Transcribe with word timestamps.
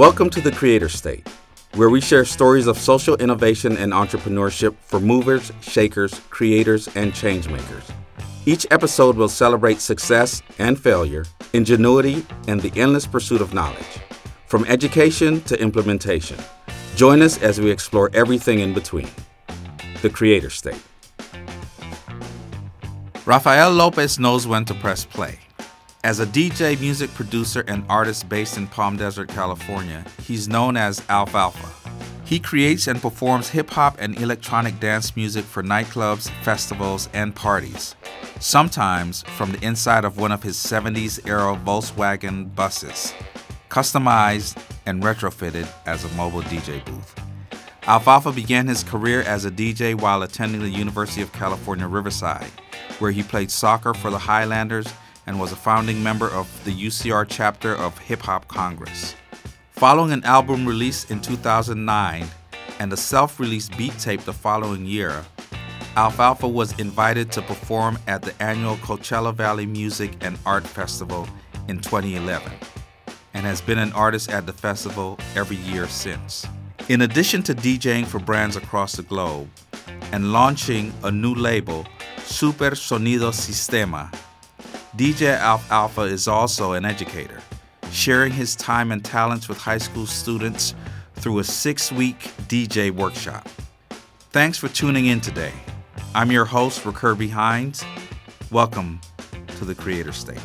Welcome 0.00 0.30
to 0.30 0.40
the 0.40 0.50
Creator 0.50 0.88
State, 0.88 1.28
where 1.74 1.90
we 1.90 2.00
share 2.00 2.24
stories 2.24 2.66
of 2.66 2.78
social 2.78 3.16
innovation 3.16 3.76
and 3.76 3.92
entrepreneurship 3.92 4.74
for 4.80 4.98
movers, 4.98 5.52
shakers, 5.60 6.22
creators, 6.30 6.88
and 6.96 7.12
changemakers. 7.12 7.82
Each 8.46 8.66
episode 8.70 9.14
will 9.14 9.28
celebrate 9.28 9.78
success 9.78 10.40
and 10.58 10.80
failure, 10.80 11.26
ingenuity, 11.52 12.24
and 12.48 12.62
the 12.62 12.72
endless 12.80 13.06
pursuit 13.06 13.42
of 13.42 13.52
knowledge, 13.52 13.98
from 14.46 14.64
education 14.64 15.42
to 15.42 15.60
implementation. 15.60 16.38
Join 16.96 17.20
us 17.20 17.36
as 17.42 17.60
we 17.60 17.70
explore 17.70 18.10
everything 18.14 18.60
in 18.60 18.72
between. 18.72 19.10
The 20.00 20.08
Creator 20.08 20.48
State. 20.48 20.82
Rafael 23.26 23.70
Lopez 23.70 24.18
knows 24.18 24.46
when 24.46 24.64
to 24.64 24.72
press 24.72 25.04
play. 25.04 25.40
As 26.02 26.18
a 26.18 26.24
DJ, 26.24 26.80
music 26.80 27.12
producer, 27.12 27.62
and 27.68 27.84
artist 27.90 28.26
based 28.26 28.56
in 28.56 28.66
Palm 28.66 28.96
Desert, 28.96 29.28
California, 29.28 30.02
he's 30.22 30.48
known 30.48 30.74
as 30.74 31.02
Alf 31.10 31.34
Alpha. 31.34 31.68
He 32.24 32.40
creates 32.40 32.86
and 32.86 33.02
performs 33.02 33.50
hip 33.50 33.68
hop 33.68 33.96
and 33.98 34.18
electronic 34.18 34.80
dance 34.80 35.14
music 35.14 35.44
for 35.44 35.62
nightclubs, 35.62 36.30
festivals, 36.42 37.10
and 37.12 37.34
parties, 37.34 37.96
sometimes 38.38 39.24
from 39.36 39.52
the 39.52 39.62
inside 39.62 40.06
of 40.06 40.16
one 40.16 40.32
of 40.32 40.42
his 40.42 40.56
70s 40.56 41.28
era 41.28 41.54
Volkswagen 41.66 42.54
buses, 42.54 43.12
customized 43.68 44.56
and 44.86 45.02
retrofitted 45.02 45.68
as 45.84 46.02
a 46.04 46.14
mobile 46.14 46.42
DJ 46.42 46.82
booth. 46.86 47.14
Alf 47.82 48.08
Alpha 48.08 48.32
began 48.32 48.66
his 48.68 48.84
career 48.84 49.20
as 49.20 49.44
a 49.44 49.50
DJ 49.50 49.94
while 49.94 50.22
attending 50.22 50.62
the 50.62 50.70
University 50.70 51.20
of 51.20 51.30
California, 51.32 51.86
Riverside, 51.86 52.50
where 53.00 53.10
he 53.10 53.22
played 53.22 53.50
soccer 53.50 53.92
for 53.92 54.10
the 54.10 54.18
Highlanders 54.18 54.86
and 55.26 55.38
was 55.38 55.52
a 55.52 55.56
founding 55.56 56.02
member 56.02 56.28
of 56.28 56.48
the 56.64 56.72
UCR 56.72 57.26
chapter 57.28 57.74
of 57.74 57.98
Hip 57.98 58.20
Hop 58.22 58.48
Congress. 58.48 59.14
Following 59.70 60.12
an 60.12 60.24
album 60.24 60.66
release 60.66 61.10
in 61.10 61.20
2009 61.20 62.26
and 62.78 62.92
a 62.92 62.96
self 62.96 63.40
released 63.40 63.76
beat 63.76 63.98
tape 63.98 64.22
the 64.22 64.32
following 64.32 64.84
year, 64.86 65.24
Alf 65.96 66.20
Alpha 66.20 66.46
was 66.46 66.78
invited 66.78 67.32
to 67.32 67.42
perform 67.42 67.98
at 68.06 68.22
the 68.22 68.34
annual 68.42 68.76
Coachella 68.76 69.34
Valley 69.34 69.66
Music 69.66 70.12
and 70.20 70.38
Art 70.46 70.66
Festival 70.66 71.28
in 71.68 71.80
2011 71.80 72.52
and 73.34 73.46
has 73.46 73.60
been 73.60 73.78
an 73.78 73.92
artist 73.92 74.30
at 74.30 74.46
the 74.46 74.52
festival 74.52 75.18
every 75.34 75.56
year 75.56 75.86
since. 75.88 76.46
In 76.88 77.02
addition 77.02 77.42
to 77.44 77.54
DJing 77.54 78.06
for 78.06 78.18
brands 78.18 78.56
across 78.56 78.94
the 78.94 79.02
globe 79.02 79.48
and 80.12 80.32
launching 80.32 80.92
a 81.04 81.10
new 81.10 81.34
label, 81.34 81.86
Super 82.24 82.70
Sonido 82.70 83.30
Sistema, 83.32 84.12
DJ 84.96 85.38
Alf 85.38 85.70
Alpha 85.70 86.00
is 86.02 86.26
also 86.26 86.72
an 86.72 86.84
educator, 86.84 87.40
sharing 87.92 88.32
his 88.32 88.56
time 88.56 88.90
and 88.90 89.04
talents 89.04 89.48
with 89.48 89.56
high 89.56 89.78
school 89.78 90.04
students 90.04 90.74
through 91.14 91.38
a 91.38 91.44
six 91.44 91.92
week 91.92 92.18
DJ 92.48 92.90
workshop. 92.90 93.48
Thanks 94.32 94.58
for 94.58 94.66
tuning 94.66 95.06
in 95.06 95.20
today. 95.20 95.52
I'm 96.12 96.32
your 96.32 96.44
host, 96.44 96.82
Kirby 96.82 97.28
Hines. 97.28 97.84
Welcome 98.50 99.00
to 99.58 99.64
the 99.64 99.76
Creator 99.76 100.10
State. 100.10 100.40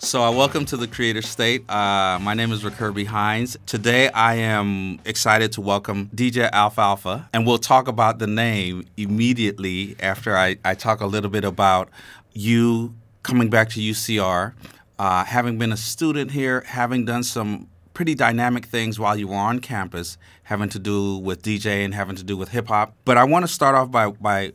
So, 0.00 0.22
uh, 0.22 0.30
welcome 0.30 0.64
to 0.66 0.76
the 0.76 0.86
Creator 0.86 1.22
State. 1.22 1.68
Uh, 1.68 2.18
my 2.22 2.32
name 2.32 2.52
is 2.52 2.62
Kirby 2.62 3.04
Hines. 3.04 3.58
Today, 3.66 4.08
I 4.08 4.36
am 4.36 5.00
excited 5.04 5.52
to 5.52 5.60
welcome 5.60 6.08
DJ 6.14 6.48
Alf 6.52 6.78
Alpha, 6.78 7.28
and 7.34 7.44
we'll 7.44 7.58
talk 7.58 7.88
about 7.88 8.18
the 8.18 8.28
name 8.28 8.84
immediately 8.96 9.96
after 10.00 10.36
I, 10.36 10.56
I 10.64 10.76
talk 10.76 11.00
a 11.00 11.06
little 11.06 11.28
bit 11.28 11.44
about 11.44 11.90
you 12.32 12.94
coming 13.22 13.50
back 13.50 13.70
to 13.70 13.80
UCR, 13.80 14.54
uh, 14.98 15.24
having 15.24 15.58
been 15.58 15.72
a 15.72 15.76
student 15.76 16.30
here, 16.30 16.62
having 16.66 17.04
done 17.04 17.22
some 17.22 17.68
pretty 17.94 18.14
dynamic 18.14 18.66
things 18.66 18.98
while 18.98 19.16
you 19.16 19.28
were 19.28 19.34
on 19.34 19.58
campus, 19.58 20.18
having 20.44 20.68
to 20.68 20.78
do 20.78 21.18
with 21.18 21.42
DJ 21.42 21.84
and 21.84 21.94
having 21.94 22.16
to 22.16 22.22
do 22.22 22.36
with 22.36 22.50
hip 22.50 22.68
hop. 22.68 22.94
But 23.04 23.16
I 23.16 23.24
want 23.24 23.44
to 23.44 23.52
start 23.52 23.74
off 23.74 23.90
by, 23.90 24.10
by 24.10 24.52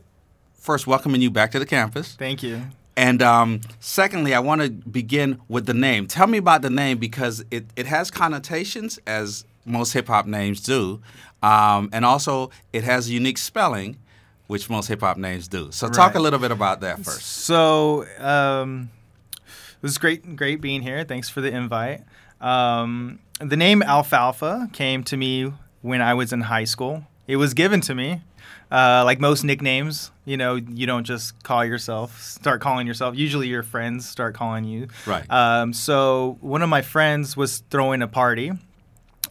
first 0.54 0.86
welcoming 0.86 1.20
you 1.20 1.30
back 1.30 1.50
to 1.52 1.58
the 1.58 1.66
campus. 1.66 2.14
Thank 2.14 2.42
you. 2.42 2.62
And 2.96 3.22
um, 3.22 3.60
secondly, 3.80 4.34
I 4.34 4.40
want 4.40 4.62
to 4.62 4.70
begin 4.70 5.40
with 5.48 5.66
the 5.66 5.74
name. 5.74 6.06
Tell 6.06 6.26
me 6.26 6.38
about 6.38 6.62
the 6.62 6.70
name 6.70 6.98
because 6.98 7.44
it, 7.50 7.66
it 7.76 7.86
has 7.86 8.10
connotations, 8.10 8.98
as 9.06 9.44
most 9.64 9.92
hip 9.92 10.06
hop 10.06 10.26
names 10.26 10.60
do. 10.60 11.00
Um, 11.42 11.90
and 11.92 12.04
also, 12.04 12.50
it 12.72 12.84
has 12.84 13.08
a 13.08 13.12
unique 13.12 13.38
spelling 13.38 13.98
which 14.46 14.68
most 14.68 14.88
hip 14.88 15.00
hop 15.00 15.16
names 15.16 15.48
do. 15.48 15.70
So 15.72 15.88
talk 15.88 16.14
a 16.14 16.20
little 16.20 16.38
bit 16.38 16.50
about 16.50 16.80
that 16.80 17.00
first. 17.00 17.22
So 17.22 18.06
um, 18.18 18.90
it 19.36 19.82
was 19.82 19.98
great, 19.98 20.36
great 20.36 20.60
being 20.60 20.82
here. 20.82 21.04
Thanks 21.04 21.28
for 21.28 21.40
the 21.40 21.54
invite. 21.54 22.02
Um, 22.40 23.20
the 23.40 23.56
name 23.56 23.82
Alf 23.82 24.12
Alpha 24.12 24.68
came 24.72 25.02
to 25.04 25.16
me 25.16 25.52
when 25.82 26.02
I 26.02 26.14
was 26.14 26.32
in 26.32 26.42
high 26.42 26.64
school. 26.64 27.06
It 27.26 27.36
was 27.36 27.54
given 27.54 27.80
to 27.82 27.94
me. 27.94 28.22
Uh, 28.70 29.02
like 29.04 29.20
most 29.20 29.44
nicknames, 29.44 30.10
you 30.24 30.36
know, 30.36 30.56
you 30.56 30.86
don't 30.86 31.04
just 31.04 31.40
call 31.44 31.64
yourself, 31.64 32.20
start 32.20 32.60
calling 32.60 32.86
yourself. 32.86 33.14
Usually 33.16 33.46
your 33.46 33.62
friends 33.62 34.08
start 34.08 34.34
calling 34.34 34.64
you. 34.64 34.88
Right. 35.06 35.30
Um, 35.30 35.72
so 35.72 36.38
one 36.40 36.60
of 36.62 36.68
my 36.68 36.82
friends 36.82 37.36
was 37.36 37.62
throwing 37.70 38.02
a 38.02 38.08
party, 38.08 38.52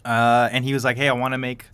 uh, 0.05 0.49
and 0.51 0.63
he 0.63 0.73
was 0.73 0.85
like, 0.85 0.97
"Hey, 0.97 1.09
I 1.09 1.13
want 1.13 1.33
to 1.33 1.37
make 1.37 1.65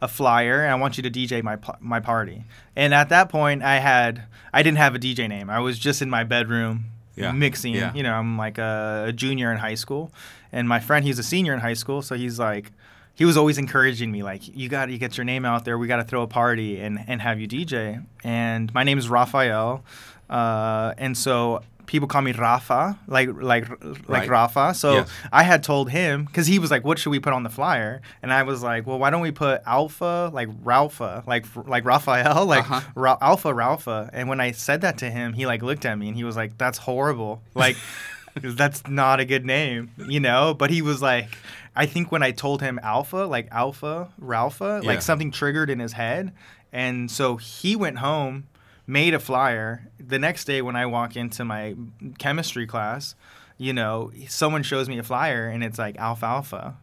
a 0.00 0.08
flyer 0.08 0.62
and 0.62 0.70
I 0.70 0.74
want 0.76 0.96
you 0.96 1.02
to 1.02 1.10
DJ 1.10 1.42
my 1.42 1.58
my 1.80 2.00
party. 2.00 2.44
And 2.76 2.94
at 2.94 3.08
that 3.08 3.28
point, 3.28 3.62
I 3.62 3.78
had 3.78 4.24
I 4.52 4.62
didn't 4.62 4.78
have 4.78 4.94
a 4.94 4.98
DJ 4.98 5.28
name. 5.28 5.50
I 5.50 5.60
was 5.60 5.78
just 5.78 6.02
in 6.02 6.10
my 6.10 6.24
bedroom 6.24 6.86
yeah. 7.16 7.32
mixing. 7.32 7.74
Yeah. 7.74 7.92
You 7.94 8.02
know, 8.02 8.12
I'm 8.12 8.38
like 8.38 8.58
a, 8.58 9.06
a, 9.08 9.12
junior 9.12 9.50
in 9.52 9.58
high 9.58 9.74
school, 9.74 10.12
and 10.52 10.68
my 10.68 10.80
friend 10.80 11.04
he's 11.04 11.18
a 11.18 11.22
senior 11.22 11.52
in 11.52 11.60
high 11.60 11.74
school, 11.74 12.02
so 12.02 12.14
he's 12.14 12.38
like. 12.38 12.72
He 13.14 13.24
was 13.24 13.36
always 13.36 13.58
encouraging 13.58 14.12
me, 14.12 14.22
like, 14.22 14.46
you 14.56 14.68
got 14.68 14.86
to 14.86 14.96
get 14.96 15.16
your 15.16 15.24
name 15.24 15.44
out 15.44 15.64
there. 15.64 15.76
We 15.76 15.88
got 15.88 15.96
to 15.96 16.04
throw 16.04 16.22
a 16.22 16.28
party 16.28 16.78
and, 16.78 17.02
and 17.08 17.20
have 17.20 17.40
you 17.40 17.48
DJ. 17.48 18.06
And 18.22 18.72
my 18.72 18.84
name 18.84 18.96
is 18.96 19.08
Rafael. 19.08 19.82
Uh, 20.30 20.94
and 20.96 21.18
so 21.18 21.62
people 21.88 22.06
call 22.06 22.22
me 22.22 22.30
Rafa, 22.30 22.96
like 23.08 23.30
like 23.34 23.68
like 23.68 24.08
right. 24.08 24.28
Rafa. 24.28 24.74
So 24.74 24.92
yes. 24.92 25.10
I 25.32 25.42
had 25.42 25.64
told 25.64 25.90
him 25.90 26.26
because 26.26 26.46
he 26.46 26.60
was 26.60 26.70
like, 26.70 26.84
"What 26.84 27.00
should 27.00 27.10
we 27.10 27.18
put 27.18 27.32
on 27.32 27.42
the 27.42 27.50
flyer?" 27.50 28.00
And 28.22 28.32
I 28.32 28.44
was 28.44 28.62
like, 28.62 28.86
"Well, 28.86 29.00
why 29.00 29.10
don't 29.10 29.22
we 29.22 29.32
put 29.32 29.62
Alpha, 29.66 30.30
like 30.32 30.48
Ralpha, 30.62 31.26
like 31.26 31.46
like 31.66 31.84
Raphael, 31.84 32.46
like 32.46 32.70
uh-huh. 32.70 32.92
Ra- 32.94 33.18
Alpha 33.20 33.52
Ralpha?" 33.52 34.10
And 34.12 34.28
when 34.28 34.40
I 34.40 34.52
said 34.52 34.82
that 34.82 34.98
to 34.98 35.10
him, 35.10 35.32
he 35.32 35.46
like 35.46 35.62
looked 35.62 35.84
at 35.84 35.98
me 35.98 36.06
and 36.06 36.16
he 36.16 36.22
was 36.22 36.36
like, 36.36 36.56
"That's 36.58 36.78
horrible. 36.78 37.42
Like, 37.54 37.76
that's 38.34 38.86
not 38.86 39.18
a 39.18 39.24
good 39.24 39.44
name, 39.44 39.90
you 40.06 40.20
know." 40.20 40.54
But 40.54 40.70
he 40.70 40.82
was 40.82 41.02
like. 41.02 41.36
I 41.76 41.86
think 41.86 42.10
when 42.10 42.24
I 42.24 42.32
told 42.32 42.60
him 42.60 42.80
Alpha, 42.82 43.18
like 43.18 43.46
Alpha, 43.52 44.08
Ralpha, 44.20 44.82
yeah. 44.82 44.88
like 44.88 45.00
something 45.00 45.30
triggered 45.30 45.70
in 45.70 45.78
his 45.78 45.92
head. 45.92 46.32
And 46.72 47.08
so 47.08 47.36
he 47.36 47.76
went 47.76 47.98
home 47.98 48.48
made 48.88 49.14
a 49.14 49.20
flyer. 49.20 49.86
The 50.00 50.18
next 50.18 50.46
day 50.46 50.62
when 50.62 50.74
I 50.74 50.86
walk 50.86 51.14
into 51.14 51.44
my 51.44 51.76
chemistry 52.18 52.66
class, 52.66 53.14
you 53.58 53.72
know, 53.72 54.10
someone 54.26 54.64
shows 54.64 54.88
me 54.88 54.98
a 54.98 55.02
flyer 55.04 55.46
and 55.46 55.62
it's 55.62 55.78
like 55.78 55.96
alfalfa. 55.98 56.76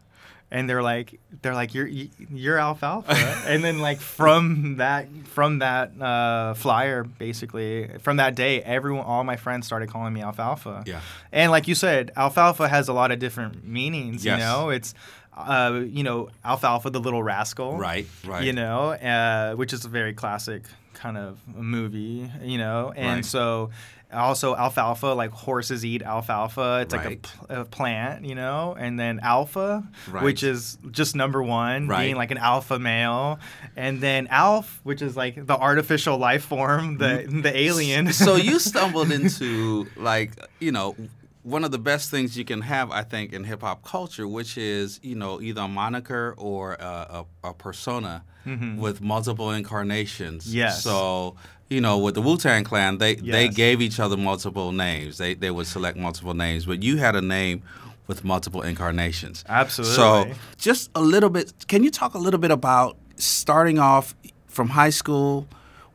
And 0.48 0.70
they're 0.70 0.82
like, 0.82 1.18
they're 1.42 1.54
like, 1.54 1.74
you're 1.74 1.88
you're 1.88 2.56
alfalfa, 2.56 3.12
and 3.48 3.64
then 3.64 3.80
like 3.80 3.98
from 3.98 4.76
that 4.76 5.08
from 5.24 5.58
that 5.58 6.00
uh, 6.00 6.54
flyer, 6.54 7.02
basically 7.02 7.90
from 7.98 8.18
that 8.18 8.36
day, 8.36 8.62
everyone, 8.62 9.04
all 9.04 9.24
my 9.24 9.34
friends 9.34 9.66
started 9.66 9.88
calling 9.90 10.14
me 10.14 10.22
alfalfa. 10.22 10.84
Yeah. 10.86 11.00
And 11.32 11.50
like 11.50 11.66
you 11.66 11.74
said, 11.74 12.12
alfalfa 12.16 12.68
has 12.68 12.86
a 12.86 12.92
lot 12.92 13.10
of 13.10 13.18
different 13.18 13.66
meanings. 13.66 14.24
Yes. 14.24 14.38
You 14.38 14.44
know, 14.44 14.68
it's 14.68 14.94
uh, 15.36 15.82
you 15.84 16.04
know, 16.04 16.30
Alfalfa 16.44 16.90
the 16.90 17.00
Little 17.00 17.22
Rascal. 17.24 17.76
Right, 17.76 18.06
right. 18.24 18.44
You 18.44 18.52
know, 18.52 18.92
uh, 18.92 19.54
which 19.54 19.72
is 19.72 19.84
a 19.84 19.88
very 19.88 20.14
classic 20.14 20.62
kind 20.96 21.16
of 21.16 21.38
movie, 21.54 22.30
you 22.42 22.58
know, 22.58 22.92
and 22.96 23.16
right. 23.16 23.24
so 23.24 23.70
also 24.12 24.54
alfalfa 24.54 25.06
like 25.06 25.32
horses 25.32 25.84
eat 25.84 26.00
alfalfa 26.00 26.80
it's 26.82 26.94
right. 26.94 27.04
like 27.04 27.16
a, 27.16 27.20
pl- 27.20 27.60
a, 27.62 27.64
plant 27.64 28.24
you 28.24 28.36
know 28.36 28.76
and 28.78 29.00
then 29.00 29.18
alpha 29.20 29.82
right. 30.08 30.22
which 30.22 30.44
is 30.44 30.78
just 30.92 31.16
number 31.16 31.42
one 31.42 31.88
being 31.88 32.14
like 32.14 32.30
an 32.30 32.38
alpha 32.38 32.78
male 32.78 33.38
and 33.74 34.00
then 34.00 34.28
alf 34.28 34.80
which 34.84 35.02
is 35.02 35.16
like 35.16 35.44
the 35.46 35.56
artificial 35.56 36.18
life 36.18 36.44
form 36.44 36.98
the 36.98 37.04
mm-hmm. 37.04 37.40
the 37.40 37.58
alien 37.58 38.12
so 38.12 38.36
you 38.36 38.58
stumbled 38.60 39.10
into 39.10 39.86
like 39.96 40.30
you 40.60 40.70
know 40.70 40.94
one 41.42 41.62
of 41.62 41.70
the 41.70 41.78
best 41.78 42.10
things 42.10 42.36
you 42.36 42.44
can 42.44 42.60
have, 42.62 42.90
I 42.90 43.04
think, 43.04 43.32
in 43.32 43.44
hip 43.44 43.60
hop 43.60 43.84
culture, 43.84 44.26
which 44.26 44.58
is 44.58 44.98
you 45.04 45.14
know 45.14 45.40
either 45.40 45.60
a 45.60 45.68
moniker 45.68 46.34
or 46.36 46.74
a, 46.74 47.24
a, 47.44 47.50
a 47.50 47.54
persona 47.54 48.24
mm-hmm. 48.46 48.78
with 48.78 49.00
multiple 49.00 49.50
incarnations. 49.50 50.54
Yes. 50.54 50.82
So 50.82 51.36
you 51.68 51.80
know, 51.80 51.98
with 51.98 52.14
the 52.14 52.22
Wu 52.22 52.36
Tang 52.36 52.64
Clan, 52.64 52.98
they 52.98 53.16
yes. 53.16 53.32
they 53.32 53.48
gave 53.48 53.82
each 53.82 53.98
other 53.98 54.16
multiple 54.16 54.72
names. 54.72 55.18
They 55.18 55.34
they 55.34 55.50
would 55.50 55.66
select 55.66 55.98
multiple 55.98 56.34
names, 56.34 56.66
but 56.66 56.82
you 56.82 56.98
had 56.98 57.16
a 57.16 57.22
name 57.22 57.62
with 58.06 58.24
multiple 58.24 58.62
incarnations. 58.62 59.44
Absolutely. 59.48 59.96
So 59.96 60.38
just 60.56 60.90
a 60.94 61.00
little 61.00 61.30
bit. 61.30 61.52
Can 61.66 61.82
you 61.82 61.90
talk 61.90 62.14
a 62.14 62.18
little 62.18 62.40
bit 62.40 62.52
about 62.52 62.96
starting 63.16 63.78
off 63.78 64.14
from 64.46 64.70
high 64.70 64.90
school? 64.90 65.48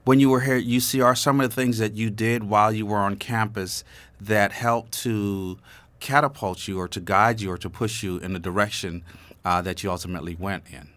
When 0.04 0.20
you 0.20 0.32
were 0.32 0.40
here 0.40 0.56
at 0.56 0.64
UCR, 0.64 1.16
some 1.16 1.40
of 1.40 1.50
the 1.50 1.56
things 1.56 1.78
that 1.78 1.94
you 1.94 2.10
did 2.10 2.44
while 2.44 2.72
you 2.72 2.88
were 2.88 2.98
on 2.98 3.18
campus 3.18 3.84
that 4.20 4.52
helped 4.52 4.94
to 5.04 5.60
catapult 6.00 6.68
you 6.68 6.80
or 6.80 6.88
to 6.88 7.00
guide 7.00 7.40
you 7.40 7.52
or 7.52 7.58
to 7.60 7.70
push 7.70 8.02
you 8.02 8.18
in 8.18 8.34
the 8.34 8.40
direction 8.40 9.04
uh, 9.46 9.62
that 9.62 9.84
you 9.84 9.92
ultimately 9.92 10.36
went 10.36 10.64
in. 10.72 10.90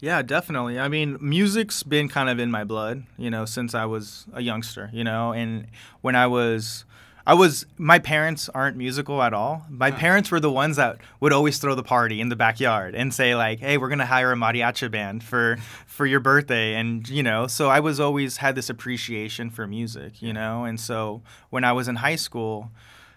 Yeah, 0.00 0.22
definitely. 0.22 0.78
I 0.78 0.88
mean, 0.88 1.16
music's 1.20 1.82
been 1.82 2.08
kind 2.08 2.28
of 2.28 2.38
in 2.38 2.50
my 2.50 2.64
blood, 2.64 3.04
you 3.16 3.30
know, 3.30 3.44
since 3.44 3.74
I 3.74 3.86
was 3.86 4.26
a 4.32 4.42
youngster, 4.42 4.90
you 4.92 5.04
know, 5.04 5.32
and 5.32 5.66
when 6.02 6.14
I 6.14 6.26
was 6.26 6.84
I 7.26 7.32
was 7.32 7.64
my 7.78 7.98
parents 7.98 8.50
aren't 8.50 8.76
musical 8.76 9.22
at 9.22 9.32
all. 9.32 9.64
My 9.70 9.88
uh-huh. 9.88 9.98
parents 9.98 10.30
were 10.30 10.40
the 10.40 10.50
ones 10.50 10.76
that 10.76 10.98
would 11.20 11.32
always 11.32 11.58
throw 11.58 11.74
the 11.74 11.82
party 11.82 12.20
in 12.20 12.28
the 12.28 12.36
backyard 12.36 12.94
and 12.94 13.14
say 13.14 13.34
like, 13.34 13.60
"Hey, 13.60 13.78
we're 13.78 13.88
going 13.88 13.98
to 13.98 14.06
hire 14.06 14.32
a 14.32 14.36
mariachi 14.36 14.90
band 14.90 15.24
for 15.24 15.56
for 15.86 16.04
your 16.04 16.20
birthday." 16.20 16.74
And, 16.74 17.08
you 17.08 17.22
know, 17.22 17.46
so 17.46 17.70
I 17.70 17.80
was 17.80 17.98
always 17.98 18.38
had 18.38 18.54
this 18.54 18.68
appreciation 18.68 19.48
for 19.48 19.66
music, 19.66 20.20
you 20.20 20.34
know. 20.34 20.64
And 20.64 20.78
so 20.78 21.22
when 21.48 21.64
I 21.64 21.72
was 21.72 21.88
in 21.88 21.96
high 21.96 22.16
school, 22.16 22.70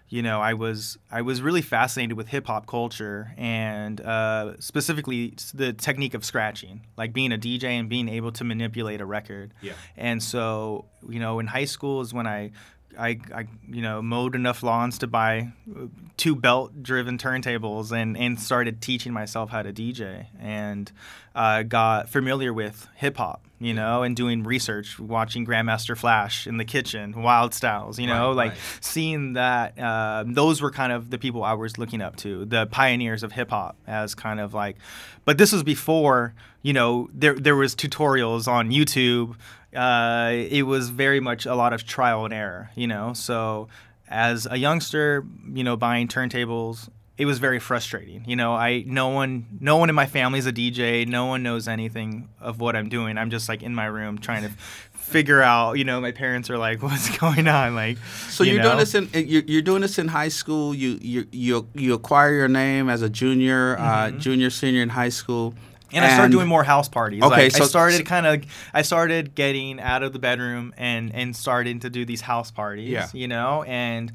you 0.09 0.21
know, 0.21 0.41
I 0.41 0.53
was 0.53 0.97
I 1.11 1.21
was 1.21 1.41
really 1.41 1.61
fascinated 1.61 2.15
with 2.15 2.29
hip 2.29 2.47
hop 2.47 2.65
culture 2.65 3.33
and 3.37 3.99
uh, 3.99 4.53
specifically 4.59 5.33
the 5.53 5.73
technique 5.73 6.13
of 6.13 6.23
scratching, 6.23 6.81
like 6.95 7.11
being 7.11 7.33
a 7.33 7.37
DJ 7.37 7.65
and 7.65 7.89
being 7.89 8.07
able 8.07 8.31
to 8.33 8.43
manipulate 8.43 9.01
a 9.01 9.05
record. 9.05 9.53
Yeah. 9.61 9.73
And 9.97 10.23
so, 10.23 10.85
you 11.07 11.19
know, 11.19 11.39
in 11.39 11.47
high 11.47 11.65
school 11.65 11.99
is 12.01 12.13
when 12.13 12.25
I 12.25 12.51
I, 12.97 13.19
I, 13.33 13.45
you 13.69 13.81
know, 13.81 14.01
mowed 14.01 14.35
enough 14.35 14.63
lawns 14.63 14.97
to 14.99 15.07
buy 15.07 15.49
uh, 15.75 15.85
two 16.17 16.35
belt-driven 16.35 17.17
turntables 17.17 17.91
and, 17.91 18.17
and 18.17 18.39
started 18.39 18.81
teaching 18.81 19.13
myself 19.13 19.49
how 19.51 19.61
to 19.61 19.71
DJ 19.71 20.25
and 20.39 20.91
uh, 21.35 21.63
got 21.63 22.09
familiar 22.09 22.51
with 22.51 22.87
hip 22.95 23.17
hop, 23.17 23.43
you 23.59 23.73
know, 23.73 24.01
and 24.01 24.15
doing 24.15 24.43
research, 24.43 24.99
watching 24.99 25.45
Grandmaster 25.45 25.95
Flash 25.95 26.47
in 26.47 26.57
the 26.57 26.65
kitchen, 26.65 27.21
Wild 27.21 27.53
Styles, 27.53 27.99
you 27.99 28.07
know, 28.07 28.29
Right, 28.29 28.35
like 28.35 28.51
right. 28.53 28.59
seeing 28.81 29.33
that. 29.33 29.77
Uh, 29.77 30.23
those 30.25 30.61
were 30.61 30.71
kind 30.71 30.91
of 30.91 31.11
the 31.11 31.19
people 31.19 31.43
I 31.43 31.53
was 31.53 31.77
looking 31.77 32.01
up 32.01 32.15
to, 32.17 32.45
the 32.45 32.65
pioneers 32.65 33.21
of 33.21 33.31
hip 33.33 33.51
hop, 33.51 33.75
as 33.85 34.15
kind 34.15 34.39
of 34.39 34.53
like. 34.55 34.77
But 35.25 35.37
this 35.37 35.51
was 35.51 35.61
before, 35.61 36.33
you 36.63 36.73
know, 36.73 37.09
there 37.13 37.35
there 37.35 37.55
was 37.55 37.75
tutorials 37.75 38.47
on 38.47 38.71
YouTube 38.71 39.35
uh, 39.77 40.31
it 40.33 40.63
was 40.63 40.89
very 40.89 41.19
much 41.19 41.45
a 41.45 41.55
lot 41.55 41.71
of 41.73 41.85
trial 41.85 42.25
and 42.25 42.33
error, 42.33 42.71
you 42.75 42.87
know. 42.87 43.13
So 43.13 43.67
as 44.09 44.47
a 44.49 44.57
youngster, 44.57 45.23
you 45.53 45.63
know, 45.63 45.77
buying 45.77 46.07
turntables, 46.07 46.89
it 47.17 47.25
was 47.25 47.39
very 47.39 47.59
frustrating. 47.59 48.23
You 48.27 48.35
know, 48.35 48.53
I 48.53 48.83
no 48.85 49.09
one 49.09 49.45
no 49.59 49.77
one 49.77 49.89
in 49.89 49.95
my 49.95 50.05
family 50.05 50.39
is 50.39 50.45
a 50.47 50.53
DJ. 50.53 51.07
No 51.07 51.25
one 51.27 51.43
knows 51.43 51.67
anything 51.67 52.29
of 52.39 52.59
what 52.59 52.75
I'm 52.75 52.89
doing. 52.89 53.17
I'm 53.17 53.29
just 53.29 53.47
like 53.49 53.63
in 53.63 53.73
my 53.73 53.85
room 53.85 54.17
trying 54.19 54.43
to 54.43 54.49
figure 54.93 55.41
out. 55.41 55.73
You 55.79 55.83
know, 55.83 55.99
my 55.99 56.11
parents 56.11 56.49
are 56.51 56.57
like, 56.59 56.81
"What's 56.87 57.15
going 57.17 57.47
on?" 57.47 57.73
Like, 57.75 57.97
So 58.29 58.43
you 58.43 58.53
you're 58.53 58.61
know? 58.61 58.69
doing 58.69 58.77
this 58.77 58.93
in 58.95 59.09
you're, 59.13 59.43
you're 59.47 59.61
doing 59.63 59.81
this 59.81 59.97
in 59.97 60.07
high 60.09 60.27
school. 60.27 60.75
You 60.75 60.99
you 61.01 61.27
you 61.31 61.67
you 61.73 61.93
acquire 61.95 62.33
your 62.33 62.47
name 62.47 62.87
as 62.89 63.01
a 63.01 63.09
junior, 63.09 63.77
uh, 63.79 64.11
junior, 64.11 64.49
senior 64.51 64.83
in 64.83 64.89
high 64.89 65.09
school, 65.09 65.55
Mm-hmm. 65.87 65.95
and 65.97 66.05
I 66.05 66.13
started 66.13 66.31
doing 66.31 66.47
more 66.47 66.63
house 66.63 66.89
parties. 66.89 67.23
Okay, 67.23 67.43
like, 67.43 67.51
so- 67.51 67.63
I 67.63 67.67
started 67.67 68.05
kind 68.05 68.25
of, 68.25 68.43
I 68.73 68.81
started 68.81 69.35
getting 69.35 69.79
out 69.79 70.03
of 70.03 70.13
the 70.13 70.19
bedroom 70.19 70.73
and 70.77 71.13
and 71.13 71.35
starting 71.35 71.79
to 71.81 71.89
do 71.89 72.05
these 72.05 72.21
house 72.21 72.51
parties. 72.51 72.89
Yeah. 72.89 73.07
you 73.13 73.27
know, 73.27 73.63
and 73.63 74.11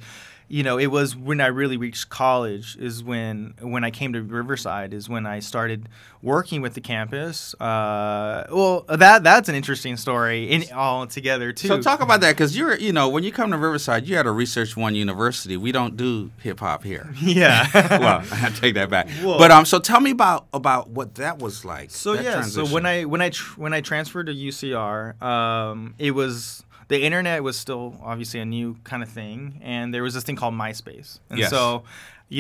you 0.53 0.63
know, 0.63 0.79
it 0.79 0.89
was 0.89 1.17
when 1.17 1.41
I 1.41 1.47
really 1.47 1.79
reached 1.79 2.11
college 2.11 2.77
is 2.77 3.03
when 3.03 3.55
when 3.63 3.85
I 3.85 3.91
came 3.91 4.13
to 4.13 4.21
Riverside 4.21 4.93
is 4.93 5.09
when 5.09 5.25
I 5.25 5.39
started 5.39 5.89
working 6.21 6.61
with 6.61 6.75
the 6.75 6.83
campus. 6.83 7.55
Uh, 7.55 8.45
well, 8.53 8.85
that 8.91 9.25
that's 9.25 9.49
an 9.49 9.55
interesting 9.55 9.97
story 9.97 10.51
in 10.51 10.65
all 10.75 11.07
together 11.07 11.55
too. 11.55 11.69
So 11.69 11.81
talk 11.81 12.03
about 12.03 12.21
that 12.21 12.33
because 12.33 12.55
you're 12.55 12.77
you 12.77 12.93
know 12.93 13.09
when 13.09 13.25
you 13.25 13.33
come 13.33 13.51
to 13.51 13.57
Riverside, 13.57 14.07
you 14.07 14.15
had 14.15 14.27
a 14.27 14.31
Research 14.31 14.77
One 14.77 14.95
University. 14.95 15.57
We 15.57 15.73
don't 15.73 15.97
do 15.97 16.31
hip 16.43 16.61
hop 16.61 16.85
here. 16.85 17.11
yeah. 17.23 17.67
well, 17.99 18.23
I 18.31 18.51
take 18.51 18.75
that 18.75 18.91
back. 18.91 19.09
Whoa. 19.09 19.39
But 19.39 19.51
um, 19.51 19.65
so 19.65 19.79
tell 19.79 20.01
me 20.03 20.11
about 20.11 20.49
about 20.53 20.91
what 20.91 21.15
that 21.15 21.39
was 21.39 21.65
like. 21.65 21.91
So 21.91 22.13
yeah, 22.13 22.33
transition. 22.33 22.67
so 22.67 22.75
when 22.75 22.85
I 22.85 23.07
when 23.07 23.23
I 23.23 23.31
tr- 23.31 23.59
when 23.59 23.73
I 23.73 23.81
transferred 23.81 24.27
to 24.27 24.35
UCR, 24.35 25.21
um, 25.23 25.95
it 25.99 26.11
was 26.11 26.63
the 26.93 27.01
internet 27.09 27.43
was 27.43 27.57
still 27.59 27.85
obviously 28.03 28.41
a 28.41 28.45
new 28.45 28.69
kind 28.85 29.03
of 29.03 29.09
thing, 29.09 29.61
and 29.63 29.93
there 29.95 30.03
was 30.03 30.15
this 30.15 30.25
thing 30.25 30.37
called 30.37 30.55
MySpace, 30.55 31.19
and 31.31 31.39
Yes. 31.39 31.51
so. 31.51 31.83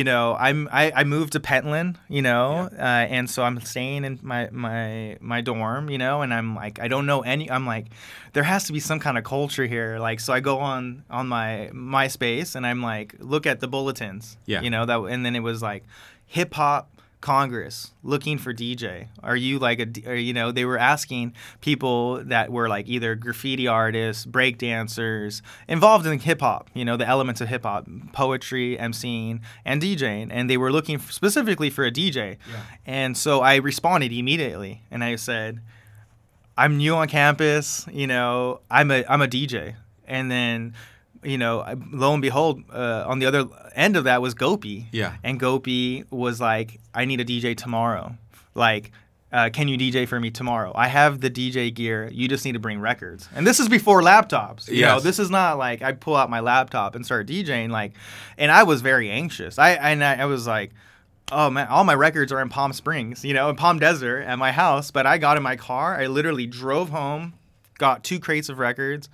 You 0.00 0.04
know, 0.04 0.34
I'm 0.40 0.70
I, 0.72 0.90
I 1.00 1.04
moved 1.04 1.32
to 1.34 1.40
Pentland, 1.40 1.98
you 2.08 2.22
know, 2.22 2.70
uh, 2.72 3.04
and 3.16 3.28
so 3.28 3.42
I'm 3.42 3.60
staying 3.60 4.06
in 4.06 4.18
my 4.22 4.48
my 4.50 5.18
my 5.20 5.42
dorm, 5.42 5.90
you 5.90 5.98
know, 5.98 6.22
and 6.22 6.32
I'm 6.32 6.54
like 6.62 6.80
I 6.80 6.88
don't 6.88 7.04
know 7.04 7.20
any. 7.20 7.50
I'm 7.50 7.66
like, 7.66 7.88
there 8.32 8.42
has 8.42 8.64
to 8.68 8.72
be 8.72 8.80
some 8.80 8.98
kind 9.00 9.18
of 9.18 9.24
culture 9.24 9.66
here, 9.66 9.98
like 9.98 10.18
so 10.20 10.32
I 10.32 10.40
go 10.40 10.60
on 10.60 11.04
on 11.10 11.28
my 11.28 11.68
MySpace 11.74 12.56
and 12.56 12.66
I'm 12.66 12.80
like 12.82 13.16
look 13.18 13.46
at 13.46 13.60
the 13.60 13.68
bulletins, 13.68 14.38
Yeah. 14.46 14.62
you 14.62 14.70
know 14.70 14.86
that, 14.86 14.98
and 15.12 15.26
then 15.26 15.36
it 15.36 15.40
was 15.50 15.60
like 15.60 15.84
hip 16.24 16.54
hop 16.54 16.88
Congress 17.22 17.92
looking 18.02 18.36
for 18.36 18.52
DJ? 18.52 19.06
Are 19.22 19.36
you 19.36 19.58
like 19.58 19.80
a, 19.80 20.10
or, 20.10 20.14
you 20.14 20.34
know, 20.34 20.52
they 20.52 20.66
were 20.66 20.76
asking 20.76 21.32
people 21.62 22.22
that 22.24 22.52
were 22.52 22.68
like 22.68 22.86
either 22.88 23.14
graffiti 23.14 23.66
artists, 23.66 24.26
break 24.26 24.58
dancers, 24.58 25.40
involved 25.66 26.04
in 26.06 26.18
hip 26.18 26.40
hop, 26.40 26.68
you 26.74 26.84
know, 26.84 26.98
the 26.98 27.08
elements 27.08 27.40
of 27.40 27.48
hip 27.48 27.62
hop, 27.62 27.88
poetry, 28.12 28.76
emceeing, 28.76 29.40
and 29.64 29.80
DJing. 29.80 30.28
And 30.30 30.50
they 30.50 30.58
were 30.58 30.70
looking 30.70 30.98
specifically 30.98 31.70
for 31.70 31.86
a 31.86 31.90
DJ. 31.90 32.36
Yeah. 32.50 32.62
And 32.84 33.16
so 33.16 33.40
I 33.40 33.56
responded 33.56 34.12
immediately 34.12 34.82
and 34.90 35.02
I 35.02 35.16
said, 35.16 35.60
I'm 36.58 36.76
new 36.76 36.94
on 36.96 37.08
campus, 37.08 37.86
you 37.90 38.06
know, 38.06 38.60
I'm 38.70 38.90
a, 38.90 39.04
I'm 39.08 39.22
a 39.22 39.28
DJ. 39.28 39.76
And 40.06 40.30
then, 40.30 40.74
you 41.22 41.38
know, 41.38 41.64
lo 41.90 42.12
and 42.12 42.22
behold, 42.22 42.62
uh, 42.72 43.04
on 43.06 43.18
the 43.18 43.26
other 43.26 43.46
end 43.74 43.96
of 43.96 44.04
that 44.04 44.20
was 44.22 44.34
Gopi. 44.34 44.86
Yeah. 44.92 45.16
And 45.22 45.38
Gopi 45.38 46.04
was 46.10 46.40
like, 46.40 46.80
I 46.94 47.04
need 47.04 47.20
a 47.20 47.24
DJ 47.24 47.56
tomorrow. 47.56 48.16
Like, 48.54 48.92
uh, 49.32 49.48
can 49.50 49.66
you 49.66 49.78
DJ 49.78 50.06
for 50.06 50.20
me 50.20 50.30
tomorrow? 50.30 50.72
I 50.74 50.88
have 50.88 51.20
the 51.20 51.30
DJ 51.30 51.72
gear. 51.72 52.08
You 52.12 52.28
just 52.28 52.44
need 52.44 52.52
to 52.52 52.58
bring 52.58 52.80
records. 52.80 53.28
And 53.34 53.46
this 53.46 53.60
is 53.60 53.68
before 53.68 54.02
laptops. 54.02 54.68
You 54.68 54.82
know, 54.82 55.00
this 55.00 55.18
is 55.18 55.30
not 55.30 55.56
like 55.56 55.80
I 55.80 55.92
pull 55.92 56.16
out 56.16 56.28
my 56.28 56.40
laptop 56.40 56.94
and 56.94 57.04
start 57.04 57.28
DJing. 57.28 57.70
Like, 57.70 57.92
and 58.36 58.50
I 58.50 58.64
was 58.64 58.82
very 58.82 59.10
anxious. 59.10 59.58
I 59.58 59.70
and 59.70 60.04
I, 60.04 60.16
I 60.16 60.24
was 60.26 60.46
like, 60.46 60.72
oh 61.30 61.48
man, 61.48 61.66
all 61.68 61.84
my 61.84 61.94
records 61.94 62.30
are 62.30 62.42
in 62.42 62.50
Palm 62.50 62.74
Springs, 62.74 63.24
you 63.24 63.32
know, 63.32 63.48
in 63.48 63.56
Palm 63.56 63.78
Desert 63.78 64.20
at 64.22 64.38
my 64.38 64.52
house. 64.52 64.90
But 64.90 65.06
I 65.06 65.16
got 65.16 65.38
in 65.38 65.42
my 65.42 65.56
car. 65.56 65.98
I 65.98 66.08
literally 66.08 66.46
drove 66.46 66.90
home, 66.90 67.32
got 67.78 68.04
two 68.04 68.20
crates 68.20 68.50
of 68.50 68.58
records, 68.58 69.08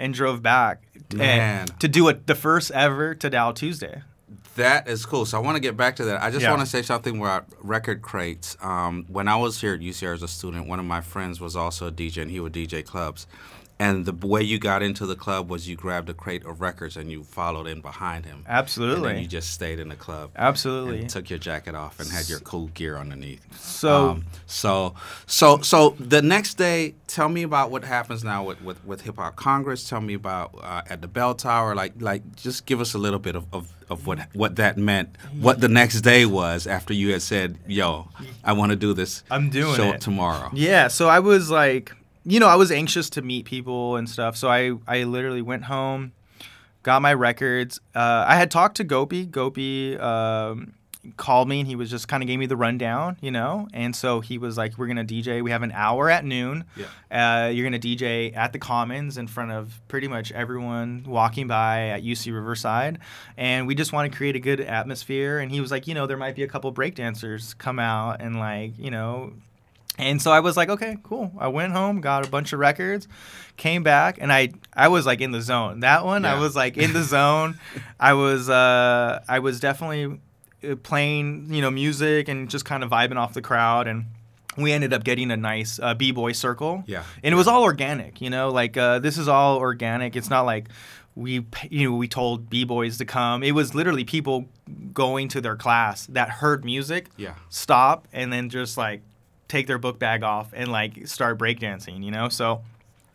and 0.00 0.12
drove 0.14 0.42
back 0.42 0.82
and- 1.10 1.18
Man. 1.18 1.66
to 1.78 1.88
do 1.88 2.08
it 2.08 2.26
the 2.26 2.34
first 2.34 2.70
ever 2.72 3.14
Tadao 3.14 3.54
Tuesday. 3.54 4.02
That 4.56 4.88
is 4.88 5.06
cool. 5.06 5.24
So 5.26 5.38
I 5.38 5.40
want 5.40 5.56
to 5.56 5.60
get 5.60 5.76
back 5.76 5.96
to 5.96 6.04
that. 6.06 6.22
I 6.22 6.30
just 6.30 6.42
Yeah. 6.42 6.50
want 6.50 6.60
to 6.62 6.66
say 6.66 6.82
something 6.82 7.18
about 7.20 7.46
record 7.60 8.02
crates. 8.02 8.56
Um, 8.60 9.04
when 9.08 9.28
I 9.28 9.36
was 9.36 9.60
here 9.60 9.74
at 9.74 9.80
UCR 9.80 10.12
as 10.12 10.22
a 10.22 10.28
student, 10.28 10.66
one 10.66 10.78
of 10.80 10.84
my 10.84 11.00
friends 11.00 11.40
was 11.40 11.54
also 11.54 11.86
a 11.86 11.90
DJ, 11.92 12.22
and 12.22 12.30
he 12.30 12.40
would 12.40 12.52
DJ 12.52 12.82
clubs. 12.82 13.26
And 13.78 14.04
the 14.04 14.12
way 14.26 14.42
you 14.42 14.58
got 14.58 14.82
into 14.82 15.06
the 15.06 15.16
club 15.16 15.48
was 15.48 15.66
you 15.66 15.74
grabbed 15.74 16.10
a 16.10 16.14
crate 16.14 16.44
of 16.44 16.60
records 16.60 16.98
and 16.98 17.10
you 17.10 17.22
followed 17.24 17.66
in 17.66 17.80
behind 17.80 18.26
him. 18.26 18.42
And 18.46 18.58
Absolutely. 18.58 19.12
then 19.14 19.22
you 19.22 19.26
just 19.28 19.52
stayed 19.54 19.78
in 19.80 19.88
the 19.88 19.96
club. 19.96 20.32
Absolutely. 20.36 21.00
And 21.00 21.08
took 21.08 21.30
your 21.30 21.38
jacket 21.38 21.74
off 21.74 21.98
and 21.98 22.10
had 22.10 22.28
your 22.28 22.40
cool 22.40 22.66
gear 22.74 22.98
underneath. 22.98 23.40
So 23.58 24.10
Um, 24.10 24.24
so 24.50 24.94
so 25.26 25.60
so 25.60 25.90
the 25.98 26.20
next 26.20 26.54
day, 26.54 26.94
tell 27.06 27.28
me 27.28 27.42
about 27.42 27.70
what 27.70 27.84
happens 27.84 28.24
now 28.24 28.44
with 28.44 28.60
with, 28.62 28.84
with 28.84 29.02
Hip 29.02 29.16
Hop 29.16 29.36
Congress. 29.36 29.88
Tell 29.88 30.00
me 30.00 30.14
about 30.14 30.54
uh, 30.62 30.82
at 30.90 31.02
the 31.02 31.08
Bell 31.08 31.34
Tower. 31.34 31.74
Like 31.74 31.94
like 32.00 32.36
just 32.36 32.66
give 32.66 32.80
us 32.80 32.94
a 32.94 32.98
little 32.98 33.18
bit 33.18 33.36
of, 33.36 33.46
of, 33.52 33.72
of 33.88 34.06
what 34.06 34.26
what 34.34 34.56
that 34.56 34.76
meant. 34.76 35.16
What 35.38 35.60
the 35.60 35.68
next 35.68 36.00
day 36.00 36.26
was 36.26 36.66
after 36.66 36.92
you 36.92 37.12
had 37.12 37.22
said, 37.22 37.58
"Yo, 37.66 38.08
I 38.44 38.52
want 38.52 38.70
to 38.70 38.76
do 38.76 38.92
this. 38.92 39.22
I'm 39.30 39.50
doing 39.50 39.76
show 39.76 39.92
it." 39.92 40.00
tomorrow." 40.00 40.50
Yeah, 40.52 40.88
so 40.88 41.08
I 41.08 41.20
was 41.20 41.50
like, 41.50 41.92
you 42.24 42.40
know, 42.40 42.48
I 42.48 42.56
was 42.56 42.70
anxious 42.70 43.08
to 43.10 43.22
meet 43.22 43.44
people 43.46 43.96
and 43.96 44.08
stuff. 44.08 44.36
So 44.36 44.48
I, 44.48 44.72
I 44.86 45.04
literally 45.04 45.42
went 45.42 45.64
home, 45.64 46.12
got 46.82 47.02
my 47.02 47.14
records. 47.14 47.80
Uh, 47.94 48.24
I 48.26 48.36
had 48.36 48.50
talked 48.50 48.76
to 48.78 48.84
Gopi. 48.84 49.26
Gopi 49.26 49.96
um, 49.98 50.74
called 51.16 51.48
me 51.48 51.60
and 51.60 51.68
he 51.68 51.76
was 51.76 51.90
just 51.90 52.08
kind 52.08 52.22
of 52.22 52.26
gave 52.26 52.38
me 52.38 52.46
the 52.46 52.56
rundown, 52.56 53.16
you 53.20 53.30
know. 53.30 53.68
And 53.72 53.96
so 53.96 54.20
he 54.20 54.38
was 54.38 54.58
like, 54.58 54.76
"We're 54.76 54.86
gonna 54.86 55.04
DJ. 55.04 55.42
We 55.42 55.50
have 55.50 55.62
an 55.62 55.72
hour 55.72 56.10
at 56.10 56.24
noon. 56.24 56.64
Yeah. 56.76 57.46
Uh, 57.46 57.48
you're 57.48 57.64
gonna 57.64 57.78
DJ 57.78 58.34
at 58.36 58.52
the 58.52 58.58
Commons 58.58 59.16
in 59.16 59.26
front 59.26 59.50
of 59.50 59.80
pretty 59.88 60.08
much 60.08 60.30
everyone 60.32 61.04
walking 61.06 61.46
by 61.46 61.88
at 61.88 62.02
UC 62.02 62.32
Riverside, 62.32 62.98
and 63.36 63.66
we 63.66 63.74
just 63.74 63.92
want 63.92 64.10
to 64.10 64.16
create 64.16 64.36
a 64.36 64.40
good 64.40 64.60
atmosphere." 64.60 65.38
And 65.38 65.50
he 65.50 65.60
was 65.60 65.70
like, 65.70 65.86
"You 65.86 65.94
know, 65.94 66.06
there 66.06 66.18
might 66.18 66.36
be 66.36 66.42
a 66.42 66.48
couple 66.48 66.68
of 66.68 66.76
breakdancers 66.76 67.56
come 67.56 67.78
out 67.78 68.20
and 68.20 68.38
like, 68.38 68.78
you 68.78 68.90
know." 68.90 69.32
And 69.98 70.22
so 70.22 70.30
I 70.30 70.40
was 70.40 70.56
like, 70.56 70.70
okay, 70.70 70.96
cool. 71.02 71.30
I 71.38 71.48
went 71.48 71.72
home, 71.74 72.00
got 72.00 72.26
a 72.26 72.30
bunch 72.30 72.54
of 72.54 72.58
records, 72.58 73.06
came 73.58 73.82
back, 73.82 74.16
and 74.18 74.32
I 74.32 74.50
I 74.72 74.88
was 74.88 75.04
like 75.04 75.20
in 75.20 75.30
the 75.30 75.42
zone. 75.42 75.80
That 75.80 76.06
one, 76.06 76.24
I 76.24 76.38
was 76.38 76.56
like 76.56 76.78
in 76.78 76.94
the 76.94 77.02
zone. 77.02 77.58
I 78.00 78.14
was 78.14 78.48
uh 78.48 79.22
I 79.28 79.40
was 79.40 79.60
definitely 79.60 80.18
playing 80.82 81.52
you 81.52 81.62
know 81.62 81.70
music 81.70 82.28
and 82.28 82.48
just 82.50 82.64
kind 82.64 82.82
of 82.82 82.90
vibing 82.90 83.16
off 83.16 83.34
the 83.34 83.42
crowd 83.42 83.86
and. 83.86 84.06
We 84.56 84.72
ended 84.72 84.92
up 84.92 85.04
getting 85.04 85.30
a 85.30 85.36
nice 85.36 85.78
uh, 85.80 85.94
b-boy 85.94 86.32
circle, 86.32 86.82
Yeah. 86.88 87.04
and 87.22 87.32
it 87.32 87.36
was 87.36 87.46
all 87.46 87.62
organic. 87.62 88.20
You 88.20 88.30
know, 88.30 88.50
like 88.50 88.76
uh, 88.76 88.98
this 88.98 89.16
is 89.16 89.28
all 89.28 89.58
organic. 89.58 90.16
It's 90.16 90.28
not 90.28 90.42
like 90.42 90.66
we 91.14 91.46
you 91.70 91.88
know 91.88 91.96
we 91.96 92.08
told 92.08 92.50
b-boys 92.50 92.98
to 92.98 93.04
come 93.04 93.44
it 93.44 93.52
was 93.52 93.76
literally 93.76 94.02
people 94.04 94.46
going 94.92 95.28
to 95.28 95.40
their 95.40 95.54
class 95.56 96.06
that 96.06 96.28
heard 96.30 96.64
music 96.64 97.06
Yeah. 97.16 97.34
stop 97.48 98.08
and 98.12 98.32
then 98.32 98.48
just 98.50 98.76
like 98.76 99.02
take 99.46 99.66
their 99.68 99.78
book 99.78 99.98
bag 100.00 100.22
off 100.24 100.52
and 100.52 100.70
like 100.70 101.06
start 101.06 101.38
breakdancing 101.38 102.04
you 102.04 102.10
know 102.10 102.28
so 102.28 102.62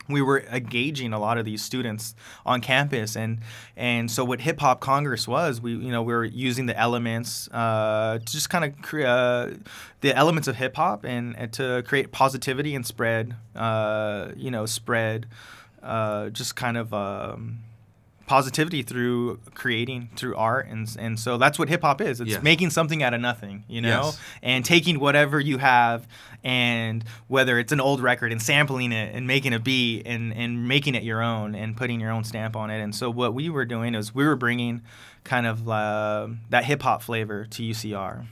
we 0.08 0.22
were 0.22 0.42
engaging 0.52 1.14
a 1.14 1.20
lot 1.20 1.38
of 1.38 1.46
these 1.46 1.62
students 1.62 2.16
on 2.46 2.62
campus. 2.62 3.16
And 3.16 3.40
and 3.76 4.10
so 4.10 4.24
what 4.24 4.42
hip 4.42 4.60
hop 4.60 4.80
congress 4.80 5.28
was 5.28 5.62
we 5.62 5.72
you 5.72 5.92
know 5.92 6.02
we 6.02 6.14
were 6.14 6.26
using 6.26 6.66
the 6.66 6.78
elements 6.78 7.50
uh, 7.52 8.20
to 8.20 8.32
just 8.32 8.50
kind 8.50 8.66
of 8.66 8.82
cre- 8.82 9.06
uh, 9.06 9.52
the 10.02 10.16
elements 10.16 10.48
of 10.48 10.56
hip 10.56 10.76
hop 10.76 11.04
and, 11.04 11.36
and 11.38 11.52
to 11.54 11.84
create 11.88 12.12
positivity 12.12 12.76
and 12.76 12.86
spread 12.86 13.36
uh, 13.56 14.30
you 14.36 14.52
know 14.52 14.66
spread 14.66 15.26
uh, 15.84 16.30
just 16.30 16.56
kind 16.56 16.78
of 16.78 16.94
um, 16.94 17.60
positivity 18.27 18.82
through 18.82 19.39
creating 19.53 20.10
through 20.15 20.36
art 20.36 20.67
and 20.67 20.96
and 21.00 21.20
so 21.20 21.38
that's 21.38 21.60
what 21.60 21.70
hip 21.70 21.82
hop 21.82 22.01
is. 22.01 22.20
It's 22.20 22.32
Yes. 22.32 22.44
making 22.44 22.72
something 22.72 23.03
out 23.03 23.13
of 23.13 23.22
nothing 23.22 23.63
you 23.67 23.82
know? 23.82 24.05
Yes. 24.05 24.20
and 24.41 24.65
taking 24.65 25.00
whatever 25.00 25.39
you 25.39 25.58
have 25.60 26.08
and 26.44 27.03
whether 27.27 27.60
it's 27.60 27.72
an 27.72 27.79
old 27.79 28.01
record 28.01 28.32
and 28.32 28.41
sampling 28.41 28.91
it 28.91 29.13
and 29.15 29.27
making 29.27 29.53
a 29.53 29.60
beat 29.60 30.03
and 30.05 30.34
and 30.34 30.67
making 30.67 30.96
it 30.96 31.03
your 31.03 31.22
own 31.22 31.55
and 31.55 31.77
putting 31.77 32.00
your 32.00 32.12
own 32.12 32.24
stamp 32.24 32.55
on 32.55 32.70
it. 32.70 32.82
And 32.82 32.96
so 32.96 33.10
what 33.10 33.34
we 33.34 33.50
were 33.50 33.65
doing 33.65 33.96
is 33.96 34.13
we 34.15 34.25
were 34.25 34.36
bringing 34.36 34.82
kind 35.24 35.48
of 35.48 35.67
uh, 35.70 36.27
that 36.50 36.65
hip 36.65 36.82
hop 36.84 37.01
flavor 37.01 37.46
to 37.46 37.63
UCR 37.63 38.25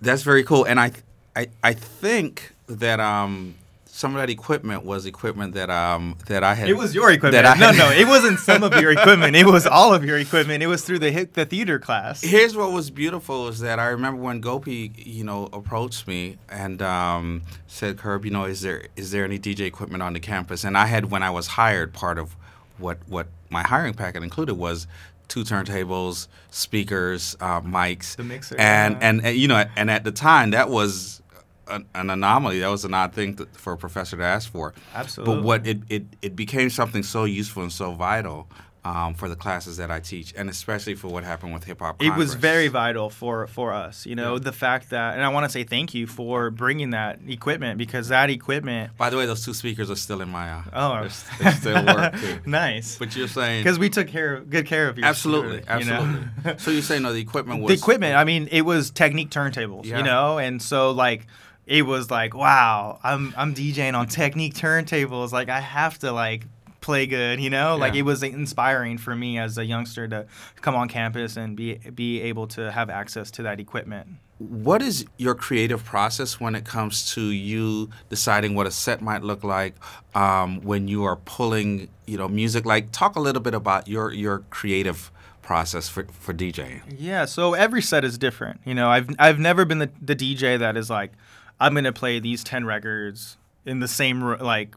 That's 0.00 0.22
very 0.22 0.44
cool, 0.44 0.64
and 0.64 0.78
I, 0.78 0.92
I, 1.34 1.48
I 1.62 1.72
think 1.72 2.52
that 2.66 3.00
um, 3.00 3.54
some 3.96 4.16
of 4.16 4.20
that 4.20 4.28
equipment 4.28 4.84
was 4.84 5.06
equipment 5.06 5.54
that 5.54 5.70
um 5.70 6.16
that 6.26 6.42
I 6.42 6.54
had. 6.54 6.68
It 6.68 6.76
was 6.76 6.96
your 6.96 7.12
equipment. 7.12 7.44
That 7.44 7.56
I 7.56 7.60
no, 7.60 7.66
had- 7.68 7.76
no, 7.78 7.90
it 7.92 8.08
wasn't 8.08 8.40
some 8.50 8.64
of 8.64 8.74
your 8.80 8.90
equipment. 8.90 9.36
It 9.36 9.46
was 9.46 9.68
all 9.68 9.94
of 9.94 10.04
your 10.04 10.18
equipment. 10.18 10.64
It 10.64 10.66
was 10.66 10.84
through 10.84 10.98
the 10.98 11.28
the 11.32 11.46
theater 11.46 11.78
class. 11.78 12.20
Here's 12.20 12.56
what 12.56 12.72
was 12.72 12.90
beautiful 12.90 13.46
is 13.46 13.60
that 13.60 13.78
I 13.78 13.86
remember 13.86 14.20
when 14.20 14.40
Gopi, 14.40 14.90
you 14.96 15.22
know, 15.22 15.48
approached 15.52 16.08
me 16.08 16.38
and 16.48 16.82
um, 16.82 17.42
said, 17.68 18.00
"Herb, 18.00 18.24
you 18.24 18.32
know, 18.32 18.46
is 18.46 18.62
there 18.62 18.88
is 18.96 19.12
there 19.12 19.24
any 19.24 19.38
DJ 19.38 19.60
equipment 19.60 20.02
on 20.02 20.12
the 20.12 20.20
campus?" 20.20 20.64
And 20.64 20.76
I 20.76 20.86
had, 20.86 21.12
when 21.12 21.22
I 21.22 21.30
was 21.30 21.46
hired, 21.46 21.92
part 21.92 22.18
of 22.18 22.34
what 22.78 22.98
what 23.06 23.28
my 23.48 23.62
hiring 23.62 23.94
packet 23.94 24.24
included 24.24 24.54
was 24.54 24.88
two 25.28 25.44
turntables, 25.44 26.26
speakers, 26.50 27.36
uh, 27.40 27.60
mics, 27.60 28.16
The 28.16 28.24
mixer, 28.24 28.56
and, 28.58 28.94
yeah. 28.94 29.08
and 29.08 29.24
and 29.24 29.36
you 29.36 29.46
know, 29.46 29.64
and 29.76 29.88
at 29.88 30.02
the 30.02 30.12
time 30.12 30.50
that 30.50 30.68
was 30.68 31.22
an, 31.68 31.86
an 31.94 32.10
anomaly. 32.10 32.60
That 32.60 32.68
was 32.70 32.84
an 32.84 32.94
odd 32.94 33.12
thing 33.14 33.36
to, 33.36 33.46
for 33.52 33.72
a 33.74 33.76
professor 33.78 34.16
to 34.16 34.22
ask 34.24 34.50
for. 34.50 34.74
Absolutely. 34.94 35.34
But 35.36 35.44
what 35.44 35.66
it, 35.66 35.78
it, 35.88 36.04
it 36.22 36.36
became 36.36 36.70
something 36.70 37.02
so 37.02 37.24
useful 37.24 37.62
and 37.62 37.72
so 37.72 37.92
vital 37.92 38.48
um, 38.86 39.14
for 39.14 39.30
the 39.30 39.36
classes 39.36 39.78
that 39.78 39.90
I 39.90 39.98
teach, 40.00 40.34
and 40.36 40.50
especially 40.50 40.94
for 40.94 41.08
what 41.08 41.24
happened 41.24 41.54
with 41.54 41.64
Hip 41.64 41.80
Hop. 41.80 42.02
it 42.02 42.14
was 42.16 42.34
very 42.34 42.68
vital 42.68 43.08
for 43.08 43.46
for 43.46 43.72
us 43.72 44.04
you 44.04 44.14
know 44.14 44.34
Yeah. 44.34 44.40
the 44.40 44.52
fact 44.52 44.90
that 44.90 45.14
and 45.14 45.22
i 45.22 45.30
want 45.30 45.44
to 45.44 45.48
say 45.48 45.64
thank 45.64 45.94
you 45.94 46.06
for 46.06 46.50
bringing 46.50 46.90
that 46.90 47.18
equipment 47.26 47.78
because 47.78 48.08
that 48.08 48.28
equipment 48.28 48.94
By 48.98 49.08
the 49.08 49.16
way, 49.16 49.24
those 49.24 49.42
two 49.42 49.54
speakers 49.54 49.90
are 49.90 49.96
still 49.96 50.20
in 50.20 50.28
my. 50.28 50.50
Uh, 50.50 50.62
oh 50.74 51.08
they 51.42 51.50
still 51.52 51.82
work 51.86 52.14
too. 52.20 52.40
nice 52.44 52.98
But 52.98 53.16
you're 53.16 53.26
saying 53.26 53.62
because 53.64 53.78
we 53.78 53.88
took 53.88 54.06
care 54.08 54.34
of 54.34 54.50
good 54.50 54.66
care 54.66 54.86
of 54.90 54.98
you 54.98 55.04
absolutely, 55.04 55.62
you 55.78 55.86
know? 55.86 56.26
absolutely. 56.44 56.58
so 56.58 56.70
you're 56.70 56.82
saying 56.82 57.04
no, 57.04 57.14
the 57.14 57.20
equipment 57.22 57.62
was 57.62 57.68
the 57.70 57.78
equipment 57.82 58.16
i 58.16 58.24
mean 58.24 58.48
it 58.52 58.66
was 58.66 58.90
Technics 58.90 59.34
turntables 59.34 59.86
Yeah. 59.86 59.96
you 59.96 60.04
know 60.04 60.36
and 60.36 60.60
so 60.60 60.90
like 60.90 61.26
it 61.66 61.82
was 61.82 62.10
like 62.10 62.34
wow 62.34 62.98
i'm 63.02 63.32
i'm 63.36 63.54
djing 63.54 63.94
on 63.94 64.06
Technics 64.06 64.60
turntables 64.60 65.32
like 65.32 65.48
i 65.48 65.60
have 65.60 65.98
to 65.98 66.12
like 66.12 66.46
play 66.80 67.06
good 67.06 67.40
you 67.40 67.48
know 67.48 67.76
like 67.76 67.94
it 67.94 68.02
was 68.02 68.22
inspiring 68.22 68.98
for 68.98 69.16
me 69.16 69.38
as 69.38 69.56
a 69.56 69.64
youngster 69.64 70.06
to 70.06 70.26
come 70.60 70.74
on 70.74 70.86
campus 70.86 71.34
and 71.36 71.56
be 71.56 71.76
be 71.94 72.20
able 72.20 72.46
to 72.46 72.70
have 72.70 72.90
access 72.90 73.30
to 73.30 73.42
that 73.42 73.58
equipment 73.58 74.06
What 74.38 74.82
is 74.82 75.06
your 75.16 75.34
creative 75.34 75.82
process 75.84 76.38
when 76.38 76.54
it 76.54 76.66
comes 76.66 77.14
to 77.14 77.22
you 77.22 77.88
deciding 78.10 78.54
what 78.54 78.66
a 78.66 78.70
set 78.70 79.00
might 79.00 79.22
look 79.22 79.44
like 79.44 79.74
um, 80.14 80.60
when 80.62 80.88
you 80.88 81.04
are 81.04 81.16
pulling, 81.16 81.88
you 82.06 82.18
know, 82.18 82.28
music? 82.28 82.66
Like, 82.66 82.90
talk 82.90 83.14
a 83.16 83.20
little 83.20 83.40
bit 83.40 83.54
about 83.54 83.86
your 83.86 84.12
your 84.12 84.42
creative 84.50 85.10
process 85.40 85.88
for 85.88 86.04
for 86.10 86.34
DJing. 86.34 86.82
Yeah, 86.98 87.26
so 87.26 87.54
every 87.54 87.80
set 87.80 88.04
is 88.04 88.18
different. 88.18 88.60
You 88.64 88.74
know, 88.74 88.90
I've 88.90 89.08
I've 89.20 89.38
never 89.38 89.64
been 89.64 89.78
the, 89.78 89.90
the 90.02 90.16
DJ 90.16 90.58
that 90.58 90.76
is 90.76 90.90
like, 90.90 91.12
I'm 91.60 91.74
gonna 91.74 91.92
play 91.92 92.18
these 92.20 92.42
ten 92.44 92.64
records 92.64 93.36
in 93.64 93.80
the 93.80 93.88
same 93.88 94.20
like, 94.22 94.74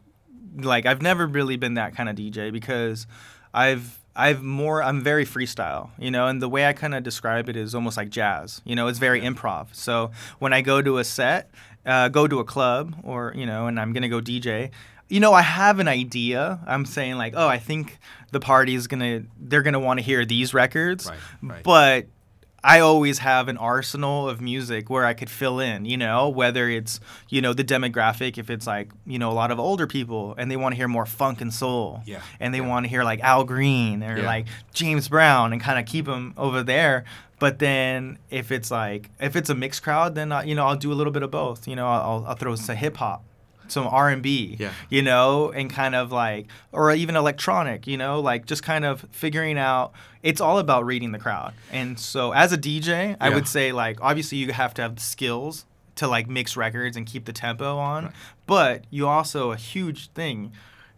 like 0.58 0.86
I've 0.86 1.02
never 1.02 1.28
really 1.28 1.58
been 1.58 1.74
that 1.76 1.96
kind 1.96 2.10
of 2.10 2.16
DJ 2.16 2.52
because 2.52 3.08
I've 3.54 4.00
I've 4.16 4.42
more 4.44 4.82
I'm 4.82 5.02
very 5.04 5.26
freestyle, 5.26 5.90
you 6.00 6.10
know, 6.12 6.28
and 6.28 6.42
the 6.42 6.50
way 6.50 6.66
I 6.66 6.74
kind 6.74 6.96
of 6.96 7.04
describe 7.04 7.50
it 7.50 7.56
is 7.56 7.76
almost 7.76 7.98
like 7.98 8.10
jazz. 8.10 8.62
You 8.66 8.76
know, 8.76 8.88
it's 8.88 9.00
very 9.00 9.22
improv. 9.22 9.68
So 9.74 10.12
when 10.40 10.54
I 10.54 10.62
go 10.62 10.82
to 10.82 10.98
a 10.98 11.04
set, 11.04 11.52
uh, 11.86 12.10
go 12.10 12.28
to 12.28 12.40
a 12.40 12.44
club, 12.44 12.96
or 13.04 13.34
you 13.36 13.46
know, 13.46 13.68
and 13.68 13.80
I'm 13.80 13.94
gonna 13.94 14.10
go 14.10 14.20
DJ. 14.22 14.72
You 15.10 15.20
know, 15.22 15.34
I 15.34 15.42
have 15.42 15.80
an 15.80 15.88
idea. 15.88 16.60
I'm 16.68 16.86
saying 16.86 17.16
like, 17.18 17.34
oh, 17.38 17.48
I 17.48 17.60
think 17.60 17.98
the 18.32 18.40
party's 18.40 18.88
gonna 18.88 19.24
they're 19.40 19.62
gonna 19.62 19.80
want 19.80 20.00
to 20.00 20.04
hear 20.04 20.26
these 20.26 20.54
records, 20.54 21.08
Right, 21.08 21.18
right. 21.44 21.64
but 21.64 22.08
I 22.64 22.80
always 22.80 23.20
have 23.20 23.48
an 23.48 23.58
arsenal 23.58 24.28
of 24.28 24.42
music 24.42 24.90
where 24.90 25.06
I 25.06 25.14
could 25.14 25.30
fill 25.30 25.60
in, 25.60 25.86
you 25.86 25.96
know, 25.96 26.28
whether 26.28 26.68
it's, 26.70 27.00
you 27.30 27.40
know, 27.42 27.54
the 27.54 27.64
demographic, 27.64 28.38
if 28.38 28.50
it's 28.50 28.66
like, 28.68 28.90
you 29.06 29.20
know, 29.20 29.32
a 29.32 29.34
lot 29.34 29.52
of 29.52 29.60
older 29.60 29.86
people 29.88 30.34
and 30.38 30.50
they 30.50 30.58
want 30.58 30.74
to 30.74 30.78
hear 30.78 30.88
more 30.88 31.06
funk 31.06 31.40
and 31.40 31.54
soul. 31.54 32.02
Yeah, 32.06 32.22
And 32.40 32.54
they 32.54 32.58
yeah. 32.60 32.68
want 32.68 32.86
to 32.86 32.90
hear 32.90 33.04
like 33.04 33.20
Al 33.22 33.44
Green 33.44 34.04
or 34.04 34.18
Yeah. 34.18 34.26
like 34.26 34.48
James 34.74 35.08
Brown 35.08 35.54
and 35.54 35.62
kind 35.62 35.80
of 35.80 35.86
keep 35.86 36.06
them 36.06 36.34
over 36.36 36.64
there. 36.64 37.06
But 37.40 37.60
then 37.60 38.18
if 38.32 38.52
it's 38.52 38.72
like, 38.72 39.12
if 39.20 39.36
it's 39.36 39.50
a 39.52 39.56
mixed 39.56 39.84
crowd, 39.84 40.16
then, 40.16 40.32
I, 40.32 40.44
you 40.44 40.56
know, 40.56 40.66
I'll 40.66 40.76
do 40.76 40.92
a 40.92 40.96
little 40.96 41.14
bit 41.14 41.22
of 41.22 41.30
both. 41.30 41.68
You 41.68 41.76
know, 41.76 41.88
I'll, 41.88 42.26
I'll 42.28 42.36
throw 42.36 42.56
some 42.56 42.76
hip 42.76 42.98
hop. 42.98 43.24
Some 43.68 43.88
R 43.88 44.10
and 44.10 44.22
B, 44.22 44.56
Yeah. 44.60 44.72
you 44.90 45.02
know, 45.02 45.52
and 45.52 45.70
kind 45.70 45.96
of 45.96 46.12
like, 46.12 46.48
or 46.72 46.92
even 46.92 47.16
electronic, 47.16 47.88
you 47.88 47.98
know, 47.98 48.20
like 48.20 48.46
just 48.46 48.64
kind 48.64 48.86
of 48.86 49.06
figuring 49.12 49.58
out. 49.58 49.92
It's 50.24 50.42
all 50.42 50.60
about 50.60 50.86
reading 50.86 51.12
the 51.12 51.20
crowd, 51.20 51.54
and 51.72 52.00
so 52.00 52.32
as 52.34 52.52
a 52.54 52.58
DJ, 52.58 53.16
I 53.20 53.30
would 53.30 53.48
say 53.48 53.72
like 53.72 54.00
obviously 54.02 54.38
you 54.40 54.52
have 54.52 54.74
to 54.76 54.82
have 54.82 54.96
the 54.96 55.02
skills 55.02 55.66
to 55.96 56.08
like 56.08 56.28
mix 56.30 56.56
records 56.58 56.96
and 56.98 57.06
keep 57.06 57.26
the 57.26 57.34
tempo 57.34 57.78
on, 57.78 58.06
Right. 58.06 58.14
but 58.46 58.84
you 58.90 59.08
also 59.08 59.52
a 59.52 59.56
huge 59.56 60.10
thing, 60.12 60.52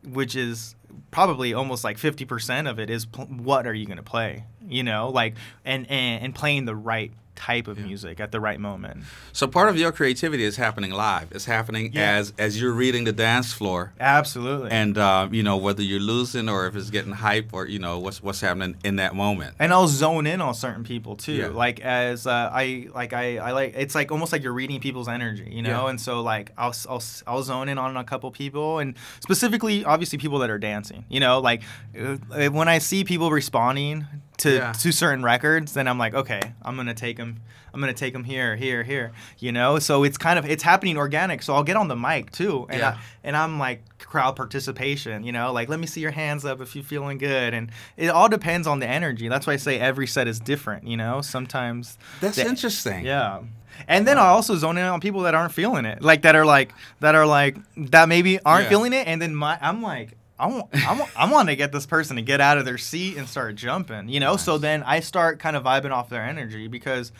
which 0.03 0.35
is 0.35 0.75
probably 1.11 1.53
almost 1.53 1.83
like 1.83 1.97
fifty 1.97 2.25
percent 2.25 2.67
of 2.67 2.79
it 2.79 2.89
is 2.89 3.05
pl- 3.05 3.25
what 3.25 3.67
are 3.67 3.73
you 3.73 3.85
going 3.85 3.97
to 3.97 4.03
play, 4.03 4.45
you 4.67 4.83
know, 4.83 5.09
like 5.09 5.35
and 5.65 5.85
and, 5.89 6.23
and 6.23 6.35
playing 6.35 6.65
the 6.65 6.75
right 6.75 7.11
type 7.48 7.67
of 7.72 7.77
Yeah. 7.79 7.86
music 7.86 8.19
at 8.19 8.31
the 8.31 8.39
right 8.39 8.60
moment. 8.60 8.98
So 9.31 9.48
part 9.48 9.69
of 9.69 9.77
your 9.77 9.91
creativity 9.91 10.43
is 10.43 10.58
happening 10.58 10.91
live. 10.91 11.27
It's 11.31 11.46
happening 11.46 11.91
Yeah. 11.93 12.17
as 12.19 12.34
as 12.38 12.60
you're 12.60 12.74
reading 12.84 13.05
the 13.05 13.13
dance 13.13 13.53
floor, 13.53 13.93
Absolutely. 14.00 14.69
and 14.72 14.98
uh, 14.98 15.27
you 15.31 15.41
know 15.43 15.55
whether 15.58 15.81
you're 15.81 16.01
losing 16.15 16.50
or 16.50 16.67
if 16.67 16.75
it's 16.75 16.89
getting 16.89 17.13
hype 17.13 17.50
or 17.53 17.65
you 17.65 17.79
know 17.79 17.98
what's 18.00 18.22
what's 18.22 18.41
happening 18.41 18.75
in 18.84 18.98
that 18.98 19.13
moment. 19.15 19.55
and 19.60 19.72
I'll 19.72 19.88
zone 19.88 20.27
in 20.27 20.41
on 20.41 20.53
certain 20.53 20.84
people 20.84 21.15
too. 21.15 21.31
Yeah. 21.34 21.48
Like 21.65 21.79
as 21.79 22.27
uh, 22.27 22.50
I 22.63 22.88
like 22.93 23.13
I, 23.13 23.38
I 23.38 23.51
like 23.51 23.74
it's 23.77 23.96
like 23.96 24.12
almost 24.12 24.31
like 24.34 24.43
you're 24.43 24.58
reading 24.62 24.79
people's 24.81 25.08
energy, 25.08 25.48
you 25.50 25.62
know. 25.62 25.84
Yeah. 25.86 25.89
And 25.91 26.00
so 26.01 26.22
like 26.22 26.51
I'll, 26.58 26.75
I'll 26.89 27.03
I'll 27.27 27.43
zone 27.43 27.69
in 27.69 27.77
on 27.77 27.96
a 27.98 28.03
couple 28.03 28.29
people, 28.31 28.79
and 28.79 28.96
specifically 29.22 29.86
obviously 29.86 30.17
people 30.19 30.39
that 30.39 30.50
are 30.50 30.60
dancing. 30.60 31.05
You 31.10 31.19
know, 31.22 31.39
like 31.39 31.62
uh, 31.98 32.50
when 32.50 32.67
I 32.67 32.79
see 32.79 33.03
people 33.03 33.29
responding 33.31 34.05
to 34.39 34.55
Yeah. 34.55 34.72
to 34.74 34.91
certain 34.91 35.24
records, 35.24 35.74
then 35.74 35.88
I'm 35.88 35.98
like, 35.98 36.13
okay, 36.13 36.41
I'm 36.62 36.75
gonna 36.75 36.93
take 36.93 37.17
them. 37.17 37.41
I'm 37.72 37.79
gonna 37.79 37.93
take 37.93 38.13
them 38.13 38.24
here, 38.24 38.55
here, 38.55 38.81
here. 38.84 39.12
You 39.38 39.51
know, 39.51 39.77
so 39.77 40.03
it's 40.03 40.17
kind 40.17 40.39
of 40.39 40.46
it's 40.46 40.63
happening 40.63 40.98
organic. 40.98 41.43
So 41.43 41.53
I'll 41.53 41.63
get 41.63 41.75
on 41.77 41.88
the 41.88 41.96
mic 41.96 42.31
too, 42.31 42.65
and 42.69 42.79
Yeah. 42.79 42.89
I, 42.89 42.98
and 43.24 43.38
I'm 43.38 43.60
like 43.60 43.84
crowd 44.00 44.36
participation. 44.36 45.24
You 45.24 45.31
know, 45.31 45.53
like 45.53 45.69
let 45.69 45.79
me 45.79 45.86
see 45.88 46.01
your 46.01 46.12
hands 46.12 46.46
up 46.46 46.62
if 46.62 46.75
you're 46.75 46.84
feeling 46.84 47.17
good, 47.19 47.53
and 47.53 47.69
it 47.96 48.08
all 48.08 48.27
depends 48.27 48.65
on 48.67 48.79
the 48.79 48.88
energy. 48.88 49.27
That's 49.29 49.46
why 49.46 49.53
I 49.53 49.58
say 49.58 49.79
every 49.79 50.08
set 50.08 50.27
is 50.27 50.39
different. 50.39 50.88
You 50.88 50.98
know, 50.98 51.22
sometimes 51.22 51.98
That's 52.22 52.38
the- 52.38 52.48
interesting. 52.48 53.05
yeah. 53.05 53.39
And 53.88 54.05
then 54.08 54.17
I 54.17 54.25
also 54.25 54.55
zone 54.58 54.77
in 54.77 54.84
on 54.84 55.00
people 55.00 55.22
that 55.22 55.36
aren't 55.36 55.53
feeling 55.53 55.86
it, 55.86 56.01
like 56.01 56.24
that 56.24 56.36
are 56.36 56.46
like 56.46 56.74
that 57.01 57.15
are 57.15 57.25
like 57.27 57.55
that 57.77 58.10
maybe 58.10 58.39
aren't 58.43 58.63
Yeah. 58.63 58.69
feeling 58.69 58.93
it, 58.93 59.08
and 59.08 59.22
then 59.22 59.36
my 59.36 59.58
I'm 59.62 59.81
like. 59.81 60.15
I 60.39 60.48
want, 60.48 60.67
I 60.74 60.98
want, 60.98 61.12
I 61.17 61.31
want 61.31 61.50
to 61.50 61.55
get 61.55 61.72
this 61.72 61.86
person 61.86 62.15
to 62.15 62.22
get 62.22 62.39
out 62.41 62.58
of 62.58 62.65
their 62.65 62.77
seat 62.77 63.17
and 63.17 63.27
start 63.27 63.55
jumping, 63.55 64.08
you 64.10 64.19
know. 64.19 64.38
So 64.38 64.58
then 64.58 64.84
I 64.84 65.01
start 65.01 65.39
kind 65.39 65.55
of 65.55 65.63
vibing 65.63 65.91
off 65.91 66.10
their 66.10 66.24
energy 66.24 66.67
because 66.67 67.12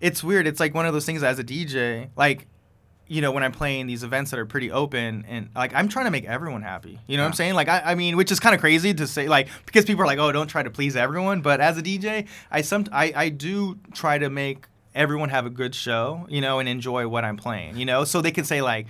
it's 0.00 0.22
weird. 0.22 0.46
It's 0.46 0.60
like 0.60 0.74
one 0.74 0.86
of 0.86 0.92
those 0.92 1.06
things 1.06 1.22
as 1.22 1.38
a 1.38 1.44
DJ, 1.44 2.10
like 2.16 2.46
you 3.08 3.20
know, 3.20 3.30
when 3.30 3.44
I'm 3.44 3.52
playing 3.52 3.86
these 3.86 4.02
events 4.02 4.32
that 4.32 4.40
are 4.40 4.46
pretty 4.46 4.70
open 4.70 5.24
and 5.28 5.48
like 5.54 5.74
I'm 5.74 5.88
trying 5.88 6.06
to 6.06 6.10
make 6.10 6.24
everyone 6.24 6.62
happy. 6.62 6.98
You 7.06 7.16
know 7.16 7.22
what 7.22 7.28
I'm 7.28 7.34
saying? 7.34 7.54
Like 7.54 7.68
I, 7.68 7.80
I 7.80 7.94
mean, 7.94 8.16
which 8.16 8.32
is 8.32 8.40
kind 8.40 8.54
of 8.54 8.60
crazy 8.60 8.92
to 8.94 9.06
say, 9.06 9.28
like 9.28 9.48
because 9.64 9.84
people 9.84 10.02
are 10.02 10.06
like, 10.06 10.18
oh, 10.18 10.32
don't 10.32 10.48
try 10.48 10.62
to 10.62 10.70
please 10.70 10.96
everyone. 10.96 11.40
But 11.40 11.60
as 11.60 11.78
a 11.78 11.82
DJ, 11.82 12.26
I 12.50 12.62
some 12.62 12.86
I, 12.90 13.12
I 13.14 13.28
do 13.28 13.78
try 13.92 14.18
to 14.18 14.28
make 14.28 14.66
everyone 14.94 15.28
have 15.28 15.46
a 15.46 15.50
good 15.50 15.74
show, 15.74 16.26
you 16.28 16.40
know, 16.40 16.58
and 16.58 16.68
enjoy 16.68 17.06
what 17.06 17.24
I'm 17.24 17.36
playing, 17.36 17.76
you 17.76 17.84
know, 17.84 18.04
so 18.04 18.20
they 18.20 18.32
can 18.32 18.44
say 18.44 18.62
like. 18.62 18.86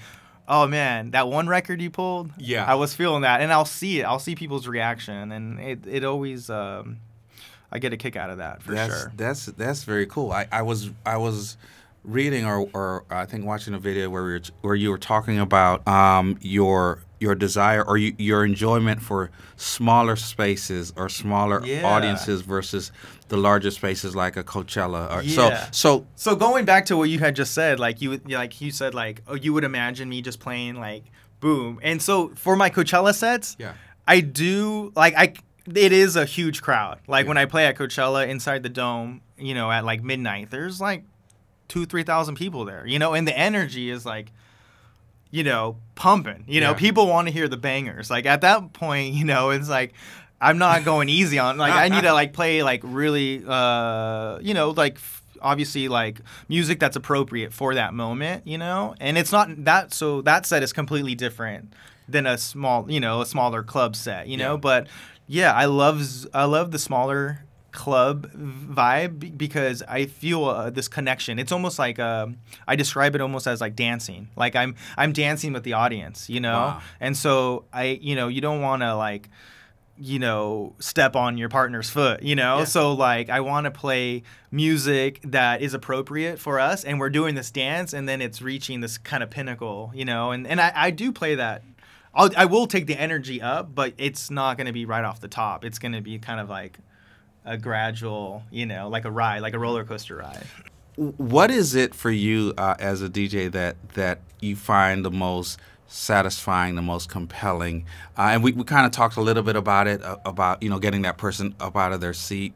Oh 0.48 0.66
man, 0.66 1.12
that 1.12 1.28
one 1.28 1.48
record 1.48 1.80
you 1.80 1.90
pulled. 1.90 2.30
Yeah. 2.38 2.64
I 2.64 2.74
was 2.74 2.94
feeling 2.94 3.22
that, 3.22 3.40
and 3.40 3.52
I'll 3.52 3.64
see 3.64 4.00
it. 4.00 4.04
I'll 4.04 4.18
see 4.18 4.34
people's 4.34 4.66
reaction, 4.66 5.32
and 5.32 5.60
it 5.60 5.86
it 5.86 6.04
always. 6.04 6.50
Um, 6.50 6.98
I 7.70 7.78
get 7.78 7.92
a 7.92 7.96
kick 7.96 8.16
out 8.16 8.30
of 8.30 8.38
that 8.38 8.62
for 8.62 8.72
that's, 8.72 8.94
sure. 8.94 9.12
That's 9.16 9.46
that's 9.46 9.84
very 9.84 10.06
cool. 10.06 10.30
I, 10.32 10.46
I 10.52 10.62
was 10.62 10.90
I 11.04 11.16
was 11.16 11.56
reading 12.04 12.46
or, 12.46 12.68
or 12.72 13.04
I 13.10 13.26
think 13.26 13.44
watching 13.44 13.74
a 13.74 13.78
video 13.78 14.08
where 14.08 14.22
we 14.22 14.32
were, 14.32 14.42
where 14.62 14.74
you 14.74 14.90
were 14.90 14.98
talking 14.98 15.38
about 15.38 15.86
um, 15.88 16.38
your 16.40 17.02
your 17.20 17.35
desire 17.35 17.82
or 17.82 17.96
you, 17.96 18.14
your 18.18 18.44
enjoyment 18.44 19.00
for 19.02 19.30
smaller 19.56 20.16
spaces 20.16 20.92
or 20.96 21.08
smaller 21.08 21.64
Yeah. 21.64 21.82
audiences 21.87 22.42
versus 22.42 22.92
the 23.28 23.37
larger 23.37 23.70
spaces 23.70 24.14
like 24.14 24.37
a 24.37 24.44
Coachella. 24.44 25.11
Or, 25.14 25.23
Yeah. 25.23 25.70
So 25.70 25.70
so 25.70 26.06
So 26.14 26.37
going 26.37 26.64
back 26.64 26.87
to 26.87 26.96
what 26.96 27.08
you 27.08 27.18
had 27.18 27.35
just 27.37 27.54
said, 27.54 27.80
like 27.80 28.02
you 28.02 28.20
like 28.28 28.61
you 28.61 28.70
said, 28.70 28.94
like 28.94 29.23
oh, 29.26 29.35
you 29.35 29.52
would 29.54 29.64
imagine 29.64 30.08
me 30.08 30.20
just 30.23 30.40
playing 30.40 30.76
like 30.78 31.04
boom, 31.40 31.78
and 31.82 32.00
so 32.02 32.28
for 32.35 32.56
my 32.56 32.70
Coachella 32.70 33.14
sets, 33.14 33.56
Yeah. 33.58 33.73
I 34.06 34.20
do 34.20 34.92
like 34.94 35.14
I. 35.16 35.32
It 35.75 35.92
is 35.92 36.14
a 36.14 36.25
huge 36.25 36.62
crowd. 36.62 37.00
Like 37.08 37.25
Yeah. 37.25 37.28
when 37.28 37.38
I 37.38 37.44
play 37.46 37.66
at 37.66 37.76
Coachella 37.76 38.28
inside 38.28 38.62
the 38.62 38.68
dome, 38.68 39.20
you 39.37 39.52
know, 39.54 39.70
at 39.70 39.85
like 39.85 40.02
midnight, 40.04 40.50
there's 40.50 40.80
like 40.80 41.02
two, 41.68 41.87
three 41.87 42.04
thousand 42.04 42.37
people 42.37 42.64
there. 42.64 42.87
You 42.87 42.99
know, 43.00 43.14
and 43.14 43.26
the 43.26 43.37
energy 43.37 43.90
is 43.90 44.06
like, 44.06 44.30
you 45.30 45.45
know, 45.45 45.76
pumping. 45.95 46.45
You 46.47 46.61
know, 46.61 46.71
Yeah. 46.71 46.76
people 46.76 47.06
want 47.06 47.28
to 47.28 47.33
hear 47.33 47.49
the 47.49 47.56
bangers. 47.56 48.11
Like 48.11 48.26
at 48.26 48.40
that 48.42 48.73
point, 48.73 49.14
you 49.14 49.25
know, 49.25 49.50
it's 49.50 49.68
like. 49.68 49.95
I'm 50.38 50.59
not 50.59 50.85
going 50.85 51.09
easy 51.09 51.38
on 51.38 51.56
like 51.56 51.73
I 51.73 51.88
need 51.88 52.02
to 52.02 52.12
like 52.12 52.35
play 52.35 52.62
like 52.62 52.83
really 52.85 53.42
uh 53.49 54.38
you 54.42 54.52
know 54.52 54.68
like 54.68 54.97
f- 54.97 55.23
obviously 55.40 55.88
like 55.88 56.21
music 56.47 56.78
that's 56.78 56.95
appropriate 56.95 57.54
for 57.54 57.75
that 57.75 57.95
moment, 57.95 58.47
you 58.47 58.59
know? 58.59 58.95
And 59.00 59.16
it's 59.16 59.33
not 59.33 59.49
that 59.64 59.95
so 59.95 60.21
that 60.23 60.45
set 60.45 60.62
is 60.62 60.75
completely 60.75 61.14
different 61.14 61.73
than 62.06 62.26
a 62.26 62.37
small, 62.37 62.85
you 62.90 63.00
know, 63.00 63.23
a 63.23 63.26
smaller 63.26 63.62
club 63.62 63.97
set, 63.97 64.28
you 64.28 64.37
know? 64.37 64.52
Yeah. 64.52 64.61
But 64.61 64.88
yeah, 65.26 65.54
I 65.54 65.64
love 65.64 66.02
I 66.35 66.45
love 66.45 66.71
the 66.71 66.78
smaller 66.78 67.42
club 67.76 68.33
vibe 68.33 69.38
because 69.38 69.83
I 69.83 70.06
feel 70.06 70.47
uh, 70.47 70.71
this 70.71 70.88
connection. 70.88 71.38
It's 71.38 71.52
almost 71.52 71.78
like 71.78 72.00
um 72.00 72.38
I 72.66 72.75
describe 72.75 73.14
it 73.14 73.21
almost 73.21 73.47
as 73.47 73.61
like 73.61 73.76
dancing. 73.76 74.28
Like 74.35 74.56
I'm 74.56 74.75
I'm 74.97 75.12
dancing 75.12 75.52
with 75.52 75.62
the 75.62 75.75
audience, 75.75 76.28
you 76.28 76.40
know? 76.40 76.59
Wow. 76.59 76.83
And 76.99 77.16
so 77.16 77.66
I 77.73 77.99
you 78.00 78.16
know, 78.16 78.26
you 78.26 78.40
don't 78.40 78.61
want 78.61 78.83
to 78.83 78.97
like 78.97 79.28
you 79.99 80.18
know, 80.18 80.75
step 80.78 81.16
on 81.16 81.38
your 81.38 81.49
partner's 81.49 81.88
foot, 81.88 82.23
you 82.23 82.35
know? 82.35 82.59
Yeah. 82.59 82.64
So 82.64 82.92
like 82.92 83.30
I 83.30 83.40
want 83.40 83.64
to 83.64 83.71
play 83.71 84.25
music 84.50 85.21
that 85.25 85.62
is 85.62 85.73
appropriate 85.73 86.38
for 86.38 86.59
us 86.59 86.85
and 86.85 86.99
we're 86.99 87.11
doing 87.11 87.35
this 87.35 87.50
dance 87.50 87.95
and 87.95 88.09
then 88.09 88.21
it's 88.21 88.42
reaching 88.42 88.80
this 88.80 88.99
kind 88.99 89.23
of 89.23 89.30
pinnacle, 89.30 89.92
you 89.95 90.04
know? 90.04 90.33
And 90.33 90.47
and 90.47 90.61
I, 90.61 90.73
I 90.75 90.90
do 90.90 91.12
play 91.12 91.37
that 91.37 91.62
I'll, 92.16 92.30
I 92.35 92.47
will 92.47 92.66
take 92.66 92.87
the 92.87 92.99
energy 92.99 93.42
up, 93.42 93.75
but 93.75 93.92
it's 93.99 94.30
not 94.30 94.56
going 94.56 94.66
to 94.66 94.73
be 94.73 94.87
right 94.87 95.04
off 95.04 95.21
the 95.21 95.28
top. 95.28 95.64
It's 95.64 95.78
going 95.78 95.92
to 95.92 96.00
be 96.00 96.18
kind 96.18 96.40
of 96.40 96.49
like 96.49 96.78
a 97.46 97.56
gradual, 97.56 98.42
you 98.50 98.66
know, 98.66 98.88
like 98.88 99.04
a 99.04 99.10
ride, 99.10 99.40
like 99.40 99.54
a 99.54 99.58
roller 99.58 99.84
coaster 99.84 100.16
ride. 100.16 100.44
what 100.96 101.50
is 101.50 101.74
it 101.74 101.94
for 101.94 102.10
you 102.10 102.52
uh, 102.58 102.74
as 102.78 103.02
a 103.02 103.08
DJ 103.08 103.50
that 103.52 103.76
that 103.94 104.20
you 104.40 104.56
find 104.56 105.04
the 105.04 105.10
most 105.10 105.58
satisfying, 105.86 106.74
the 106.74 106.82
most 106.82 107.08
compelling? 107.08 107.84
Uh, 108.18 108.30
and 108.32 108.42
we, 108.42 108.52
we 108.52 108.64
kind 108.64 108.86
of 108.86 108.92
talked 108.92 109.16
a 109.16 109.20
little 109.20 109.42
bit 109.42 109.56
about 109.56 109.86
it, 109.86 110.02
uh, 110.02 110.16
about 110.24 110.62
you 110.62 110.68
know 110.70 110.78
getting 110.78 111.02
that 111.02 111.18
person 111.18 111.54
up 111.60 111.76
out 111.76 111.92
of 111.92 112.00
their 112.00 112.14
seat, 112.14 112.52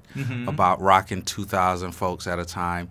about 0.47 0.81
rocking 0.81 1.23
two 1.23 1.45
thousand 1.45 1.93
folks 1.93 2.27
at 2.27 2.39
a 2.39 2.45
time. 2.45 2.89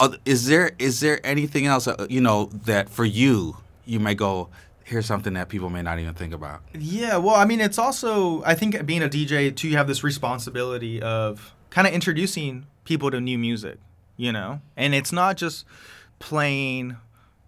Uh, 0.00 0.16
is 0.24 0.46
there 0.46 0.72
is 0.78 1.00
there 1.00 1.24
anything 1.24 1.66
else 1.66 1.86
uh, 1.86 2.06
you 2.10 2.20
know 2.20 2.46
that 2.64 2.88
for 2.88 3.04
you 3.04 3.56
you 3.84 3.98
may 4.00 4.14
go? 4.14 4.48
Here's 4.92 5.06
something 5.06 5.32
that 5.32 5.48
people 5.48 5.70
may 5.70 5.80
not 5.80 5.98
even 5.98 6.12
think 6.12 6.34
about. 6.34 6.60
Yeah, 6.74 7.16
well, 7.16 7.34
I 7.34 7.46
mean, 7.46 7.62
it's 7.62 7.78
also 7.78 8.42
I 8.44 8.54
think 8.54 8.84
being 8.84 9.02
a 9.02 9.08
DJ 9.08 9.56
too, 9.56 9.68
you 9.68 9.78
have 9.78 9.86
this 9.86 10.04
responsibility 10.04 11.00
of 11.00 11.54
kind 11.70 11.86
of 11.86 11.94
introducing 11.94 12.66
people 12.84 13.10
to 13.10 13.18
new 13.18 13.38
music, 13.38 13.78
you 14.18 14.32
know, 14.32 14.60
and 14.76 14.94
it's 14.94 15.10
not 15.10 15.38
just 15.38 15.64
playing, 16.18 16.96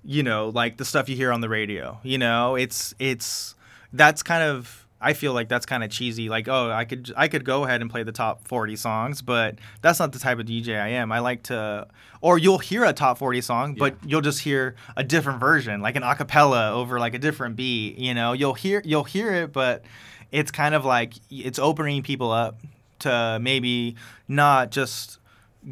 you 0.02 0.22
know, 0.22 0.48
like 0.48 0.78
the 0.78 0.86
stuff 0.86 1.06
you 1.06 1.16
hear 1.16 1.30
on 1.30 1.42
the 1.42 1.50
radio. 1.50 1.98
You 2.02 2.16
know, 2.16 2.54
it's 2.54 2.94
it's 2.98 3.54
that's 3.92 4.22
kind 4.22 4.42
of 4.42 4.83
I 5.04 5.12
feel 5.12 5.34
like 5.34 5.48
that's 5.48 5.66
kind 5.66 5.84
of 5.84 5.90
cheesy. 5.90 6.30
Like, 6.30 6.48
oh, 6.48 6.70
I 6.70 6.86
could 6.86 7.12
I 7.14 7.28
could 7.28 7.44
go 7.44 7.64
ahead 7.64 7.82
and 7.82 7.90
play 7.90 8.02
the 8.02 8.12
top 8.12 8.48
40 8.48 8.74
songs, 8.76 9.20
but 9.20 9.58
that's 9.82 10.00
not 10.00 10.12
the 10.12 10.18
type 10.18 10.38
of 10.38 10.46
DJ 10.46 10.80
I 10.80 10.88
am. 10.88 11.12
I 11.12 11.18
like 11.18 11.42
to, 11.44 11.86
or 12.22 12.38
you'll 12.38 12.58
hear 12.58 12.84
a 12.84 12.94
top 12.94 13.18
40 13.18 13.42
song, 13.42 13.74
but 13.74 13.96
you'll 14.06 14.22
just 14.22 14.40
hear 14.40 14.76
a 14.96 15.04
different 15.04 15.40
version, 15.40 15.82
like 15.82 15.94
an 15.96 16.02
acapella 16.02 16.72
over 16.72 16.98
like 16.98 17.12
a 17.12 17.18
different 17.18 17.54
beat. 17.54 17.98
You 17.98 18.14
know, 18.14 18.32
you'll 18.32 18.54
hear 18.54 18.80
you'll 18.84 19.04
hear 19.04 19.30
it, 19.34 19.52
but 19.52 19.84
it's 20.32 20.50
kind 20.50 20.74
of 20.74 20.86
like 20.86 21.14
it's 21.30 21.58
opening 21.58 22.02
people 22.02 22.32
up 22.32 22.58
to 23.00 23.38
maybe 23.42 23.96
not 24.26 24.70
just 24.70 25.18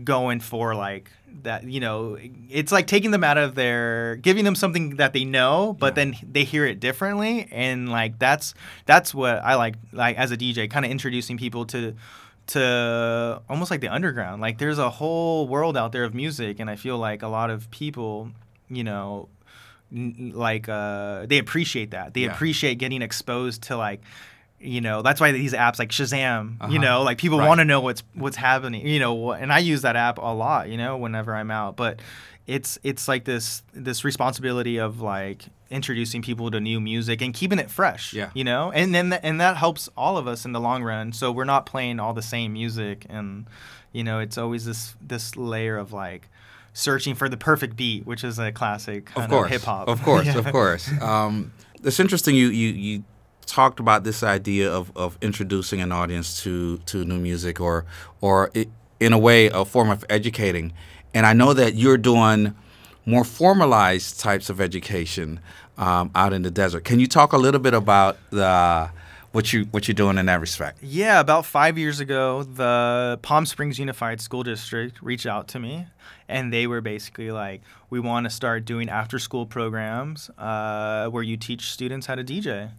going 0.05 0.41
for 0.41 0.75
like 0.75 1.11
that 1.43 1.65
you 1.65 1.81
know 1.81 2.17
it's 2.51 2.71
like 2.73 2.87
taking 2.87 3.11
them 3.11 3.25
out 3.25 3.39
of 3.39 3.55
their 3.55 4.17
giving 4.17 4.45
them 4.45 4.55
something 4.55 4.97
that 4.97 5.13
they 5.13 5.25
know 5.25 5.77
but 5.79 5.89
Yeah. 5.97 6.05
then 6.05 6.17
they 6.33 6.45
hear 6.45 6.65
it 6.67 6.79
differently 6.81 7.49
and 7.51 7.89
like 7.91 8.19
that's 8.19 8.55
that's 8.87 9.15
what 9.15 9.37
i 9.43 9.55
like 9.57 9.75
like 9.93 10.17
as 10.17 10.31
a 10.31 10.37
dj 10.37 10.71
kind 10.71 10.85
of 10.85 10.91
introducing 10.91 11.37
people 11.37 11.65
to 11.67 11.95
to 12.49 13.41
almost 13.49 13.71
like 13.71 13.81
the 13.81 13.89
underground 13.89 14.41
like 14.43 14.59
there's 14.59 14.79
a 14.79 14.91
whole 14.91 15.47
world 15.49 15.77
out 15.77 15.93
there 15.93 16.05
of 16.05 16.15
music 16.15 16.59
and 16.61 16.69
i 16.69 16.77
feel 16.77 16.99
like 16.99 17.23
a 17.23 17.29
lot 17.29 17.51
of 17.51 17.71
people 17.71 18.31
you 18.69 18.85
know 18.85 19.29
n- 19.93 20.33
like 20.35 20.69
uh 20.69 21.25
they 21.27 21.39
appreciate 21.39 21.91
that 21.93 22.15
they 22.15 22.23
Yeah. 22.23 22.33
appreciate 22.33 22.77
getting 22.77 23.03
exposed 23.03 23.63
to 23.65 23.77
like 23.77 24.01
you 24.63 24.81
know 24.81 25.03
that's 25.03 25.21
why 25.21 25.33
these 25.33 25.53
apps 25.53 25.79
like 25.79 25.91
shazam 25.91 26.57
Uh-huh. 26.61 26.73
you 26.73 26.79
know 26.79 27.03
like 27.03 27.19
people 27.19 27.39
Right. 27.39 27.49
want 27.49 27.59
to 27.61 27.65
know 27.65 27.81
what's 27.81 28.03
what's 28.15 28.37
happening 28.37 28.87
you 28.87 29.01
know 29.01 29.33
and 29.33 29.53
i 29.53 29.59
use 29.59 29.83
that 29.83 29.97
app 29.97 30.19
a 30.19 30.35
lot 30.35 30.69
you 30.69 30.77
know 30.77 30.97
whenever 30.97 31.35
i'm 31.35 31.51
out 31.51 31.77
but 31.77 32.01
it's 32.47 32.79
it's 32.83 33.09
like 33.09 33.25
this 33.25 33.63
this 33.73 34.05
responsibility 34.05 34.79
of 34.79 35.01
like 35.01 35.45
introducing 35.71 36.23
people 36.23 36.51
to 36.51 36.61
new 36.61 36.81
music 36.81 37.23
and 37.23 37.35
keeping 37.35 37.59
it 37.59 37.71
fresh 37.71 38.13
Yeah. 38.13 38.31
you 38.35 38.45
know 38.45 38.71
and 38.73 38.95
then 38.95 39.13
and 39.13 39.41
that 39.41 39.57
helps 39.57 39.89
all 39.97 40.17
of 40.19 40.27
us 40.29 40.45
in 40.45 40.53
the 40.53 40.61
long 40.61 40.83
run 40.83 41.13
so 41.13 41.33
we're 41.33 41.45
not 41.45 41.67
playing 41.67 41.99
all 42.01 42.13
the 42.15 42.23
same 42.23 42.53
music 42.53 43.07
and 43.09 43.47
you 43.93 44.05
know 44.05 44.19
it's 44.21 44.37
always 44.39 44.65
this 44.65 44.95
this 45.01 45.37
layer 45.37 45.77
of 45.77 45.93
like 45.93 46.29
searching 46.73 47.15
for 47.15 47.29
the 47.29 47.37
perfect 47.37 47.77
beat 47.77 48.07
which 48.07 48.23
is 48.25 48.39
a 48.39 48.53
classic 48.53 49.07
kind 49.07 49.25
of 49.25 49.31
course, 49.31 49.51
hip 49.51 49.63
hop 49.63 49.89
Of 49.89 50.03
course, 50.03 50.27
Yeah. 50.33 50.39
of 50.39 50.47
course. 50.53 50.91
Um, 51.01 51.53
it's 51.85 51.99
interesting. 52.01 52.35
You 52.37 52.49
you 52.49 52.69
you 52.69 53.05
talked 53.47 53.81
about 53.81 54.05
this 54.05 54.23
idea 54.23 54.71
of, 54.73 54.91
of 54.97 55.19
introducing 55.21 55.81
an 55.81 55.93
audience 55.93 56.43
to 56.43 56.79
to 56.79 57.05
new 57.05 57.19
music, 57.19 57.61
or 57.61 57.85
or 58.21 58.51
i 58.55 58.67
in 59.01 59.13
a 59.13 59.19
way, 59.19 59.47
a 59.47 59.65
form 59.65 59.91
of 59.91 60.05
educating. 60.09 60.73
And 61.13 61.27
I 61.27 61.33
know 61.33 61.53
that 61.55 61.75
you're 61.75 61.99
doing 61.99 62.55
more 63.05 63.25
formalized 63.25 64.21
types 64.21 64.49
of 64.49 64.61
education 64.61 65.41
um, 65.77 66.13
out 66.15 66.33
in 66.33 66.43
the 66.43 66.53
desert. 66.53 66.85
Can 66.85 67.01
you 67.01 67.09
talk 67.09 67.33
a 67.33 67.37
little 67.37 67.61
bit 67.61 67.75
about 67.75 68.17
the 68.31 68.91
what 69.33 69.53
you 69.53 69.65
what 69.73 69.89
you're 69.89 69.95
doing 69.95 70.19
in 70.19 70.27
that 70.27 70.41
respect? 70.41 70.79
Yeah, 70.83 71.19
about 71.19 71.47
five 71.47 71.79
years 71.79 72.01
ago, 72.01 72.45
the 72.45 73.19
Palm 73.23 73.47
Springs 73.47 73.79
Unified 73.79 74.21
School 74.21 74.43
District 74.43 75.03
reached 75.03 75.27
out 75.27 75.49
to 75.49 75.59
me, 75.59 75.87
and 76.29 76.53
they 76.53 76.67
were 76.67 76.81
basically 76.81 77.33
like, 77.33 77.63
"We 77.91 77.99
want 77.99 78.25
to 78.25 78.31
start 78.31 78.65
doing 78.65 78.89
after-school 78.89 79.47
programs 79.47 80.31
uh, 80.39 81.09
where 81.09 81.23
you 81.23 81.37
teach 81.37 81.73
students 81.73 82.07
how 82.07 82.15
to 82.15 82.25
DJ." 82.25 82.71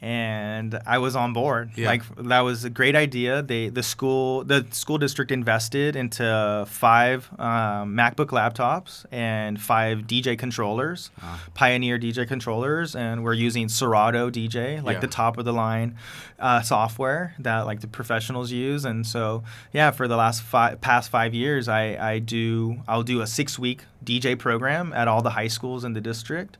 And 0.00 0.78
I 0.86 0.98
was 0.98 1.16
on 1.16 1.32
board. 1.32 1.72
Yeah. 1.74 1.88
Like 1.88 2.02
that 2.16 2.40
was 2.40 2.64
a 2.64 2.70
great 2.70 2.94
idea. 2.94 3.42
They 3.42 3.68
the 3.68 3.82
school 3.82 4.44
the 4.44 4.64
school 4.70 4.96
district 4.98 5.32
invested 5.32 5.96
into 5.96 6.64
five 6.68 7.28
um, 7.38 7.94
MacBook 7.96 8.28
laptops 8.28 9.04
and 9.10 9.60
five 9.60 10.02
DJ 10.06 10.38
controllers, 10.38 11.10
Pioneer 11.54 11.98
DJ 11.98 12.28
controllers, 12.28 12.94
and 12.94 13.24
we're 13.24 13.34
using 13.34 13.68
Serato 13.68 14.30
DJ, 14.30 14.82
like 14.82 14.94
Yeah. 14.96 15.00
the 15.00 15.08
top 15.08 15.36
of 15.36 15.44
the 15.44 15.52
line 15.52 15.96
uh, 16.38 16.62
software 16.62 17.34
that 17.40 17.66
like 17.66 17.80
the 17.80 17.88
professionals 17.88 18.52
use. 18.52 18.84
And 18.84 19.04
so 19.04 19.42
yeah, 19.72 19.90
for 19.90 20.06
the 20.06 20.16
last 20.16 20.42
five 20.42 20.80
past 20.80 21.10
five 21.10 21.34
years, 21.34 21.66
I 21.68 21.96
I 22.12 22.18
do 22.20 22.82
I'll 22.86 23.02
do 23.02 23.20
a 23.20 23.26
six 23.26 23.58
week 23.58 23.82
DJ 24.04 24.38
program 24.38 24.92
at 24.92 25.08
all 25.08 25.22
the 25.22 25.30
high 25.30 25.48
schools 25.48 25.82
in 25.82 25.92
the 25.94 26.00
district. 26.00 26.56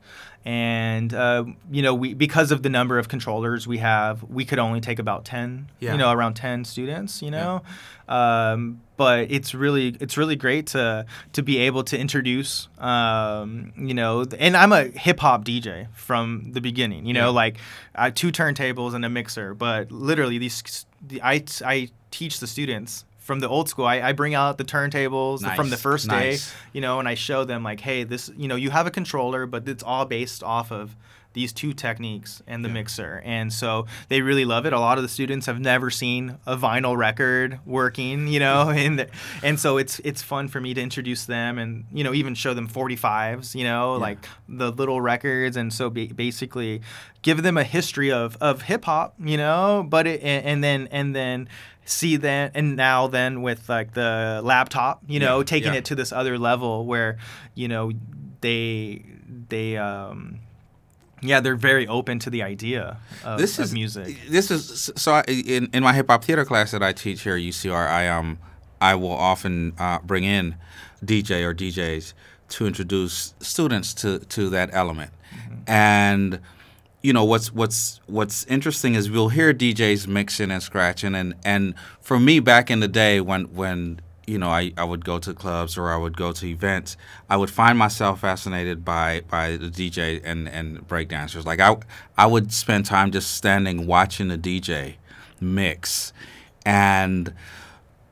And 0.49 1.13
uh, 1.13 1.45
you 1.69 1.83
know, 1.83 1.93
we 1.93 2.15
because 2.15 2.51
of 2.51 2.63
the 2.63 2.69
number 2.69 2.97
of 2.97 3.07
controllers 3.07 3.67
we 3.67 3.77
have, 3.77 4.23
we 4.23 4.45
could 4.45 4.57
only 4.57 4.81
take 4.81 4.97
about 4.97 5.23
ten, 5.23 5.69
Yeah. 5.79 5.91
you 5.91 5.99
know, 5.99 6.11
around 6.11 6.33
ten 6.33 6.65
students, 6.65 7.21
you 7.21 7.29
know. 7.29 7.61
Um, 8.07 8.81
but 8.97 9.29
it's 9.29 9.53
really 9.53 9.95
it's 9.99 10.17
really 10.17 10.35
great 10.35 10.65
to 10.67 11.05
to 11.33 11.43
be 11.43 11.59
able 11.59 11.83
to 11.83 11.99
introduce, 11.99 12.67
um, 12.79 13.73
you 13.77 13.93
know, 13.93 14.25
and 14.39 14.57
I'm 14.57 14.71
a 14.71 14.85
hip 14.85 15.19
hop 15.19 15.45
DJ 15.45 15.87
from 15.93 16.51
the 16.53 16.61
beginning, 16.61 17.05
you 17.05 17.13
know, 17.13 17.25
Yeah. 17.29 17.41
like 17.43 17.57
uh, 17.93 18.09
two 18.09 18.31
turntables 18.31 18.95
and 18.95 19.05
a 19.05 19.09
mixer. 19.09 19.53
But 19.53 19.91
literally, 19.91 20.39
these 20.39 20.85
the- 21.07 21.21
I 21.21 21.43
I 21.63 21.89
teach 22.09 22.39
the 22.39 22.47
students 22.47 23.05
from 23.29 23.39
the 23.41 23.47
old 23.47 23.69
school. 23.69 23.85
I, 23.85 24.01
I 24.01 24.11
bring 24.13 24.33
out 24.33 24.57
the 24.57 24.63
turntables 24.65 25.41
Nice, 25.43 25.55
from 25.55 25.69
the 25.69 25.77
first 25.77 26.09
day, 26.09 26.37
you 26.73 26.81
know, 26.81 26.97
and 26.99 27.07
I 27.07 27.13
show 27.13 27.45
them 27.45 27.61
like, 27.63 27.79
hey, 27.79 28.03
this, 28.03 28.31
you 28.35 28.47
know, 28.47 28.55
you 28.55 28.71
have 28.71 28.87
a 28.87 28.91
controller, 28.91 29.45
but 29.45 29.69
it's 29.69 29.83
all 29.83 30.05
based 30.05 30.41
off 30.43 30.71
of 30.71 30.95
these 31.33 31.53
two 31.53 31.73
techniques 31.73 32.41
and 32.47 32.65
the 32.65 32.69
Yeah. 32.69 32.73
mixer. 32.73 33.21
And 33.23 33.53
so 33.53 33.85
they 34.07 34.21
really 34.23 34.45
love 34.45 34.65
it. 34.65 34.73
A 34.73 34.79
lot 34.79 34.97
of 34.97 35.03
the 35.03 35.07
students 35.07 35.45
have 35.45 35.59
never 35.59 35.91
seen 35.91 36.37
a 36.47 36.57
vinyl 36.57 36.97
record 36.97 37.59
working, 37.67 38.27
you 38.27 38.39
know, 38.39 38.69
and 38.85 39.05
and 39.43 39.59
so 39.59 39.77
it's 39.77 39.99
it's 39.99 40.23
fun 40.23 40.47
for 40.47 40.59
me 40.59 40.73
to 40.73 40.81
introduce 40.81 41.25
them 41.25 41.59
and 41.59 41.85
you 41.93 42.03
know 42.03 42.15
even 42.15 42.33
show 42.33 42.55
them 42.55 42.67
45s, 42.67 43.53
you 43.53 43.63
know, 43.63 43.93
Yeah. 43.93 44.01
like 44.01 44.27
the 44.49 44.71
little 44.71 45.01
records 45.01 45.55
and 45.55 45.71
so 45.71 45.91
ba- 45.91 46.07
basically 46.15 46.81
give 47.21 47.43
them 47.43 47.57
a 47.57 47.63
history 47.63 48.11
of 48.11 48.35
of 48.41 48.63
hip 48.63 48.85
hop, 48.85 49.13
you 49.23 49.37
know, 49.37 49.85
but 49.87 50.07
it, 50.07 50.23
and, 50.23 50.43
and 50.45 50.63
then 50.63 50.87
and 50.91 51.15
then 51.15 51.47
see 51.89 52.17
that 52.17 52.51
and 52.55 52.75
now 52.75 53.07
then 53.07 53.41
with 53.41 53.67
like 53.67 53.93
the 53.93 54.41
laptop, 54.43 55.01
you 55.07 55.19
know, 55.19 55.39
Yeah, 55.39 55.43
taking 55.45 55.73
yeah. 55.73 55.79
it 55.79 55.85
to 55.85 55.95
this 55.95 56.11
other 56.11 56.37
level 56.37 56.85
where 56.85 57.17
you 57.55 57.67
know 57.67 57.91
they 58.41 59.03
they 59.49 59.77
um 59.77 60.39
yeah, 61.21 61.41
they're 61.41 61.57
very 61.57 61.85
open 61.85 62.17
to 62.19 62.29
the 62.29 62.43
idea 62.43 62.97
of, 63.25 63.39
this 63.39 63.59
of 63.59 63.65
is 63.65 63.73
music. 63.73 64.15
This 64.29 64.49
is 64.49 64.89
so. 64.95 65.15
I, 65.15 65.23
in 65.27 65.67
in 65.73 65.83
my 65.83 65.91
hip 65.91 66.07
hop 66.07 66.23
theater 66.23 66.45
class 66.45 66.71
that 66.71 66.81
I 66.81 66.93
teach 66.93 67.23
here 67.23 67.35
at 67.35 67.41
UCR, 67.41 67.87
I 67.89 68.07
um 68.07 68.37
I 68.79 68.95
will 68.95 69.11
often 69.11 69.73
uh, 69.77 69.99
bring 69.99 70.23
in 70.23 70.55
DJ 71.03 71.43
or 71.43 71.53
DJs 71.53 72.13
to 72.49 72.65
introduce 72.67 73.33
students 73.41 73.93
to 73.95 74.19
to 74.19 74.49
that 74.51 74.69
element, 74.71 75.11
and 75.67 76.39
you 77.01 77.13
know 77.13 77.23
what's 77.23 77.53
what's 77.53 77.99
what's 78.07 78.45
interesting 78.45 78.95
is 78.95 79.09
we'll 79.09 79.29
hear 79.29 79.53
DJs 79.53 80.07
mixing 80.07 80.51
and 80.51 80.61
scratching, 80.61 81.15
and 81.15 81.35
and 81.43 81.75
for 82.01 82.19
me 82.19 82.39
back 82.39 82.69
in 82.69 82.79
the 82.79 82.87
day 82.87 83.21
when 83.21 83.53
when 83.53 84.01
you 84.29 84.37
know, 84.37 84.49
I, 84.49 84.71
I 84.77 84.83
would 84.83 85.03
go 85.03 85.17
to 85.17 85.33
clubs 85.33 85.75
or 85.75 85.89
I 85.89 85.97
would 85.97 86.15
go 86.15 86.31
to 86.31 86.45
events. 86.45 86.95
I 87.31 87.35
would 87.35 87.49
find 87.49 87.79
myself 87.79 88.21
fascinated 88.21 88.85
by 88.85 89.21
by 89.27 89.57
the 89.57 89.69
DJ 89.69 90.21
and 90.23 90.47
and 90.47 90.87
breakdancers. 90.87 91.45
Like 91.45 91.59
I 91.59 91.75
I 92.15 92.27
would 92.27 92.53
spend 92.53 92.85
time 92.85 93.11
just 93.11 93.31
standing 93.31 93.87
watching 93.87 94.27
the 94.27 94.37
DJ 94.37 94.95
mix, 95.41 96.13
and 96.63 97.33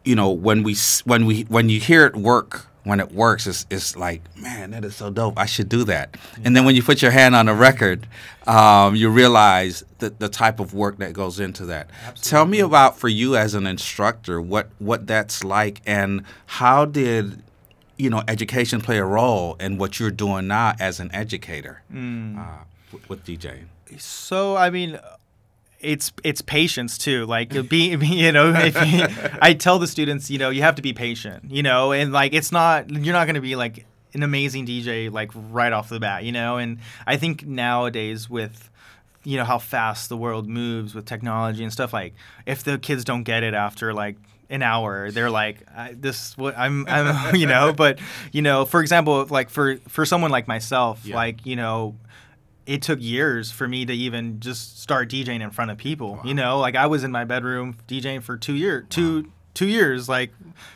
you 0.04 0.15
know 0.15 0.32
when 0.32 0.63
we 0.63 0.76
when 1.06 1.28
we 1.28 1.43
when 1.43 1.69
you 1.69 1.80
hear 1.80 2.06
it 2.06 2.15
work 2.15 2.67
when 2.88 3.00
it 3.00 3.12
works 3.12 3.45
it's, 3.47 3.65
it's 3.69 3.95
like 3.95 4.21
man 4.38 4.71
that 4.71 4.84
is 4.86 4.95
so 4.95 5.10
dope. 5.10 5.38
I 5.38 5.45
should 5.45 5.69
do 5.69 5.84
that. 5.86 6.17
And 6.43 6.56
then 6.56 6.65
when 6.65 6.76
you 6.76 6.84
put 6.84 7.02
your 7.02 7.12
hand 7.12 7.36
on 7.36 7.47
a 7.50 7.54
record 7.54 8.08
um, 8.45 8.95
you 8.95 9.10
realize 9.10 9.84
the, 10.00 10.10
the 10.10 10.30
type 10.30 10.60
of 10.60 10.73
work 10.73 10.97
that 11.00 11.12
goes 11.13 11.39
into 11.39 11.65
that. 11.65 11.89
Tell 12.21 12.45
me 12.45 12.60
about 12.60 12.97
for 12.97 13.10
you 13.10 13.36
as 13.36 13.54
an 13.54 13.67
instructor 13.67 14.41
what 14.41 14.69
what 14.80 15.06
that's 15.08 15.43
like 15.43 15.82
and 15.86 16.23
how 16.45 16.86
did 16.86 17.43
you 17.97 18.10
know 18.10 18.23
education 18.28 18.80
play 18.82 18.97
a 18.97 19.04
role 19.06 19.56
in 19.60 19.78
what 19.78 20.00
you're 20.00 20.12
doing 20.12 20.47
now 20.47 20.76
as 20.80 21.00
an 21.00 21.10
educator 21.13 21.82
uh, 21.93 22.63
with, 22.91 23.10
with 23.10 23.26
djing 23.26 23.65
So 23.97 24.56
I 24.56 24.69
mean, 24.69 25.00
it's 25.79 26.11
it's 26.23 26.41
patience 26.41 26.97
too. 26.97 27.25
Like 27.25 27.49
be, 27.69 27.95
be 27.95 28.07
you 28.25 28.31
know, 28.31 28.51
if 28.55 28.75
you, 28.87 29.05
I 29.41 29.53
tell 29.53 29.79
the 29.79 29.87
students, 29.87 30.29
you 30.29 30.37
know, 30.39 30.49
you 30.49 30.61
have 30.61 30.75
to 30.75 30.81
be 30.81 30.93
patient, 30.93 31.51
you 31.51 31.63
know, 31.63 31.91
and 31.91 32.11
like 32.11 32.33
it's 32.33 32.51
not 32.51 32.89
you're 32.89 33.13
not 33.13 33.25
going 33.25 33.35
to 33.35 33.41
be 33.41 33.55
like 33.55 33.85
an 34.13 34.23
amazing 34.23 34.65
DJ 34.65 35.11
like 35.11 35.31
right 35.33 35.71
off 35.73 35.89
the 35.89 35.99
bat, 35.99 36.23
you 36.23 36.31
know. 36.31 36.57
And 36.57 36.79
I 37.05 37.17
think 37.17 37.45
nowadays 37.45 38.29
with 38.29 38.69
you 39.23 39.35
know 39.37 39.43
how 39.43 39.57
fast 39.57 40.07
the 40.09 40.15
world 40.17 40.47
moves 40.47 40.95
with 40.95 41.05
technology 41.05 41.61
and 41.61 41.73
stuff 41.73 41.91
like 41.91 42.13
if 42.45 42.63
the 42.63 42.77
kids 42.77 43.03
don't 43.03 43.23
get 43.23 43.43
it 43.43 43.53
after 43.53 43.93
like 43.93 44.15
an 44.49 44.61
hour 44.61 45.11
they're 45.11 45.29
like 45.29 45.57
I, 45.75 45.91
this 45.99 46.37
what 46.37 46.57
I'm, 46.57 46.87
I'm 46.87 47.35
you 47.41 47.45
know 47.45 47.73
but 47.73 47.99
you 48.31 48.41
know 48.41 48.63
for 48.63 48.79
example 48.79 49.25
like 49.29 49.49
for 49.49 49.77
for 49.89 50.05
someone 50.05 50.31
like 50.31 50.47
myself 50.47 51.01
Yeah. 51.03 51.15
like 51.17 51.45
you 51.45 51.57
know 51.57 51.95
it 52.67 52.82
took 52.84 53.01
years 53.01 53.49
for 53.51 53.67
me 53.67 53.86
to 53.86 53.93
even 53.93 54.39
just 54.39 54.80
start 54.82 55.10
DJing 55.10 55.41
in 55.41 55.49
front 55.51 55.71
of 55.71 55.77
people. 55.77 56.19
You 56.23 56.34
know, 56.36 56.60
like 56.60 56.75
I 56.75 56.86
was 56.86 57.03
in 57.03 57.12
my 57.12 57.23
bedroom 57.23 57.77
DJing 57.88 58.21
for 58.21 58.38
two 58.38 58.53
year 58.56 58.86
two 58.89 59.32
two 59.53 59.67
years, 59.67 60.08
like 60.08 60.32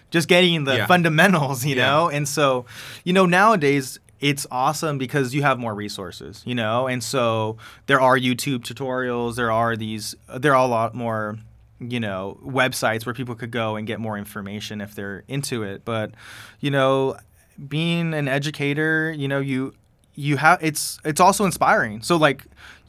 just 0.10 0.28
getting 0.28 0.64
the 0.64 0.78
Yeah. 0.78 0.86
fundamentals, 0.88 1.64
you 1.66 1.76
Yeah. 1.76 1.86
know? 1.86 2.10
And 2.10 2.28
so, 2.28 2.66
you 3.04 3.14
know, 3.14 3.28
nowadays 3.28 4.00
it's 4.20 4.48
awesome 4.50 4.98
because 4.98 5.36
you 5.36 5.42
have 5.44 5.60
more 5.60 5.76
resources, 5.76 6.42
you 6.46 6.56
know? 6.56 6.88
And 6.88 7.04
so 7.04 7.58
there 7.88 8.00
are 8.02 8.18
YouTube 8.18 8.60
tutorials, 8.60 9.36
there 9.36 9.52
are 9.52 9.76
these 9.76 10.16
there 10.36 10.56
are 10.56 10.66
a 10.66 10.68
lot 10.70 10.96
more 10.96 11.38
you 11.80 12.00
know 12.00 12.38
websites 12.46 13.06
where 13.08 13.14
people 13.16 13.34
could 13.36 13.50
go 13.52 13.76
and 13.76 13.88
get 13.88 14.00
more 14.00 14.16
information 14.18 14.82
if 14.82 14.94
they're 14.94 15.24
into 15.28 15.64
it 15.64 15.84
but 15.84 16.12
you 16.60 16.70
know 16.70 17.16
being 17.68 18.14
an 18.14 18.28
educator 18.28 19.12
you 19.18 19.28
know 19.28 19.40
you 19.40 19.74
you 20.16 20.38
have 20.38 20.64
it's 20.64 21.00
it's 21.06 21.20
also 21.22 21.46
inspiring. 21.46 22.02
So 22.02 22.18
like 22.18 22.44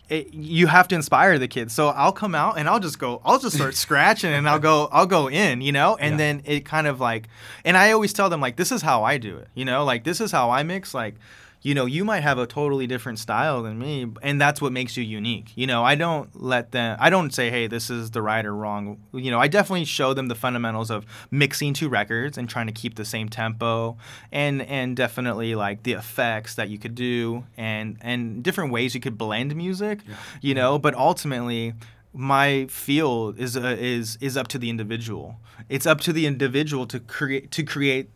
it, 0.08 0.34
you 0.34 0.66
have 0.66 0.88
to 0.88 0.94
inspire 0.94 1.38
the 1.38 1.48
kids. 1.48 1.72
So 1.72 1.88
i'll 1.88 2.12
come 2.12 2.34
out 2.34 2.58
and 2.58 2.68
i'll 2.68 2.80
just 2.80 2.98
go 2.98 3.22
i'll 3.24 3.38
just 3.38 3.56
start 3.56 3.74
scratching 3.86 4.32
and 4.32 4.48
i'll 4.48 4.58
go 4.58 4.88
i'll 4.92 5.06
go 5.06 5.28
in 5.30 5.60
you 5.62 5.72
know? 5.72 5.96
And 5.98 6.12
Yeah. 6.12 6.16
then 6.18 6.42
it 6.44 6.64
kind 6.66 6.86
of 6.86 7.00
like 7.00 7.28
and 7.64 7.76
i 7.76 7.92
always 7.92 8.12
tell 8.12 8.28
them 8.28 8.40
like 8.40 8.56
this 8.56 8.72
is 8.72 8.82
how 8.82 9.04
i 9.04 9.16
do 9.16 9.36
it 9.38 9.48
you 9.54 9.64
know? 9.64 9.84
Like 9.84 10.04
this 10.04 10.20
is 10.20 10.30
how 10.32 10.50
i 10.50 10.62
mix 10.64 10.92
like 10.92 11.14
you 11.62 11.74
know 11.74 11.86
you 11.86 12.04
might 12.04 12.20
have 12.20 12.38
a 12.38 12.46
totally 12.46 12.86
different 12.86 13.18
style 13.18 13.62
than 13.62 13.78
me 13.78 14.06
and 14.20 14.40
that's 14.40 14.60
what 14.60 14.72
makes 14.72 14.96
you 14.96 15.04
unique. 15.04 15.52
You 15.54 15.66
know 15.66 15.84
i 15.84 15.94
don't 15.94 16.40
let 16.40 16.72
them 16.72 16.96
i 17.00 17.08
don't 17.10 17.32
say 17.32 17.50
hey 17.50 17.66
this 17.66 17.90
is 17.90 18.10
the 18.10 18.22
right 18.22 18.44
or 18.44 18.54
wrong. 18.54 19.00
You 19.12 19.30
know 19.30 19.38
i 19.38 19.48
definitely 19.48 19.84
show 19.84 20.14
them 20.14 20.28
the 20.28 20.34
fundamentals 20.34 20.90
of 20.90 21.06
mixing 21.30 21.72
two 21.74 21.88
records 21.88 22.36
and 22.36 22.48
trying 22.48 22.66
to 22.66 22.72
keep 22.72 22.96
the 22.96 23.04
same 23.04 23.28
tempo 23.28 23.96
and 24.30 24.62
and 24.62 24.96
definitely 24.96 25.54
like 25.54 25.82
the 25.84 25.92
effects 25.92 26.56
that 26.56 26.68
you 26.68 26.78
could 26.78 26.94
do 26.94 27.44
and 27.56 27.96
and 28.00 28.42
different 28.42 28.72
ways 28.72 28.94
you 28.94 29.00
could 29.00 29.16
blend 29.16 29.54
music 29.56 30.00
you 30.40 30.54
know 30.54 30.78
but 30.78 30.94
ultimately 30.94 31.74
my 32.12 32.66
field 32.66 33.38
is 33.38 33.56
uh, 33.56 33.76
is 33.78 34.18
is 34.20 34.36
up 34.36 34.48
to 34.48 34.58
the 34.58 34.68
individual. 34.68 35.36
It's 35.68 35.86
up 35.86 36.00
to 36.02 36.12
the 36.12 36.26
individual 36.26 36.86
to 36.86 37.00
create 37.00 37.50
to 37.52 37.62
create 37.62 38.10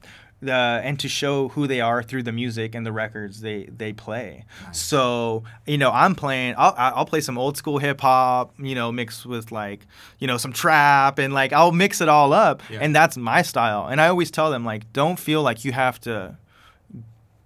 the 0.46 0.80
and 0.82 0.98
to 1.00 1.08
show 1.08 1.48
who 1.48 1.66
they 1.66 1.80
are 1.80 2.02
through 2.02 2.22
the 2.24 2.32
music 2.32 2.74
and 2.74 2.84
the 2.86 2.92
records 2.92 3.40
they 3.42 3.64
they 3.64 3.92
play. 3.92 4.44
So 4.72 5.44
you 5.66 5.78
know, 5.78 5.90
I'm 5.92 6.14
playing. 6.14 6.54
I'll 6.58 6.74
I'll 6.76 7.04
play 7.06 7.20
some 7.20 7.36
old 7.38 7.56
school 7.56 7.78
hip 7.78 8.00
hop, 8.00 8.54
you 8.58 8.74
know, 8.74 8.90
mixed 8.90 9.26
with 9.26 9.52
like 9.52 9.86
you 10.18 10.26
know 10.26 10.38
some 10.38 10.52
trap 10.52 11.18
and 11.18 11.32
like 11.34 11.52
I'll 11.52 11.72
mix 11.72 12.00
it 12.00 12.08
all 12.08 12.32
up, 12.32 12.62
Yeah. 12.70 12.78
and 12.80 12.96
that's 12.96 13.16
my 13.16 13.42
style. 13.42 13.86
And 13.86 14.00
I 14.00 14.08
always 14.08 14.30
tell 14.30 14.50
them 14.50 14.64
like, 14.64 14.92
don't 14.92 15.18
feel 15.18 15.42
like 15.42 15.64
you 15.64 15.72
have 15.72 16.00
to 16.00 16.36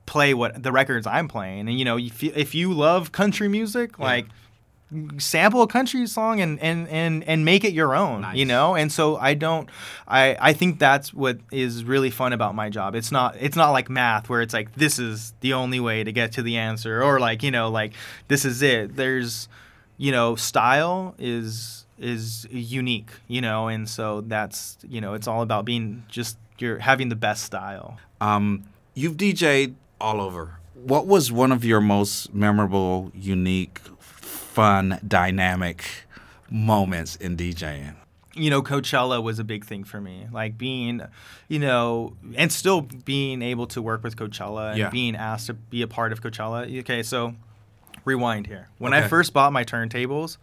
play 0.06 0.34
what 0.34 0.62
the 0.62 0.72
records 0.72 1.06
I'm 1.06 1.28
playing. 1.28 1.68
And 1.68 1.78
you 1.78 1.84
know, 1.84 1.96
you 1.96 2.10
if 2.34 2.54
you 2.54 2.72
love 2.72 3.12
country 3.12 3.48
music, 3.48 3.92
Yeah. 3.98 4.04
like 4.04 4.26
sample 5.18 5.62
a 5.62 5.66
country 5.66 6.06
song 6.06 6.40
and 6.40 6.58
and 6.60 6.88
and 6.88 7.22
and 7.24 7.44
make 7.44 7.64
it 7.64 7.72
your 7.72 7.94
own 7.94 8.26
you 8.34 8.44
know? 8.44 8.74
And 8.74 8.90
so 8.90 9.16
i 9.16 9.34
don't 9.34 9.68
i 10.08 10.36
i 10.40 10.52
think 10.52 10.78
that's 10.78 11.14
what 11.14 11.38
is 11.50 11.84
really 11.84 12.10
fun 12.10 12.32
about 12.32 12.54
my 12.54 12.68
job. 12.68 12.94
It's 12.94 13.12
not 13.12 13.36
it's 13.38 13.56
not 13.56 13.70
like 13.70 13.88
math 13.88 14.28
where 14.28 14.42
it's 14.42 14.54
like 14.54 14.74
this 14.74 14.98
is 14.98 15.32
the 15.40 15.52
only 15.52 15.80
way 15.80 16.04
to 16.04 16.12
get 16.12 16.32
to 16.32 16.42
the 16.42 16.56
answer 16.56 17.02
or 17.02 17.20
like 17.20 17.42
you 17.42 17.50
know 17.50 17.70
like 17.70 17.94
this 18.28 18.44
is 18.44 18.62
it. 18.62 18.96
There's 18.96 19.48
you 19.96 20.12
know 20.12 20.36
style 20.36 21.14
is 21.18 21.86
is 21.98 22.46
unique 22.50 23.10
you 23.28 23.40
know? 23.40 23.68
And 23.68 23.88
so 23.88 24.22
that's 24.22 24.78
you 24.88 25.00
know 25.00 25.14
it's 25.14 25.28
all 25.28 25.42
about 25.42 25.64
being 25.64 26.04
just 26.08 26.36
you're 26.58 26.78
having 26.78 27.08
the 27.08 27.16
best 27.16 27.44
style. 27.44 27.98
Um, 28.20 28.64
you've 28.94 29.16
DJ'd 29.16 29.74
all 30.00 30.20
over. 30.20 30.58
What 30.74 31.06
was 31.06 31.30
one 31.30 31.52
of 31.52 31.64
your 31.64 31.80
most 31.80 32.32
memorable, 32.34 33.12
unique, 33.14 33.80
fun, 34.52 34.98
dynamic 35.06 35.84
moments 36.50 37.16
in 37.16 37.36
DJing? 37.36 37.94
you 38.32 38.48
know, 38.48 38.62
Coachella 38.62 39.20
was 39.20 39.40
a 39.40 39.44
big 39.44 39.64
thing 39.64 39.82
for 39.82 40.00
me. 40.00 40.28
Like 40.32 40.56
being, 40.56 41.02
you 41.48 41.58
know, 41.58 42.16
and 42.36 42.50
still 42.52 42.82
being 42.82 43.42
able 43.42 43.66
to 43.66 43.82
work 43.82 44.04
with 44.04 44.14
Coachella 44.14 44.70
and 44.70 44.78
Yeah. 44.78 44.88
being 44.88 45.16
asked 45.16 45.48
to 45.48 45.54
be 45.54 45.82
a 45.82 45.88
part 45.88 46.12
of 46.12 46.22
Coachella. 46.22 46.78
Okay, 46.80 47.02
so 47.02 47.34
rewind 48.04 48.46
here. 48.46 48.68
When 48.78 48.94
I 48.94 49.08
first 49.08 49.32
bought 49.32 49.52
my 49.52 49.64
turntables, 49.64 50.36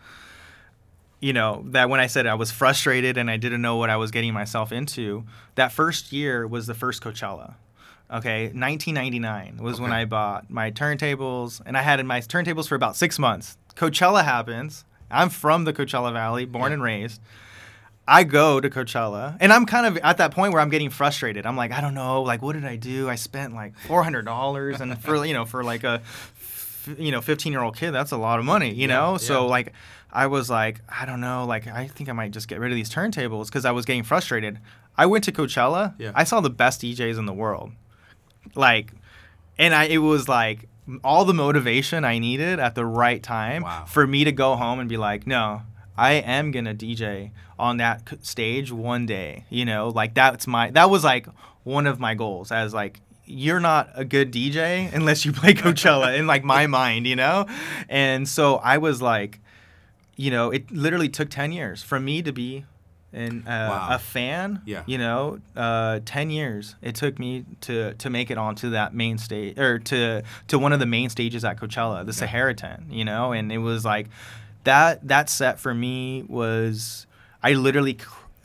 you 1.22 1.32
know, 1.32 1.64
that 1.68 1.90
when 1.90 2.02
I 2.02 2.08
said 2.08 2.28
I 2.28 2.34
was 2.36 2.52
frustrated 2.52 3.18
and 3.18 3.32
I 3.32 3.38
didn't 3.38 3.62
know 3.62 3.78
what 3.78 3.90
I 3.90 3.96
was 3.96 4.12
getting 4.12 4.34
myself 4.34 4.74
into, 4.74 5.24
that 5.56 5.72
first 5.72 6.12
year 6.12 6.46
was 6.46 6.68
the 6.68 6.74
first 6.76 7.02
Coachella. 7.02 7.54
Okay, 8.10 8.44
1999 8.54 9.58
was 9.62 9.82
when 9.82 9.92
I 9.92 10.06
bought 10.06 10.50
my 10.50 10.72
turntables, 10.72 11.62
and 11.66 11.78
I 11.78 11.82
had 11.82 12.04
my 12.06 12.22
turntables 12.22 12.68
for 12.68 12.76
about 12.76 12.96
six 12.96 13.20
months. 13.20 13.58
Coachella 13.76 14.24
happens. 14.24 14.86
I'm 15.12 15.30
from 15.30 15.66
the 15.66 15.74
Coachella 15.74 16.14
Valley, 16.14 16.46
born 16.46 16.68
Yeah. 16.72 16.74
and 16.76 16.84
raised. 16.84 17.22
I 18.08 18.24
go 18.24 18.62
to 18.62 18.70
Coachella, 18.70 19.36
and 19.42 19.52
I'm 19.52 19.66
kind 19.66 19.86
of 19.86 19.98
at 19.98 20.18
that 20.18 20.32
point 20.32 20.54
where 20.54 20.62
I'm 20.62 20.70
getting 20.70 20.90
frustrated. 20.90 21.46
I'm 21.46 21.58
like, 21.58 21.74
I 21.74 21.82
don't 21.82 21.94
know, 21.94 22.22
like, 22.22 22.42
what 22.42 22.54
did 22.54 22.64
I 22.64 22.78
do? 22.78 23.10
I 23.10 23.16
spent 23.16 23.54
like 23.54 23.78
four 23.78 24.04
hundred 24.04 24.24
dollars, 24.24 24.80
and 24.80 24.98
for 25.02 25.26
you 25.26 25.34
know, 25.34 25.44
for 25.44 25.62
like 25.64 25.84
a 25.84 26.02
you 26.98 27.12
know 27.12 27.20
15 27.20 27.52
year 27.52 27.62
old 27.62 27.76
kid 27.76 27.92
that's 27.92 28.12
a 28.14 28.18
lot 28.18 28.40
of 28.40 28.46
money 28.46 28.70
you 28.70 28.88
Yeah, 28.88 28.96
know 28.96 29.18
so 29.18 29.46
like 29.46 29.74
i 30.10 30.26
was 30.28 30.50
like 30.50 30.80
i 30.88 31.06
don't 31.06 31.20
know 31.20 31.44
like 31.46 31.68
i 31.68 31.86
think 31.86 32.08
i 32.08 32.14
might 32.14 32.32
just 32.32 32.48
get 32.48 32.62
rid 32.62 32.72
of 32.72 32.78
these 32.78 32.90
turntables 32.90 33.48
because 33.48 33.66
i 33.66 33.72
was 33.72 33.84
getting 33.84 34.04
frustrated 34.04 34.60
i 34.98 35.06
went 35.06 35.26
to 35.26 35.34
coachella 35.34 35.96
Yeah. 36.00 36.14
i 36.16 36.24
saw 36.24 36.40
the 36.40 36.50
best 36.50 36.80
djs 36.82 37.20
in 37.20 37.26
the 37.26 37.34
world 37.34 37.74
like 38.56 38.92
and 39.58 39.74
i 39.74 39.86
it 39.86 39.98
was 40.00 40.28
like 40.30 40.68
all 41.04 41.26
the 41.26 41.34
motivation 41.34 42.04
i 42.06 42.18
needed 42.20 42.60
at 42.60 42.76
the 42.76 42.86
right 42.86 43.22
time 43.24 43.64
Wow. 43.64 43.86
for 43.88 44.06
me 44.08 44.24
to 44.24 44.32
go 44.32 44.56
home 44.56 44.80
and 44.80 44.88
be 44.90 44.98
like 44.98 45.28
no 45.28 45.62
i 45.98 46.14
am 46.14 46.52
gonna 46.52 46.74
dj 46.74 47.32
on 47.60 47.78
that 47.78 48.02
stage 48.26 48.72
one 48.72 49.06
day 49.06 49.46
you 49.50 49.66
know 49.66 49.90
like 49.90 50.14
that's 50.14 50.48
my 50.48 50.70
that 50.72 50.90
was 50.90 51.04
like 51.04 51.28
one 51.64 51.88
of 51.88 52.00
my 52.00 52.14
goals 52.16 52.52
as 52.52 52.74
like 52.74 53.02
you're 53.26 53.60
not 53.60 53.90
a 53.96 54.06
good 54.06 54.32
dj 54.32 54.94
unless 54.94 55.26
you 55.26 55.34
play 55.34 55.54
coachella 55.54 56.18
in 56.18 56.26
like 56.28 56.44
my 56.44 56.68
mind 56.68 57.06
you 57.06 57.16
know 57.16 57.46
and 57.90 58.28
so 58.30 58.56
i 58.58 58.78
was 58.78 59.02
like 59.02 59.40
you 60.16 60.32
know 60.32 60.50
it 60.52 60.72
literally 60.72 61.10
took 61.10 61.30
10 61.30 61.52
years 61.52 61.84
for 61.84 62.00
me 62.00 62.22
to 62.22 62.32
be 62.32 62.64
an, 63.14 63.48
uh, 63.48 63.68
Wow. 63.72 63.88
a 63.92 64.00
fan 64.00 64.62
Yeah. 64.66 64.84
you 64.86 64.98
know 64.98 65.40
uh, 65.56 66.00
10 66.06 66.30
years 66.30 66.76
it 66.82 66.96
took 66.96 67.18
me 67.20 67.46
to 67.62 67.94
to 67.96 68.10
make 68.10 68.30
it 68.30 68.38
onto 68.38 68.72
that 68.72 68.94
main 68.94 69.18
stage 69.18 69.58
or 69.58 69.80
to 69.80 70.24
to 70.48 70.60
one 70.60 70.74
of 70.74 70.80
the 70.80 70.86
main 70.86 71.10
stages 71.10 71.46
at 71.46 71.58
coachella 71.58 72.06
the 72.06 72.14
sahara 72.14 72.54
tent 72.54 72.84
you 72.92 73.06
know 73.06 73.32
and 73.32 73.52
it 73.52 73.60
was 73.60 73.86
like 73.86 74.08
that 74.66 75.08
that 75.08 75.30
set 75.30 75.60
for 75.60 75.74
me 75.74 76.24
was 76.28 77.08
i 77.42 77.54
literally 77.54 77.98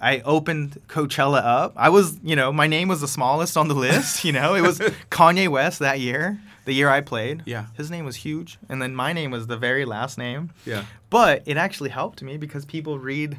I 0.04 0.18
opened 0.24 0.80
Coachella 0.88 1.40
up. 1.44 1.74
I 1.76 1.88
was, 1.88 2.18
you 2.24 2.34
know, 2.34 2.52
my 2.52 2.66
name 2.66 2.88
was 2.88 3.00
the 3.00 3.06
smallest 3.06 3.56
on 3.56 3.68
the 3.68 3.74
list. 3.74 4.24
You 4.24 4.32
know, 4.32 4.56
it 4.56 4.60
was 4.60 4.80
Kanye 5.10 5.46
West 5.46 5.78
that 5.78 6.00
year, 6.00 6.40
the 6.64 6.72
year 6.74 6.88
I 6.88 7.00
played. 7.02 7.44
Yeah. 7.46 7.66
his 7.76 7.88
name 7.88 8.04
was 8.04 8.16
huge, 8.16 8.58
and 8.68 8.82
then 8.82 8.96
my 8.96 9.12
name 9.12 9.30
was 9.30 9.46
the 9.46 9.56
very 9.56 9.84
last 9.84 10.18
name. 10.18 10.50
Yeah. 10.66 10.86
But 11.08 11.44
it 11.46 11.56
actually 11.56 11.90
helped 11.90 12.20
me 12.20 12.36
because 12.36 12.64
people 12.64 12.98
read. 12.98 13.38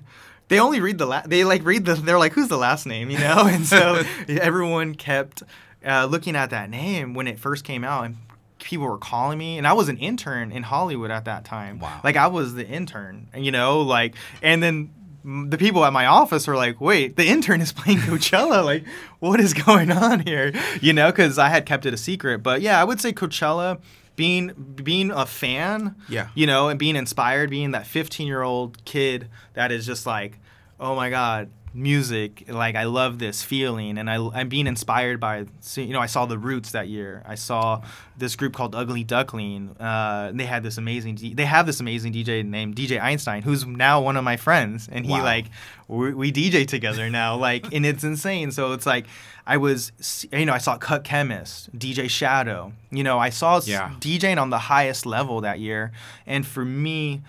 They 0.54 0.60
only 0.60 0.80
read 0.82 1.00
the 1.00 1.08
la- 1.08 1.24
they 1.26 1.44
like 1.44 1.66
read 1.66 1.86
the 1.86 1.96
they're 1.96 2.20
like 2.20 2.34
who's 2.34 2.48
the 2.48 2.58
last 2.58 2.86
name? 2.86 3.10
You 3.10 3.18
know? 3.18 3.48
And 3.48 3.66
so 3.66 4.04
everyone 4.30 4.94
kept 4.94 5.42
uh, 5.84 6.06
looking 6.06 6.36
at 6.36 6.52
that 6.52 6.70
name 6.70 7.16
when 7.16 7.28
it 7.28 7.40
first 7.40 7.64
came 7.64 7.84
out 7.84 8.06
and 8.06 8.18
people 8.60 8.86
were 8.86 9.00
calling 9.00 9.38
me 9.40 9.58
and 9.58 9.66
I 9.66 9.74
was 9.74 9.90
an 9.90 9.98
intern 9.98 10.52
in 10.52 10.62
Hollywood 10.64 11.10
at 11.12 11.26
that 11.26 11.44
time. 11.44 11.80
Wow. 11.80 12.00
like 12.04 12.16
I 12.16 12.28
was 12.28 12.54
the 12.54 12.66
intern 12.68 13.30
you 13.36 13.52
know? 13.52 13.82
Like 13.82 14.14
and 14.44 14.62
then 14.62 14.94
the 15.26 15.58
people 15.58 15.84
at 15.86 15.92
my 15.92 16.06
office 16.06 16.46
were 16.48 16.56
like 16.56 16.80
wait 16.80 17.16
the 17.18 17.26
intern 17.28 17.60
is 17.62 17.72
playing 17.74 17.98
Coachella? 18.00 18.64
Like 18.72 18.86
what 19.20 19.40
is 19.40 19.54
going 19.56 19.92
on 19.92 20.20
here? 20.20 20.54
You 20.82 20.94
know? 20.94 21.10
Because 21.12 21.40
I 21.40 21.50
had 21.50 21.66
kept 21.66 21.86
it 21.88 21.94
a 21.96 21.98
secret. 21.98 22.44
But 22.44 22.62
yeah 22.62 22.80
I 22.80 22.84
would 22.84 23.02
say 23.02 23.12
Coachella 23.12 23.82
being 24.16 24.54
being 24.76 25.10
a 25.10 25.26
fan 25.26 25.96
Yeah. 26.08 26.28
you 26.36 26.46
know, 26.46 26.70
and 26.70 26.78
being 26.80 26.96
inspired, 26.96 27.50
being 27.50 27.72
that 27.72 27.88
15 27.88 28.28
year 28.28 28.44
old 28.44 28.86
kid 28.86 29.28
that 29.56 29.72
is 29.72 29.86
just 29.88 30.06
like, 30.06 30.38
oh 30.84 30.96
my 30.96 31.10
God, 31.10 31.50
music, 31.74 32.44
like 32.50 32.76
I 32.76 32.84
love 32.84 33.18
this 33.18 33.42
feeling. 33.42 33.98
And 33.98 34.10
I, 34.10 34.16
I'm 34.34 34.50
being 34.50 34.68
inspired 34.68 35.20
by, 35.20 35.46
you 35.76 35.88
know, 35.94 36.00
I 36.02 36.06
saw 36.08 36.26
The 36.26 36.38
Roots 36.38 36.72
that 36.74 36.88
year. 36.90 37.24
I 37.26 37.36
saw 37.36 37.82
this 38.18 38.36
group 38.36 38.54
called 38.54 38.76
Ugly 38.76 39.06
Duckling. 39.06 39.76
Uh, 39.80 40.32
they 40.34 40.46
had 40.46 40.62
this 40.62 40.78
amazing, 40.78 41.18
they 41.36 41.46
have 41.46 41.66
this 41.66 41.80
amazing 41.80 42.14
DJ 42.14 42.46
named 42.46 42.76
DJ 42.76 43.02
Einstein, 43.02 43.42
who's 43.44 43.66
now 43.66 44.02
one 44.02 44.18
of 44.18 44.24
my 44.24 44.38
friends. 44.38 44.88
And 44.92 45.06
he 45.06 45.14
Wow. 45.14 45.24
like, 45.24 45.46
we, 45.88 46.14
we 46.14 46.32
DJ 46.32 46.68
together 46.68 47.10
now, 47.10 47.36
like, 47.48 47.74
and 47.74 47.86
it's 47.86 48.04
insane. 48.04 48.52
So 48.52 48.74
it's 48.74 48.86
like, 48.86 49.08
I 49.48 49.58
was, 49.58 49.94
you 50.32 50.46
know, 50.46 50.54
I 50.54 50.58
saw 50.60 50.78
Cut 50.78 51.04
Chemist, 51.06 51.76
DJ 51.78 52.10
Shadow. 52.10 52.74
You 52.92 53.04
know, 53.04 53.20
I 53.20 53.30
saw 53.30 53.60
Yeah. 53.64 53.94
DJing 54.00 54.40
on 54.40 54.50
the 54.52 54.60
highest 54.60 55.06
level 55.06 55.42
that 55.42 55.60
year. 55.60 55.92
And 56.28 56.46
for 56.46 56.64
me, 56.66 57.22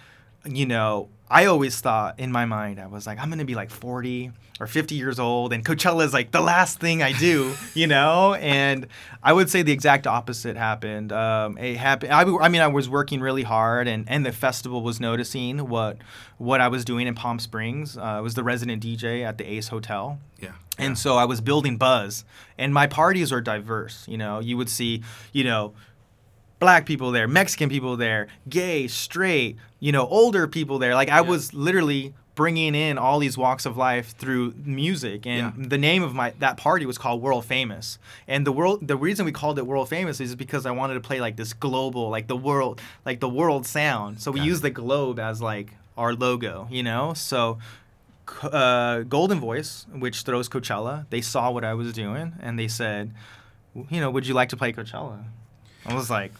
you 0.44 0.66
know, 0.66 1.08
I 1.30 1.46
always 1.46 1.80
thought 1.80 2.20
in 2.20 2.30
my 2.30 2.44
mind, 2.44 2.78
I 2.78 2.86
was 2.86 3.06
like, 3.06 3.18
I'm 3.18 3.30
gonna 3.30 3.44
be 3.44 3.54
like 3.54 3.70
40 3.70 4.30
or 4.60 4.66
50 4.66 4.94
years 4.94 5.18
old, 5.18 5.52
and 5.52 5.64
Coachella 5.64 6.04
is 6.04 6.12
like 6.12 6.30
the 6.30 6.40
last 6.40 6.78
thing 6.78 7.02
I 7.02 7.12
do, 7.12 7.54
you 7.74 7.86
know. 7.86 8.34
And 8.34 8.86
I 9.22 9.32
would 9.32 9.50
say 9.50 9.62
the 9.62 9.72
exact 9.72 10.06
opposite 10.06 10.56
happened. 10.56 11.12
Um, 11.12 11.58
it 11.58 11.76
happened. 11.76 12.12
I, 12.12 12.22
I 12.22 12.48
mean, 12.48 12.60
I 12.60 12.68
was 12.68 12.88
working 12.88 13.20
really 13.20 13.42
hard, 13.42 13.88
and, 13.88 14.08
and 14.08 14.24
the 14.24 14.32
festival 14.32 14.82
was 14.82 15.00
noticing 15.00 15.68
what 15.68 15.98
what 16.38 16.60
I 16.60 16.68
was 16.68 16.84
doing 16.84 17.06
in 17.06 17.14
Palm 17.14 17.38
Springs. 17.38 17.96
Uh, 17.96 18.02
I 18.02 18.20
was 18.20 18.34
the 18.34 18.44
resident 18.44 18.82
DJ 18.82 19.24
at 19.24 19.38
the 19.38 19.50
Ace 19.50 19.68
Hotel. 19.68 20.18
Yeah. 20.40 20.52
And 20.76 20.98
so 20.98 21.16
I 21.16 21.24
was 21.24 21.40
building 21.40 21.76
buzz, 21.76 22.24
and 22.58 22.74
my 22.74 22.86
parties 22.86 23.32
are 23.32 23.40
diverse. 23.40 24.04
You 24.08 24.18
know, 24.18 24.40
you 24.40 24.56
would 24.56 24.68
see, 24.68 25.02
you 25.32 25.44
know, 25.44 25.74
black 26.64 26.86
people 26.86 27.12
there, 27.12 27.28
Mexican 27.28 27.68
people 27.68 27.94
there, 27.98 28.26
gay, 28.48 28.88
straight, 28.88 29.56
you 29.80 29.92
know, 29.92 30.06
older 30.06 30.48
people 30.48 30.78
there. 30.78 30.94
Like 30.94 31.10
I 31.10 31.16
Yeah. 31.20 31.30
was 31.32 31.52
literally 31.52 32.14
bringing 32.34 32.74
in 32.74 32.96
all 32.96 33.18
these 33.18 33.36
walks 33.36 33.66
of 33.66 33.76
life 33.76 34.16
through 34.16 34.54
music 34.64 35.24
and 35.26 35.52
Yeah. 35.58 35.68
the 35.68 35.76
name 35.78 36.02
of 36.02 36.14
my 36.14 36.32
that 36.40 36.56
party 36.56 36.84
was 36.86 36.96
called 36.98 37.22
world 37.22 37.44
famous 37.44 37.98
and 38.26 38.44
the 38.44 38.50
world 38.50 38.88
the 38.88 38.96
reason 38.96 39.24
we 39.24 39.30
called 39.30 39.56
it 39.56 39.66
world 39.68 39.88
famous 39.88 40.18
is 40.20 40.34
because 40.34 40.66
i 40.66 40.72
wanted 40.72 40.94
to 40.94 41.00
play 41.00 41.20
like 41.20 41.36
this 41.36 41.52
global 41.52 42.10
like 42.10 42.26
the 42.26 42.34
world 42.36 42.80
like 43.06 43.20
the 43.20 43.28
world 43.28 43.64
sound 43.66 44.20
so 44.20 44.32
we 44.32 44.40
used 44.40 44.62
the 44.62 44.70
globe 44.70 45.20
as 45.20 45.40
like 45.40 45.68
our 45.96 46.12
logo 46.12 46.66
you 46.72 46.82
know 46.82 47.14
so 47.14 47.58
uh, 48.42 49.00
Golden 49.02 49.38
Voice, 49.38 49.86
which 50.04 50.22
throws 50.22 50.48
Coachella, 50.48 51.04
they 51.10 51.20
saw 51.20 51.50
what 51.50 51.62
I 51.64 51.74
was 51.74 51.92
doing 51.92 52.32
and 52.40 52.58
they 52.58 52.68
said, 52.68 53.12
you 53.90 54.00
know, 54.00 54.10
would 54.10 54.26
you 54.26 54.32
like 54.34 54.48
to 54.48 54.56
play 54.56 54.72
Coachella? 54.72 55.22
I 55.86 55.94
was 55.94 56.08
like, 56.08 56.32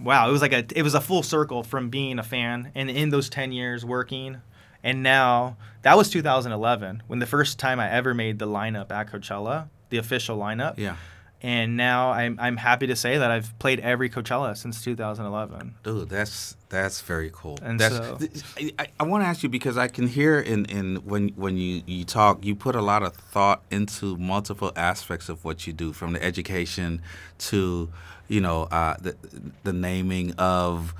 wow, 0.00 0.28
it 0.28 0.32
was 0.32 0.42
like 0.42 0.52
a 0.52 0.64
it 0.74 0.82
was 0.82 0.94
a 0.94 1.00
full 1.00 1.22
circle 1.22 1.62
from 1.62 1.88
being 1.88 2.18
a 2.18 2.22
fan 2.22 2.70
and 2.74 2.90
in 2.90 3.10
those 3.10 3.28
10 3.28 3.52
years 3.52 3.84
working 3.84 4.40
and 4.82 5.02
now 5.02 5.56
that 5.82 5.96
was 5.96 6.10
2011 6.10 7.02
when 7.06 7.18
the 7.18 7.26
first 7.26 7.58
time 7.58 7.80
I 7.80 7.90
ever 7.90 8.14
made 8.14 8.38
the 8.38 8.46
lineup 8.46 8.90
at 8.90 9.10
Coachella, 9.10 9.68
the 9.90 9.98
official 9.98 10.38
lineup. 10.38 10.78
Yeah. 10.78 10.96
And 11.42 11.76
now 11.76 12.12
I'm 12.12 12.38
I'm 12.40 12.56
happy 12.56 12.86
to 12.86 12.96
say 12.96 13.18
that 13.18 13.30
I've 13.30 13.56
played 13.58 13.78
every 13.80 14.08
Coachella 14.08 14.56
since 14.56 14.82
2011. 14.82 15.74
Dude, 15.82 16.08
that's 16.08 16.56
that's 16.68 17.00
very 17.02 17.30
cool. 17.32 17.58
And 17.62 17.78
that's, 17.78 17.96
so- 17.96 18.16
th- 18.16 18.74
I, 18.78 18.86
I 18.98 19.04
want 19.04 19.22
to 19.22 19.28
ask 19.28 19.42
you 19.42 19.48
because 19.48 19.76
I 19.76 19.88
can 19.88 20.06
hear 20.08 20.40
in, 20.40 20.64
in 20.66 20.96
when 20.96 21.28
when 21.30 21.56
you, 21.56 21.82
you 21.86 22.04
talk, 22.04 22.44
you 22.44 22.54
put 22.54 22.74
a 22.74 22.82
lot 22.82 23.02
of 23.02 23.14
thought 23.14 23.62
into 23.70 24.16
multiple 24.16 24.72
aspects 24.76 25.28
of 25.28 25.44
what 25.44 25.66
you 25.66 25.72
do, 25.72 25.92
from 25.92 26.14
the 26.14 26.22
education 26.24 27.02
to, 27.38 27.90
you 28.28 28.40
know, 28.40 28.64
uh, 28.64 28.96
the 29.00 29.16
the 29.62 29.72
naming 29.72 30.32
of 30.34 30.94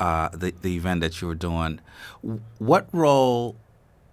uh, 0.00 0.28
the 0.30 0.52
the 0.62 0.76
event 0.76 1.00
that 1.00 1.20
you 1.20 1.28
were 1.28 1.34
doing. 1.34 1.80
What 2.58 2.88
role 2.92 3.56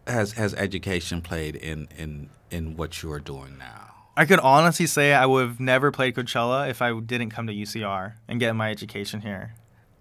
has 0.08 0.34
has 0.34 0.53
education 0.55 1.21
played 1.21 1.55
in 1.55 1.88
in 1.97 2.29
in 2.51 2.77
what 2.77 3.01
you 3.01 3.12
are 3.12 3.19
doing 3.19 3.58
now? 3.58 3.89
I 4.17 4.25
could 4.25 4.39
honestly 4.39 4.86
say 4.86 5.13
I 5.13 5.25
would 5.25 5.47
have 5.47 5.60
never 5.60 5.91
played 5.91 6.15
Coachella 6.15 6.69
if 6.69 6.82
I 6.82 6.99
didn't 6.99 7.29
come 7.29 7.47
to 7.47 7.53
UCR 7.53 8.13
and 8.27 8.39
get 8.39 8.53
my 8.55 8.69
education 8.69 9.21
here. 9.21 9.53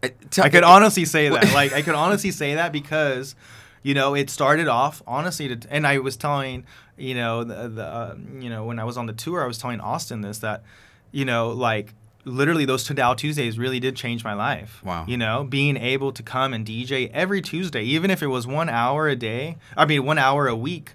Uh, 0.03 0.09
tell- 0.31 0.45
I 0.45 0.49
could 0.49 0.65
honestly 0.65 1.05
say 1.05 1.29
that. 1.35 1.55
Like 1.55 1.73
I 1.73 1.83
could 1.83 1.95
honestly 1.95 2.33
say 2.33 2.55
that 2.57 2.73
because, 2.73 3.37
you 3.83 3.95
know, 3.95 4.15
it 4.15 4.29
started 4.29 4.67
off 4.67 5.03
honestly, 5.07 5.55
to, 5.55 5.73
and 5.73 5.87
I 5.87 5.99
was 5.99 6.17
telling, 6.17 6.65
you 6.97 7.15
know, 7.15 7.45
the, 7.45 7.69
the 7.69 7.85
uh, 7.85 8.17
you 8.41 8.51
know 8.51 8.65
when 8.65 8.79
I 8.79 8.85
was 8.85 8.97
on 8.97 9.07
the 9.07 9.13
tour, 9.13 9.43
I 9.43 9.47
was 9.47 9.59
telling 9.59 9.81
Austin 9.81 10.21
this 10.23 10.39
that, 10.39 10.65
you 11.13 11.25
know, 11.25 11.51
like 11.51 11.95
literally 12.29 12.65
those 12.65 12.87
Tadao 12.87 13.17
Tuesdays 13.17 13.59
really 13.59 13.81
did 13.81 13.97
change 13.97 14.25
my 14.25 14.35
life. 14.35 14.83
Wow. 14.85 15.05
You 15.07 15.17
know, 15.17 15.45
being 15.45 15.77
able 15.77 16.13
to 16.13 16.23
come 16.23 16.53
and 16.53 16.67
DJ 16.67 17.11
every 17.13 17.43
Tuesday, 17.43 17.83
even 17.83 18.11
if 18.11 18.23
it 18.23 18.29
was 18.29 18.47
one 18.47 18.69
hour 18.69 19.09
a 19.09 19.17
day, 19.17 19.57
I 19.77 19.87
mean 19.87 20.05
one 20.05 20.19
hour 20.19 20.47
a 20.47 20.57
week. 20.57 20.95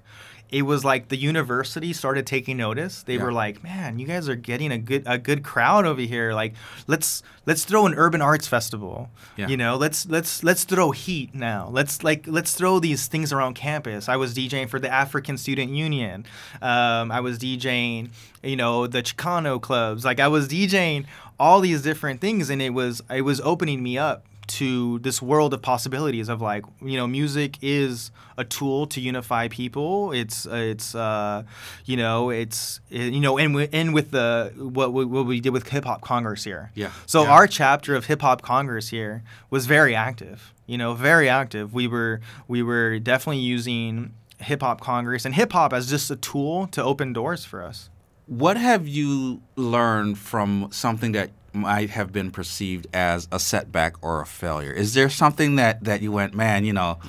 It 0.53 0.61
was 0.61 0.85
like 0.85 1.07
the 1.09 1.17
university 1.17 1.93
started 1.93 2.27
taking 2.27 2.57
notice. 2.57 3.01
They 3.01 3.15
Yeah. 3.15 3.23
were 3.23 3.33
like, 3.33 3.63
"Man, 3.63 3.97
you 3.97 4.05
guys 4.05 4.29
are 4.29 4.35
getting 4.35 4.71
a 4.71 4.77
good 4.77 5.01
a 5.07 5.17
good 5.17 5.41
crowd 5.43 5.85
over 5.87 6.01
here. 6.01 6.31
Like, 6.33 6.53
let's 6.85 7.23
let's 7.47 7.65
throw 7.65 7.87
an 7.87 7.95
urban 7.95 8.21
arts 8.21 8.47
festival. 8.47 9.09
Yeah. 9.35 9.47
You 9.47 9.57
know, 9.57 9.75
let's 9.77 10.05
let's 10.05 10.43
let's 10.43 10.63
throw 10.63 10.91
heat 10.91 11.33
now. 11.33 11.69
Let's 11.71 12.03
like 12.03 12.25
let's 12.27 12.53
throw 12.53 12.79
these 12.79 13.07
things 13.07 13.33
around 13.33 13.55
campus. 13.55 14.07
I 14.07 14.15
was 14.15 14.35
DJing 14.35 14.69
for 14.69 14.79
the 14.79 14.93
African 14.93 15.37
Student 15.39 15.71
Union. 15.71 16.23
Um, 16.61 17.11
I 17.11 17.19
was 17.19 17.39
DJing, 17.39 18.09
you 18.43 18.55
know, 18.55 18.85
the 18.85 19.01
Chicano 19.01 19.59
clubs. 19.59 20.05
Like 20.05 20.19
I 20.19 20.27
was 20.27 20.47
DJing 20.47 21.05
all 21.39 21.61
these 21.61 21.81
different 21.81 22.21
things, 22.21 22.51
and 22.51 22.61
it 22.61 22.75
was 22.75 23.01
it 23.09 23.21
was 23.21 23.41
opening 23.41 23.81
me 23.81 23.97
up 23.97 24.25
to 24.47 24.99
this 24.99 25.21
world 25.21 25.53
of 25.53 25.61
possibilities 25.61 26.29
of 26.29 26.41
like 26.41 26.65
you 26.81 26.97
know 26.97 27.07
music 27.07 27.57
is 27.61 28.11
a 28.37 28.43
tool 28.43 28.85
to 28.87 28.99
unify 29.01 29.47
people. 29.47 30.11
It's 30.11 30.45
it's 30.45 30.93
uh 30.95 31.43
you 31.85 31.97
know 31.97 32.29
it's 32.29 32.79
you 32.89 33.19
know 33.19 33.37
and 33.37 33.55
with, 33.55 33.69
and 33.73 33.93
with 33.93 34.11
the 34.11 34.51
what, 34.57 34.93
we- 34.93 35.05
what 35.05 35.25
we 35.25 35.39
did 35.39 35.51
with 35.53 35.67
hip 35.69 35.85
hop 35.85 36.01
congress 36.01 36.43
here. 36.43 36.71
Yeah, 36.75 36.91
so 37.05 37.23
yeah. 37.23 37.31
our 37.31 37.47
chapter 37.47 37.95
of 37.95 38.05
hip 38.05 38.21
hop 38.21 38.41
congress 38.41 38.89
here 38.89 39.23
was 39.49 39.65
very 39.65 39.95
active 39.95 40.53
you 40.65 40.77
know 40.77 40.93
very 40.93 41.27
active. 41.27 41.73
We 41.73 41.87
were 41.87 42.21
we 42.47 42.63
were 42.63 42.97
definitely 42.99 43.41
using 43.41 44.13
hip 44.39 44.61
hop 44.61 44.79
congress 44.81 45.25
and 45.25 45.35
hip 45.35 45.51
hop 45.51 45.73
as 45.73 45.89
just 45.89 46.09
a 46.11 46.15
tool 46.15 46.67
to 46.67 46.83
open 46.83 47.11
doors 47.13 47.43
for 47.45 47.61
us. 47.63 47.89
What 48.27 48.55
have 48.55 48.87
you 48.87 49.41
learned 49.57 50.17
from 50.17 50.69
something 50.71 51.11
that 51.11 51.31
might 51.53 51.89
have 51.91 52.11
been 52.11 52.31
perceived 52.31 52.87
as 52.93 53.27
a 53.31 53.39
setback 53.39 53.95
or 54.01 54.21
a 54.21 54.25
failure. 54.25 54.71
Is 54.71 54.93
there 54.93 55.09
something 55.09 55.55
that 55.55 55.83
that 55.83 56.01
you 56.01 56.11
went, 56.11 56.33
man, 56.33 56.65
you 56.65 56.73
know, 56.73 56.99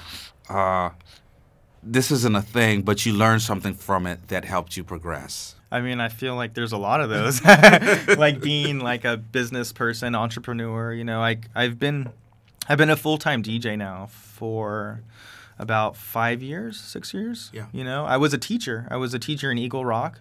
uh, 0.49 0.91
this 1.83 2.11
isn't 2.11 2.35
a 2.35 2.43
thing, 2.43 2.83
but 2.83 3.05
you 3.05 3.13
learned 3.13 3.43
something 3.43 3.75
from 3.75 4.07
it 4.07 4.29
that 4.29 4.45
helped 4.45 4.77
you 4.77 4.85
progress? 4.85 5.55
I 5.71 5.81
mean, 5.81 6.01
I 6.01 6.09
feel 6.09 6.37
like 6.37 6.55
there's 6.55 6.73
a 6.73 6.79
lot 6.79 7.01
of 7.01 7.11
those. 7.11 7.43
like 8.19 8.41
being 8.41 8.79
like 8.79 9.05
a 9.05 9.17
business 9.17 9.73
person, 9.73 10.15
entrepreneur, 10.15 10.93
you 10.93 11.05
know, 11.05 11.19
like 11.19 11.49
I've 11.55 11.79
been 11.79 12.11
I've 12.69 12.79
been 12.79 12.91
a 12.91 12.97
full-time 12.97 13.43
DJ 13.43 13.77
now 13.77 14.07
for 14.07 15.03
about 15.59 15.97
5 15.97 16.43
years, 16.43 16.81
6 16.81 17.13
years. 17.13 17.51
Yeah. 17.53 17.67
You 17.73 17.85
know, 17.85 18.07
I 18.07 18.17
was 18.17 18.33
a 18.33 18.39
teacher. 18.39 18.89
I 18.91 18.97
was 18.97 19.15
a 19.15 19.19
teacher 19.19 19.51
in 19.51 19.59
Eagle 19.59 19.85
Rock 19.85 20.21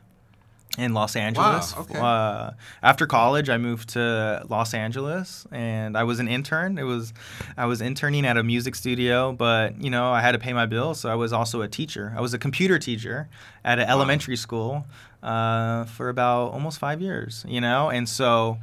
in 0.77 0.93
Los 0.93 1.15
Angeles. 1.15 1.75
Wow, 1.75 1.81
okay. 1.81 1.99
Uh, 1.99 2.51
after 2.81 3.05
college, 3.05 3.47
I 3.49 3.57
moved 3.57 3.89
to 3.89 4.43
Los 4.49 4.73
Angeles, 4.73 5.45
and 5.51 5.95
I 5.95 6.03
was 6.03 6.19
an 6.19 6.27
intern. 6.27 6.79
It 6.79 6.83
was, 6.83 7.13
I 7.57 7.67
was 7.67 7.79
interning 7.79 8.25
at 8.25 8.37
a 8.37 8.43
music 8.43 8.73
studio, 8.75 9.33
but 9.33 9.79
you 9.81 9.91
know, 9.91 10.11
I 10.11 10.21
had 10.21 10.31
to 10.31 10.39
pay 10.39 10.53
my 10.53 10.65
bills, 10.65 10.99
so 10.99 11.09
I 11.09 11.15
was 11.15 11.31
also 11.31 11.61
a 11.61 11.67
teacher. 11.67 12.13
I 12.17 12.21
was 12.21 12.33
a 12.33 12.39
computer 12.39 12.79
teacher 12.79 13.29
at 13.63 13.77
an 13.77 13.87
elementary 13.87 14.35
school 14.35 14.85
uh, 15.21 15.85
for 15.85 16.09
about 16.09 16.51
almost 16.53 16.79
five 16.79 17.01
years. 17.01 17.45
You 17.47 17.61
know, 17.61 17.89
and 17.89 18.09
so, 18.09 18.57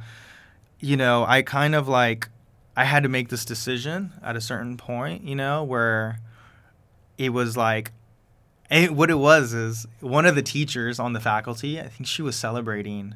you 0.81 0.97
know, 0.97 1.25
I 1.25 1.43
kind 1.43 1.75
of 1.75 1.87
like, 1.87 2.27
I 2.75 2.83
had 2.83 3.03
to 3.03 3.09
make 3.09 3.29
this 3.29 3.45
decision 3.45 4.11
at 4.21 4.35
a 4.35 4.41
certain 4.41 4.75
point. 4.75 5.23
You 5.23 5.35
know, 5.35 5.63
where 5.63 6.19
it 7.17 7.29
was 7.29 7.55
like 7.55 7.93
and 8.71 8.95
what 8.97 9.11
it 9.11 9.19
was 9.19 9.53
is 9.53 9.85
one 9.99 10.25
of 10.25 10.33
the 10.35 10.41
teachers 10.41 10.97
on 10.99 11.13
the 11.13 11.19
faculty, 11.19 11.79
I 11.79 11.87
think 11.89 12.07
she 12.07 12.21
was 12.23 12.35
celebrating, 12.35 13.13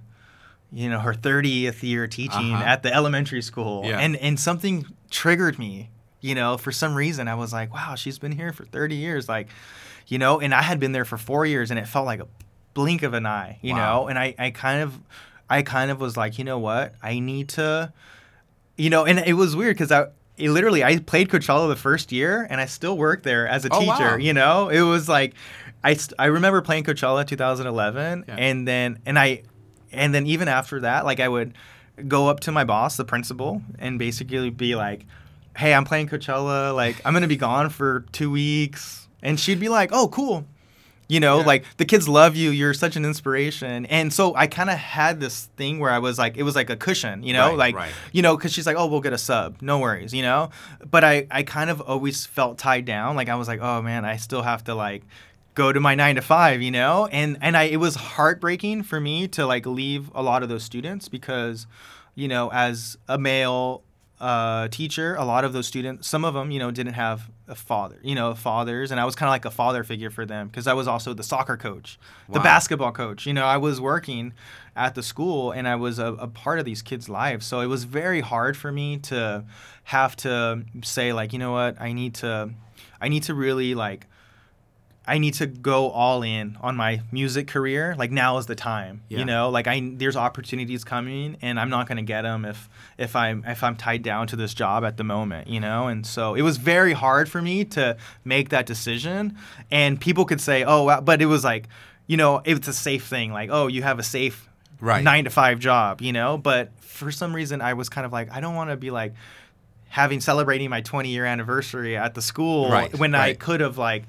you 0.72 0.90
know, 0.90 1.00
her 1.00 1.14
30th 1.14 1.82
year 1.82 2.06
teaching 2.08 2.54
Uh-huh. 2.54 2.64
at 2.64 2.84
the 2.84 2.94
elementary 2.94 3.42
school. 3.42 3.84
Yeah. 3.86 3.98
And 4.00 4.16
and 4.18 4.40
something 4.40 4.86
triggered 5.10 5.58
me, 5.58 5.90
you 6.22 6.36
know, 6.36 6.58
for 6.58 6.72
some 6.72 6.94
reason 6.94 7.28
I 7.28 7.36
was 7.36 7.52
like, 7.54 7.74
wow, 7.74 7.96
she's 7.96 8.20
been 8.20 8.34
here 8.34 8.52
for 8.52 8.66
30 8.66 8.96
years 8.96 9.28
like, 9.30 9.48
you 10.08 10.18
know, 10.20 10.40
and 10.40 10.54
I 10.54 10.62
had 10.62 10.80
been 10.80 10.92
there 10.92 11.06
for 11.06 11.18
4 11.18 11.46
years 11.46 11.72
and 11.72 11.80
it 11.80 11.88
felt 11.88 12.06
like 12.06 12.20
a 12.20 12.28
blink 12.74 13.02
of 13.04 13.14
an 13.14 13.26
eye, 13.26 13.58
you 13.62 13.74
Wow. 13.74 13.80
know, 14.02 14.08
and 14.10 14.20
I 14.20 14.36
I 14.38 14.50
kind 14.52 14.82
of 14.82 15.00
I 15.50 15.62
kind 15.62 15.90
of 15.92 16.00
was 16.02 16.18
like, 16.18 16.38
you 16.38 16.44
know 16.44 16.60
what? 16.60 16.94
I 17.02 17.20
need 17.20 17.48
to 17.50 17.94
you 18.78 18.90
know, 18.90 19.06
and 19.06 19.20
it 19.20 19.34
was 19.34 19.56
weird 19.56 19.78
cuz 19.78 19.90
I 19.92 20.08
it 20.38 20.50
literally 20.50 20.84
I 20.84 20.98
played 21.00 21.30
Coachella 21.30 21.68
the 21.70 21.76
first 21.76 22.12
year 22.12 22.46
and 22.50 22.60
I 22.60 22.66
still 22.66 22.98
worked 22.98 23.24
there 23.24 23.48
as 23.48 23.66
a 23.66 23.70
Oh, 23.72 23.80
teacher, 23.80 23.92
wow. 24.12 24.16
you 24.18 24.34
know? 24.34 24.70
It 24.70 24.82
was 24.82 25.08
like 25.08 25.34
I, 25.84 25.94
st- 25.94 26.14
I 26.20 26.26
remember 26.26 26.62
playing 26.62 26.84
Coachella 26.84 27.26
2011 27.28 28.26
Yeah. 28.28 28.36
and 28.38 28.68
then 28.68 29.00
and 29.06 29.18
I 29.20 29.44
and 29.92 30.14
then 30.14 30.26
even 30.28 30.48
after 30.48 30.80
that 30.82 31.06
like 31.06 31.20
I 31.20 31.28
would 31.28 31.54
go 32.08 32.28
up 32.28 32.42
to 32.42 32.52
my 32.52 32.64
boss, 32.66 32.98
the 32.98 33.06
principal, 33.06 33.62
and 33.80 33.98
basically 33.98 34.50
be 34.50 34.76
like, 34.76 35.06
"Hey, 35.56 35.74
I'm 35.74 35.86
playing 35.86 36.10
Coachella. 36.10 36.76
Like, 36.76 36.98
I'm 37.06 37.14
gonna 37.14 37.26
be 37.30 37.38
gone 37.38 37.70
for 37.70 38.02
two 38.12 38.30
weeks," 38.30 39.08
and 39.24 39.40
she'd 39.40 39.62
be 39.62 39.70
like, 39.70 39.92
"Oh, 39.94 40.10
cool." 40.10 40.46
You 41.08 41.20
know, 41.20 41.40
Yeah. 41.40 41.46
like 41.46 41.66
the 41.78 41.86
kids 41.86 42.08
love 42.10 42.36
you. 42.36 42.50
You're 42.50 42.74
such 42.74 42.96
an 42.96 43.06
inspiration. 43.06 43.86
And 43.88 44.12
so 44.12 44.36
I 44.36 44.48
kind 44.48 44.70
of 44.72 44.78
had 44.78 45.20
this 45.20 45.46
thing 45.56 45.80
where 45.80 45.92
I 45.92 46.00
was 46.00 46.18
like, 46.18 46.36
it 46.36 46.44
was 46.44 46.56
like 46.56 46.70
a 46.72 46.76
cushion, 46.76 47.22
you 47.22 47.32
know, 47.34 47.50
Right, 47.50 47.58
like, 47.58 47.76
right. 47.76 47.92
you 48.12 48.22
know, 48.24 48.36
because 48.36 48.52
she's 48.52 48.66
like, 48.66 48.76
oh, 48.78 48.88
we'll 48.88 49.02
get 49.02 49.14
a 49.14 49.18
sub. 49.18 49.62
No 49.62 49.78
worries, 49.80 50.14
you 50.16 50.24
know? 50.24 50.50
But 50.90 51.04
I, 51.04 51.28
I 51.30 51.44
kind 51.44 51.70
of 51.70 51.80
always 51.82 52.26
felt 52.26 52.58
tied 52.58 52.86
down. 52.86 53.16
Like 53.16 53.30
I 53.30 53.36
was 53.36 53.48
like, 53.48 53.60
oh 53.62 53.82
man, 53.84 54.04
I 54.04 54.16
still 54.18 54.42
have 54.42 54.64
to 54.64 54.74
like 54.74 55.04
go 55.54 55.72
to 55.72 55.80
my 55.80 55.94
nine 55.96 56.16
to 56.16 56.22
five, 56.22 56.62
you 56.64 56.72
know? 56.72 57.08
And 57.12 57.38
and 57.40 57.56
I 57.56 57.64
it 57.66 57.78
was 57.78 57.96
heartbreaking 57.96 58.84
for 58.84 59.00
me 59.00 59.28
to 59.30 59.46
like 59.46 59.66
leave 59.68 60.10
a 60.16 60.24
lot 60.24 60.42
of 60.44 60.50
those 60.50 60.64
students 60.64 61.08
because, 61.08 61.68
you 62.16 62.28
know, 62.28 62.50
as 62.52 62.98
a 63.08 63.18
male 63.20 63.84
uh, 64.20 64.70
teacher, 64.70 65.14
a 65.16 65.26
lot 65.26 65.44
of 65.46 65.54
those 65.54 65.68
students, 65.68 66.08
some 66.08 66.26
of 66.26 66.34
them, 66.34 66.50
you 66.50 66.58
know, 66.58 66.72
didn't 66.72 66.94
have 66.94 67.30
a 67.48 67.56
father, 67.56 68.00
you 68.02 68.16
know, 68.16 68.34
fathers, 68.34 68.92
and 68.92 69.00
I 69.00 69.06
was 69.06 69.16
kind 69.16 69.28
of 69.28 69.32
like 69.32 69.46
a 69.46 69.52
father 69.52 69.84
figure 69.84 70.10
for 70.10 70.26
them 70.26 70.48
because 70.48 70.68
I 70.68 70.74
was 70.74 70.88
also 70.88 71.14
the 71.14 71.24
soccer 71.24 71.58
coach, 71.58 72.00
the 72.28 72.40
basketball 72.40 72.92
coach. 72.92 73.26
You 73.26 73.34
know, 73.34 73.46
I 73.46 73.58
was 73.58 73.80
working 73.80 74.34
at 74.76 74.96
the 74.96 75.04
school 75.04 75.52
and 75.52 75.68
I 75.68 75.76
was 75.76 76.00
a, 76.00 76.14
a 76.14 76.28
part 76.28 76.60
of 76.60 76.66
these 76.66 76.82
kids' 76.82 77.08
lives, 77.08 77.46
so 77.46 77.60
it 77.60 77.68
was 77.68 77.84
very 77.84 78.22
hard 78.22 78.58
for 78.58 78.72
me 78.72 78.98
to 78.98 79.46
have 79.86 80.16
to 80.18 80.64
say 80.84 81.14
like, 81.14 81.34
you 81.34 81.40
know 81.40 81.52
what, 81.52 81.80
I 81.80 81.94
need 81.94 82.16
to, 82.16 82.52
I 83.00 83.08
need 83.10 83.24
to 83.24 83.34
really 83.34 83.76
like. 83.76 84.08
I 85.08 85.18
need 85.20 85.36
to 85.36 85.46
go 85.46 85.90
all 85.92 86.24
in 86.24 86.58
on 86.62 86.76
my 86.76 87.02
music 87.12 87.48
career. 87.48 87.96
Like 87.98 88.12
now 88.12 88.38
is 88.38 88.48
the 88.48 88.56
time, 88.56 89.02
Yeah. 89.08 89.20
you 89.20 89.26
know. 89.26 89.50
Like 89.50 89.68
I, 89.68 89.92
there's 89.96 90.16
opportunities 90.16 90.84
coming, 90.84 91.38
and 91.42 91.60
I'm 91.60 91.70
not 91.70 91.88
gonna 91.88 92.02
get 92.02 92.24
them 92.24 92.44
if 92.46 92.68
if 92.98 93.16
I'm 93.16 93.44
if 93.46 93.64
I'm 93.64 93.76
tied 93.76 94.02
down 94.02 94.28
to 94.28 94.36
this 94.36 94.54
job 94.54 94.84
at 94.84 94.98
the 94.98 95.04
moment, 95.04 95.48
you 95.48 95.60
know. 95.60 95.88
And 95.88 96.06
so 96.06 96.34
it 96.34 96.42
was 96.42 96.58
very 96.58 96.94
hard 96.94 97.30
for 97.30 97.42
me 97.42 97.66
to 97.66 97.98
make 98.24 98.50
that 98.50 98.66
decision. 98.66 99.38
And 99.70 100.02
people 100.02 100.26
could 100.26 100.42
say, 100.42 100.64
oh, 100.66 101.02
but 101.02 101.22
it 101.22 101.28
was 101.28 101.44
like, 101.44 101.68
you 102.08 102.18
know, 102.18 102.42
it's 102.44 102.68
a 102.68 102.74
safe 102.74 103.06
thing. 103.06 103.32
Like, 103.32 103.50
oh, 103.52 103.68
you 103.68 103.84
have 103.84 104.00
a 104.00 104.04
safe 104.04 104.50
Right. 104.82 105.04
nine 105.04 105.24
to 105.24 105.30
five 105.30 105.60
job, 105.60 106.02
you 106.02 106.12
know. 106.14 106.38
But 106.38 106.72
for 106.82 107.12
some 107.12 107.34
reason, 107.36 107.62
I 107.62 107.74
was 107.74 107.90
kind 107.90 108.06
of 108.06 108.12
like, 108.12 108.32
I 108.32 108.42
don't 108.42 108.56
want 108.56 108.72
to 108.72 108.76
be 108.76 108.92
like 108.92 109.14
having 109.88 110.20
celebrating 110.20 110.70
my 110.70 110.82
20 110.82 111.10
year 111.10 111.26
anniversary 111.26 111.96
at 111.96 112.14
the 112.16 112.22
school 112.22 112.70
Right, 112.70 112.94
when 112.98 113.16
I 113.16 113.34
could 113.34 113.62
have 113.62 113.78
like 113.78 114.04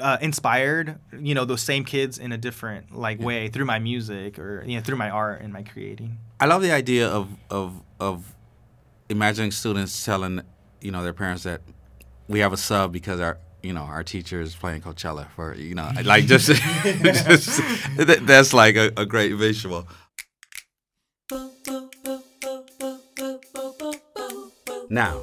uh, 0.00 0.18
inspired 0.20 0.98
you 1.18 1.34
know 1.34 1.44
those 1.44 1.62
same 1.62 1.84
kids 1.84 2.18
in 2.18 2.32
a 2.32 2.38
different 2.38 2.94
like 2.94 3.18
way 3.20 3.48
through 3.48 3.64
my 3.64 3.78
music 3.78 4.38
or 4.38 4.62
you 4.66 4.76
know 4.76 4.82
through 4.82 4.96
my 4.96 5.08
art 5.10 5.40
and 5.42 5.52
my 5.52 5.62
creating. 5.62 6.18
I 6.38 6.46
love 6.46 6.62
the 6.62 6.72
idea 6.72 7.08
of 7.08 7.28
of 7.50 7.80
of 7.98 8.34
imagining 9.08 9.50
students 9.50 10.04
telling 10.04 10.42
you 10.80 10.90
know 10.90 11.02
their 11.02 11.14
parents 11.14 11.42
that 11.44 11.62
we 12.28 12.40
have 12.40 12.52
a 12.52 12.56
sub 12.56 12.92
because 12.92 13.20
our 13.20 13.38
you 13.62 13.72
know 13.72 13.82
our 13.82 14.04
teacher 14.04 14.40
is 14.40 14.54
playing 14.54 14.82
Coachella 14.82 15.28
for 15.30 15.54
you 15.54 15.74
know 15.74 15.90
like 16.04 16.26
just, 16.26 16.48
just 16.48 17.56
that- 17.96 18.22
that's 18.26 18.52
like 18.52 18.76
a, 18.76 18.92
a 18.96 19.06
great 19.06 19.32
visual. 19.34 19.86
Now, 24.88 25.22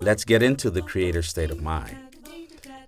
let's 0.00 0.24
get 0.24 0.42
into 0.42 0.70
the 0.70 0.80
creator 0.82 1.22
state 1.22 1.50
of 1.50 1.60
mind. 1.60 1.98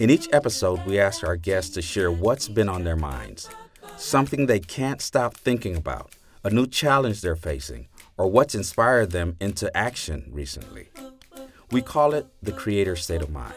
In 0.04 0.10
each 0.10 0.28
episode, 0.34 0.84
we 0.84 0.98
ask 0.98 1.24
our 1.24 1.34
guests 1.34 1.70
to 1.76 1.80
share 1.80 2.12
what's 2.12 2.46
been 2.46 2.68
on 2.68 2.84
their 2.84 2.94
minds, 2.94 3.48
something 3.96 4.44
they 4.44 4.60
can't 4.60 5.00
stop 5.00 5.34
thinking 5.34 5.76
about, 5.76 6.12
a 6.44 6.50
new 6.50 6.66
challenge 6.66 7.22
they're 7.22 7.34
facing, 7.34 7.88
or 8.18 8.26
what's 8.26 8.54
inspired 8.54 9.12
them 9.12 9.38
into 9.40 9.74
action 9.74 10.28
recently. 10.30 10.90
We 11.70 11.80
call 11.80 12.12
it 12.12 12.26
the 12.42 12.52
creator 12.52 12.96
state 12.96 13.22
of 13.22 13.30
mind. 13.30 13.54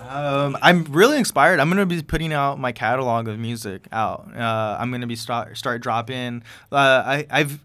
Um, 0.00 0.56
I'm 0.62 0.84
really 0.84 1.18
inspired. 1.18 1.60
I'm 1.60 1.68
gonna 1.68 1.84
be 1.84 2.00
putting 2.00 2.32
out 2.32 2.58
my 2.58 2.72
catalog 2.72 3.28
of 3.28 3.38
music 3.38 3.86
out. 3.92 4.34
Uh, 4.34 4.78
I'm 4.80 4.90
gonna 4.90 5.06
be 5.06 5.16
start 5.16 5.58
start 5.58 5.82
dropping. 5.82 6.42
Uh, 6.72 7.02
I 7.04 7.26
I've 7.28 7.60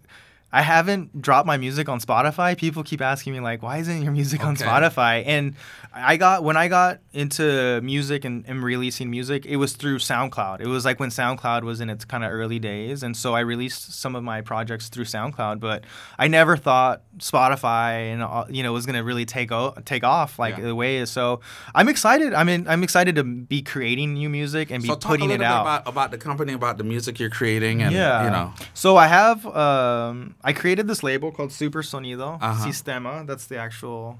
I 0.55 0.61
haven't 0.61 1.19
dropped 1.19 1.47
my 1.47 1.57
music 1.57 1.89
on 1.89 1.99
Spotify. 1.99 2.55
People 2.55 2.83
keep 2.83 3.01
asking 3.01 3.33
me 3.33 3.39
like, 3.39 3.63
why 3.63 3.79
isn't 3.79 4.03
your 4.03 4.11
music 4.11 4.45
on 4.45 4.55
Spotify? 4.55 5.23
And 5.25 5.55
I 5.91 6.15
got 6.15 6.43
when 6.43 6.55
I 6.55 6.67
got 6.67 6.99
into 7.11 7.81
music 7.81 8.23
and, 8.23 8.45
and 8.47 8.63
releasing 8.63 9.09
music, 9.09 9.47
it 9.47 9.57
was 9.57 9.73
through 9.73 9.97
SoundCloud. 9.97 10.61
It 10.61 10.67
was 10.67 10.85
like 10.85 10.99
when 10.99 11.09
SoundCloud 11.09 11.63
was 11.63 11.81
in 11.81 11.89
its 11.89 12.05
kind 12.05 12.23
of 12.23 12.31
early 12.31 12.59
days, 12.59 13.01
and 13.01 13.17
so 13.17 13.33
I 13.33 13.39
released 13.39 13.93
some 13.99 14.15
of 14.15 14.23
my 14.23 14.41
projects 14.41 14.89
through 14.89 15.05
SoundCloud. 15.05 15.59
But 15.59 15.85
I 16.19 16.27
never 16.27 16.55
thought 16.55 17.01
Spotify 17.17 18.11
and 18.13 18.21
all- 18.23 18.45
you 18.49 18.61
know 18.63 18.73
was 18.73 18.85
gonna 18.85 19.03
really 19.03 19.25
take 19.25 19.51
o- 19.51 19.73
take 19.85 20.03
off 20.03 20.37
like 20.37 20.57
Yeah. 20.57 20.65
the 20.65 20.75
way 20.75 20.97
it 20.97 21.01
is. 21.01 21.09
So 21.11 21.41
I'm 21.73 21.89
excited. 21.89 22.33
I 22.33 22.43
mean, 22.43 22.67
I'm 22.67 22.83
excited 22.83 23.15
to 23.15 23.23
be 23.23 23.61
creating 23.63 24.13
new 24.13 24.29
music 24.29 24.69
and 24.71 24.83
be 24.83 24.87
so 24.89 24.95
talk 24.95 25.11
putting 25.11 25.25
a 25.25 25.29
little 25.29 25.41
it 25.41 25.47
bit 25.47 25.51
out. 25.51 25.61
about 25.61 25.87
about 25.87 26.11
the 26.11 26.17
company, 26.17 26.53
about 26.53 26.77
the 26.77 26.83
music 26.83 27.19
you're 27.19 27.29
creating, 27.31 27.81
and 27.81 27.91
yeah. 27.93 28.23
you 28.25 28.29
know. 28.29 28.53
So 28.75 28.97
I 28.97 29.07
have 29.07 29.45
um 29.47 30.35
I 30.43 30.53
created 30.53 30.88
this 30.88 31.03
label 31.03 31.32
called 31.32 31.51
Super 31.51 31.82
Sonido 31.84 32.38
Uh-huh. 32.41 32.65
Sistema. 32.67 33.25
That's 33.25 33.45
the 33.47 33.58
actual 33.58 34.19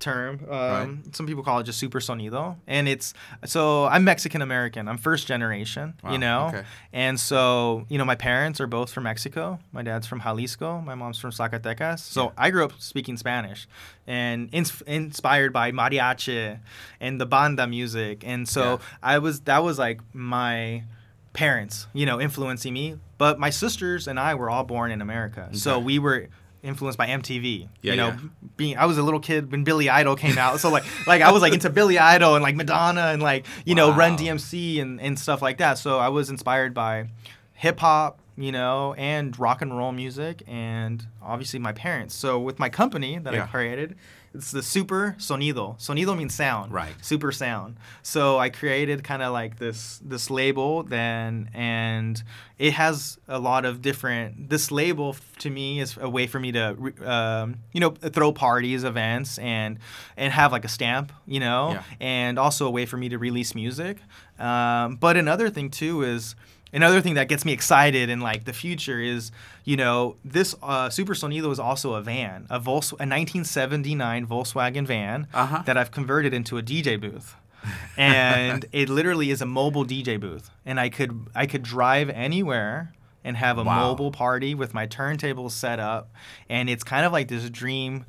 term. 0.00 0.40
Um, 0.50 0.58
Right. 1.04 1.16
Some 1.16 1.26
people 1.26 1.42
call 1.44 1.60
it 1.60 1.64
just 1.64 1.78
Super 1.78 2.00
Sonido, 2.00 2.56
and 2.66 2.88
it's 2.88 3.14
so 3.44 3.84
I'm 3.86 4.04
Mexican 4.04 4.42
American. 4.42 4.88
I'm 4.88 4.98
first 4.98 5.26
generation. 5.26 5.94
Wow, 6.02 6.12
You 6.12 6.18
know, 6.18 6.46
okay. 6.48 6.62
and 6.92 7.18
so 7.18 7.86
you 7.88 7.96
know 7.98 8.04
my 8.04 8.16
parents 8.16 8.60
are 8.60 8.66
both 8.66 8.90
from 8.92 9.04
Mexico. 9.04 9.60
My 9.72 9.82
dad's 9.82 10.06
from 10.06 10.20
Jalisco. 10.20 10.80
My 10.80 10.94
mom's 10.96 11.18
from 11.18 11.30
Zacatecas. 11.30 12.00
So 12.00 12.24
Yeah. 12.24 12.30
I 12.36 12.50
grew 12.50 12.64
up 12.64 12.72
speaking 12.80 13.16
Spanish, 13.16 13.66
and 14.06 14.48
ins- 14.52 14.82
inspired 14.86 15.52
by 15.52 15.70
mariachi 15.72 16.58
and 17.00 17.20
the 17.20 17.26
banda 17.26 17.66
music. 17.66 18.24
And 18.26 18.48
so 18.48 18.64
Yeah. 18.64 18.78
I 19.02 19.18
was 19.18 19.40
that 19.42 19.62
was 19.62 19.78
like 19.78 20.00
my 20.12 20.82
parents, 21.32 21.86
you 21.92 22.04
know, 22.04 22.20
influencing 22.20 22.74
me. 22.74 22.98
But 23.18 23.38
my 23.38 23.50
sisters 23.50 24.08
and 24.08 24.18
I 24.18 24.34
were 24.34 24.50
all 24.50 24.64
born 24.64 24.90
in 24.90 25.00
America, 25.00 25.48
so 25.52 25.78
we 25.78 25.98
were 25.98 26.28
influenced 26.62 26.96
by 26.98 27.06
MTV. 27.06 27.68
Yeah, 27.82 27.90
you 27.92 27.96
know, 27.96 28.06
yeah. 28.08 28.18
being 28.56 28.76
I 28.78 28.86
was 28.86 28.96
a 28.98 29.02
little 29.02 29.20
kid 29.20 29.52
when 29.52 29.64
Billy 29.64 29.88
Idol 29.90 30.16
came 30.16 30.38
out, 30.38 30.60
so 30.60 30.70
like 30.70 30.84
like 31.06 31.22
I 31.22 31.30
was 31.30 31.42
like 31.42 31.52
into 31.52 31.70
Billy 31.70 31.98
Idol 31.98 32.34
and 32.34 32.42
like 32.42 32.56
Madonna 32.56 33.08
and 33.12 33.22
like 33.22 33.46
you 33.64 33.74
know 33.74 33.94
Run 33.94 34.16
DMC 34.16 34.80
and 34.80 35.00
and 35.00 35.18
stuff 35.18 35.42
like 35.42 35.58
that. 35.58 35.78
So 35.78 35.98
I 35.98 36.08
was 36.08 36.30
inspired 36.30 36.74
by 36.74 37.08
hip 37.52 37.80
hop, 37.80 38.18
you 38.36 38.50
know, 38.50 38.94
and 38.94 39.38
rock 39.38 39.62
and 39.62 39.76
roll 39.76 39.92
music, 39.92 40.42
and 40.46 41.06
obviously 41.22 41.58
my 41.60 41.72
parents. 41.72 42.14
So 42.14 42.38
with 42.40 42.58
my 42.58 42.68
company 42.68 43.18
that 43.18 43.32
Yeah. 43.32 43.44
I 43.44 43.46
created, 43.46 43.96
it's 44.34 44.50
the 44.50 44.62
Super 44.62 45.14
Sonido. 45.18 45.78
Sonido 45.78 46.16
means 46.16 46.34
sound. 46.34 46.72
Right. 46.72 46.92
Super 47.00 47.30
sound. 47.32 47.76
So 48.02 48.38
I 48.38 48.48
created 48.50 49.04
kind 49.04 49.22
of 49.22 49.32
like 49.32 49.58
this 49.58 50.00
this 50.04 50.28
label 50.30 50.82
then, 50.82 51.50
and 51.54 52.22
it 52.58 52.72
has 52.74 53.18
a 53.28 53.38
lot 53.38 53.64
of 53.64 53.80
different. 53.80 54.48
This 54.50 54.70
label 54.70 55.16
to 55.38 55.50
me 55.50 55.80
is 55.80 55.96
a 56.00 56.08
way 56.08 56.26
for 56.26 56.40
me 56.40 56.52
to, 56.52 56.92
um, 57.08 57.56
you 57.72 57.80
know, 57.80 57.90
throw 57.90 58.32
parties, 58.32 58.82
events, 58.84 59.38
and 59.38 59.78
and 60.16 60.32
have 60.32 60.52
like 60.52 60.64
a 60.64 60.68
stamp, 60.68 61.12
you 61.26 61.40
know, 61.40 61.70
Yeah. 61.72 61.82
and 62.00 62.38
also 62.38 62.66
a 62.66 62.70
way 62.70 62.86
for 62.86 62.96
me 62.96 63.08
to 63.10 63.18
release 63.18 63.54
music. 63.54 63.98
Um, 64.38 64.96
but 64.96 65.16
another 65.16 65.48
thing 65.48 65.70
too 65.70 66.02
is 66.02 66.34
another 66.74 67.00
thing 67.00 67.14
that 67.14 67.28
gets 67.28 67.44
me 67.44 67.52
excited 67.52 68.10
in 68.10 68.20
like 68.20 68.44
the 68.44 68.52
future 68.52 69.00
is 69.00 69.32
you 69.64 69.76
know 69.76 70.16
this 70.24 70.54
uh, 70.62 70.90
Super 70.90 71.14
Sonido 71.14 71.50
is 71.50 71.58
also 71.58 71.94
a 71.94 72.02
van, 72.02 72.46
a 72.50 72.58
Volks- 72.58 72.92
a 72.92 73.06
1979 73.06 74.26
Volkswagen 74.26 74.86
van 74.86 75.26
Uh-huh. 75.32 75.62
that 75.66 75.76
I've 75.78 75.90
converted 75.90 76.34
into 76.34 76.58
a 76.58 76.62
DJ 76.62 77.00
booth. 77.00 77.34
and 77.96 78.66
it 78.72 78.88
literally 78.88 79.30
is 79.30 79.40
a 79.40 79.46
mobile 79.46 79.84
DJ 79.86 80.20
booth, 80.20 80.50
and 80.66 80.78
I 80.80 80.88
could 80.90 81.28
I 81.34 81.46
could 81.46 81.62
drive 81.62 82.10
anywhere 82.10 82.92
and 83.24 83.36
have 83.38 83.56
a 83.56 83.64
Wow. 83.64 83.88
mobile 83.88 84.10
party 84.10 84.54
with 84.54 84.74
my 84.74 84.86
turntables 84.86 85.52
set 85.52 85.80
up, 85.80 86.10
and 86.50 86.68
it's 86.68 86.84
kind 86.84 87.06
of 87.06 87.12
like 87.12 87.28
this 87.28 87.48
dream 87.48 88.04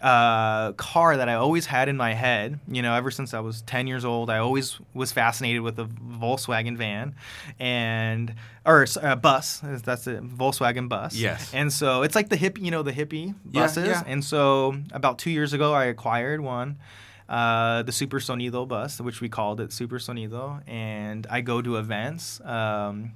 uh, 0.00 0.72
car 0.72 1.16
that 1.16 1.28
I 1.28 1.34
always 1.34 1.66
had 1.66 1.88
in 1.88 1.96
my 1.96 2.14
head. 2.14 2.60
You 2.68 2.82
know, 2.82 2.94
ever 2.94 3.10
since 3.10 3.34
I 3.34 3.40
was 3.40 3.62
10 3.62 3.86
years 3.86 4.04
old, 4.04 4.30
I 4.30 4.38
always 4.38 4.78
was 4.94 5.12
fascinated 5.12 5.62
with 5.62 5.76
the 5.76 5.86
Volkswagen 5.86 6.76
van 6.76 7.14
and 7.58 8.34
or 8.64 8.84
a 8.84 9.02
uh, 9.04 9.16
bus. 9.16 9.60
That's 9.62 10.06
a 10.06 10.16
Volkswagen 10.18 10.88
bus. 10.88 11.14
Yes. 11.14 11.52
And 11.52 11.72
so 11.72 12.02
it's 12.02 12.14
like 12.14 12.28
the 12.28 12.36
hippie, 12.36 12.64
you 12.64 12.70
know, 12.70 12.82
the 12.82 12.92
hippie 12.92 13.34
Yeah, 13.50 13.62
buses. 13.62 13.88
yeah. 13.88 14.02
And 14.06 14.24
so 14.24 14.76
about 14.92 15.18
two 15.18 15.30
years 15.30 15.52
ago, 15.52 15.72
I 15.72 15.86
acquired 15.86 16.40
one. 16.40 16.78
Uh, 17.28 17.82
the 17.82 17.92
Super 17.92 18.20
Sonido 18.20 18.66
bus, 18.66 19.02
which 19.02 19.20
we 19.20 19.28
called 19.28 19.60
it 19.60 19.70
Super 19.70 19.98
Sonido, 19.98 20.62
and 20.66 21.26
I 21.28 21.42
go 21.42 21.60
to 21.60 21.76
events. 21.76 22.40
Um, 22.40 23.12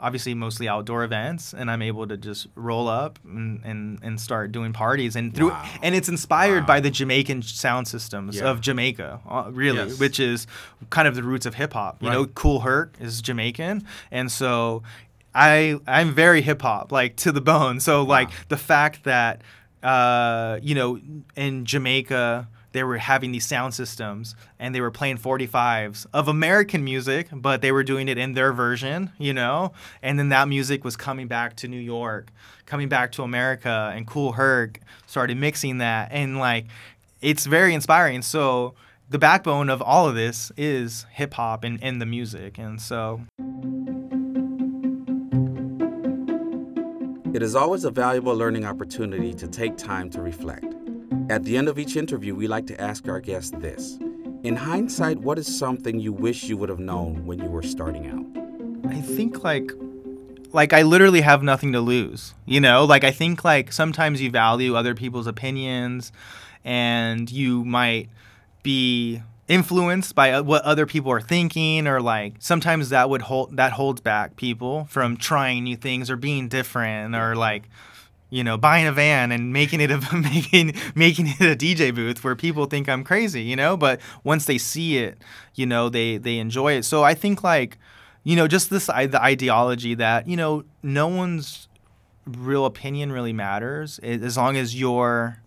obviously 0.00 0.32
mostly 0.34 0.66
outdoor 0.68 1.04
events 1.04 1.52
and 1.52 1.70
i'm 1.70 1.82
able 1.82 2.06
to 2.06 2.16
just 2.16 2.46
roll 2.54 2.88
up 2.88 3.18
and, 3.24 3.60
and, 3.64 3.98
and 4.02 4.20
start 4.20 4.50
doing 4.50 4.72
parties 4.72 5.14
and 5.16 5.34
through 5.34 5.50
Wow. 5.50 5.68
and 5.82 5.94
it's 5.94 6.08
inspired 6.08 6.60
Wow. 6.62 6.66
by 6.66 6.80
the 6.80 6.90
jamaican 6.90 7.42
sound 7.42 7.86
systems 7.86 8.36
Yeah. 8.38 8.44
of 8.50 8.60
jamaica 8.60 9.20
uh, 9.28 9.50
really 9.52 9.78
Yes. 9.90 9.98
which 10.00 10.18
is 10.18 10.46
kind 10.88 11.06
of 11.06 11.14
the 11.14 11.22
roots 11.22 11.44
of 11.46 11.54
hip-hop 11.54 12.02
you 12.02 12.10
know 12.10 12.24
Kool 12.26 12.60
Herc 12.60 12.96
is 13.00 13.20
jamaican 13.20 13.84
and 14.10 14.32
so 14.32 14.82
i 15.34 15.78
i'm 15.86 16.12
very 16.14 16.40
hip-hop 16.42 16.90
like 16.90 17.16
to 17.16 17.30
the 17.32 17.40
bone 17.40 17.78
so 17.80 18.02
like 18.02 18.30
the 18.48 18.56
fact 18.56 19.04
that 19.04 19.42
uh, 19.82 20.58
you 20.62 20.74
know 20.74 20.98
in 21.36 21.64
jamaica 21.64 22.48
they 22.72 22.84
were 22.84 22.98
having 22.98 23.32
these 23.32 23.46
sound 23.46 23.74
systems 23.74 24.34
and 24.58 24.74
they 24.74 24.80
were 24.80 24.90
playing 24.90 25.18
45s 25.18 26.06
of 26.12 26.28
American 26.28 26.84
music, 26.84 27.28
but 27.32 27.62
they 27.62 27.72
were 27.72 27.82
doing 27.82 28.08
it 28.08 28.18
in 28.18 28.34
their 28.34 28.52
version, 28.52 29.10
you 29.18 29.32
know? 29.32 29.72
And 30.02 30.18
then 30.18 30.28
that 30.30 30.48
music 30.48 30.84
was 30.84 30.96
coming 30.96 31.26
back 31.26 31.56
to 31.56 31.68
New 31.68 31.80
York, 31.80 32.30
coming 32.66 32.88
back 32.88 33.12
to 33.12 33.22
America, 33.22 33.92
and 33.94 34.06
Kool 34.06 34.32
Herc 34.32 34.80
started 35.06 35.36
mixing 35.36 35.78
that. 35.78 36.10
And 36.12 36.38
like, 36.38 36.66
it's 37.20 37.46
very 37.46 37.74
inspiring. 37.74 38.22
So, 38.22 38.74
the 39.08 39.18
backbone 39.18 39.70
of 39.70 39.82
all 39.82 40.08
of 40.08 40.14
this 40.14 40.52
is 40.56 41.04
hip 41.10 41.34
hop 41.34 41.64
and, 41.64 41.82
and 41.82 42.00
the 42.00 42.06
music. 42.06 42.58
And 42.58 42.80
so, 42.80 43.22
It 47.32 47.42
is 47.44 47.54
always 47.54 47.84
a 47.84 47.92
valuable 47.92 48.34
learning 48.34 48.64
opportunity 48.64 49.32
to 49.34 49.46
take 49.46 49.76
time 49.76 50.10
to 50.10 50.20
reflect. 50.20 50.79
At 51.30 51.44
the 51.44 51.56
end 51.56 51.68
of 51.68 51.78
each 51.78 51.94
interview, 51.94 52.34
we 52.34 52.48
like 52.48 52.66
to 52.66 52.80
ask 52.80 53.06
our 53.06 53.20
guests 53.20 53.52
this 53.52 53.98
In 54.42 54.56
hindsight, 54.56 55.18
what 55.18 55.38
is 55.38 55.46
something 55.46 56.00
you 56.00 56.12
wish 56.12 56.48
you 56.48 56.56
would 56.56 56.68
have 56.68 56.80
known 56.80 57.24
when 57.24 57.38
you 57.38 57.48
were 57.48 57.62
starting 57.62 58.08
out? 58.08 58.92
I 58.92 59.00
think 59.00 59.44
like 59.44 59.70
like 60.52 60.72
I 60.72 60.82
literally 60.82 61.20
have 61.20 61.44
nothing 61.44 61.70
to 61.74 61.80
lose. 61.80 62.34
You 62.46 62.60
know, 62.60 62.84
like 62.84 63.04
I 63.04 63.12
think 63.12 63.44
like 63.44 63.72
sometimes 63.72 64.20
you 64.20 64.28
value 64.28 64.74
other 64.74 64.96
people's 64.96 65.28
opinions 65.28 66.10
and 66.64 67.30
you 67.30 67.64
might 67.64 68.08
be 68.64 69.22
influenced 69.46 70.16
by 70.16 70.32
uh, 70.32 70.42
what 70.42 70.62
other 70.64 70.84
people 70.84 71.12
are 71.12 71.20
thinking 71.20 71.86
or 71.86 72.00
like 72.00 72.34
sometimes 72.40 72.88
that 72.88 73.08
would 73.08 73.22
hold 73.22 73.56
that 73.56 73.70
holds 73.74 74.00
back 74.00 74.34
people 74.34 74.86
from 74.86 75.16
trying 75.16 75.62
new 75.62 75.76
things 75.76 76.10
or 76.10 76.16
being 76.16 76.48
different 76.48 77.14
or 77.14 77.36
like 77.36 77.68
you 78.30 78.42
know 78.42 78.56
buying 78.56 78.86
a 78.86 78.92
van 78.92 79.32
and 79.32 79.52
making 79.52 79.80
it 79.80 79.90
a 79.90 79.98
making 80.16 80.74
making 80.94 81.26
it 81.28 81.40
a 81.40 81.56
DJ 81.56 81.94
booth 81.94 82.24
where 82.24 82.36
people 82.36 82.66
think 82.66 82.88
I'm 82.88 83.04
crazy 83.04 83.42
you 83.42 83.56
know? 83.56 83.76
But 83.76 84.00
once 84.24 84.46
they 84.46 84.58
see 84.58 84.98
it 84.98 85.18
you 85.54 85.66
know 85.66 85.88
they 85.88 86.16
they 86.16 86.38
enjoy 86.38 86.74
it. 86.74 86.84
So 86.84 87.02
I 87.02 87.14
think 87.14 87.42
like 87.42 87.78
you 88.24 88.36
know 88.36 88.48
just 88.48 88.70
this 88.70 88.86
the 88.86 89.20
ideology 89.20 89.94
that 89.94 90.28
you 90.28 90.36
know 90.36 90.64
no 90.82 91.08
one's 91.08 91.68
real 92.26 92.64
opinion 92.64 93.12
really 93.12 93.32
matters 93.32 93.98
as 94.00 94.36
long 94.36 94.56
as 94.56 94.78
you're 94.78 95.38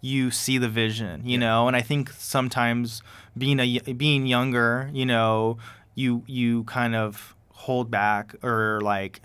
you 0.00 0.30
see 0.30 0.58
the 0.58 0.68
vision 0.68 1.22
you 1.24 1.38
know? 1.38 1.66
And 1.66 1.76
i 1.76 1.80
think 1.80 2.10
sometimes 2.10 3.02
being 3.36 3.58
a 3.60 3.78
being 3.94 4.26
younger 4.26 4.90
you 4.92 5.06
know 5.06 5.58
you 5.94 6.22
you 6.26 6.64
kind 6.64 6.94
of 6.94 7.34
hold 7.52 7.90
back 7.90 8.34
or 8.42 8.80
like 8.80 9.20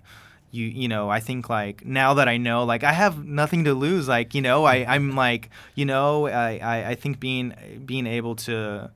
you 0.53 0.65
you 0.67 0.87
know 0.87 1.09
i 1.09 1.19
think 1.19 1.49
like 1.49 1.83
now 1.85 2.13
that 2.13 2.27
i 2.29 2.37
know 2.37 2.63
like 2.63 2.83
i 2.83 2.93
have 2.93 3.25
nothing 3.25 3.63
to 3.63 3.73
lose 3.73 4.07
like 4.07 4.35
you 4.35 4.41
know 4.41 4.65
i 4.65 4.85
i'm 4.87 5.15
like 5.15 5.49
you 5.75 5.83
know 5.83 6.27
i 6.27 6.59
i, 6.59 6.89
I 6.91 6.95
think 6.95 7.19
being 7.19 7.53
being 7.85 8.05
able 8.07 8.35
to 8.47 8.91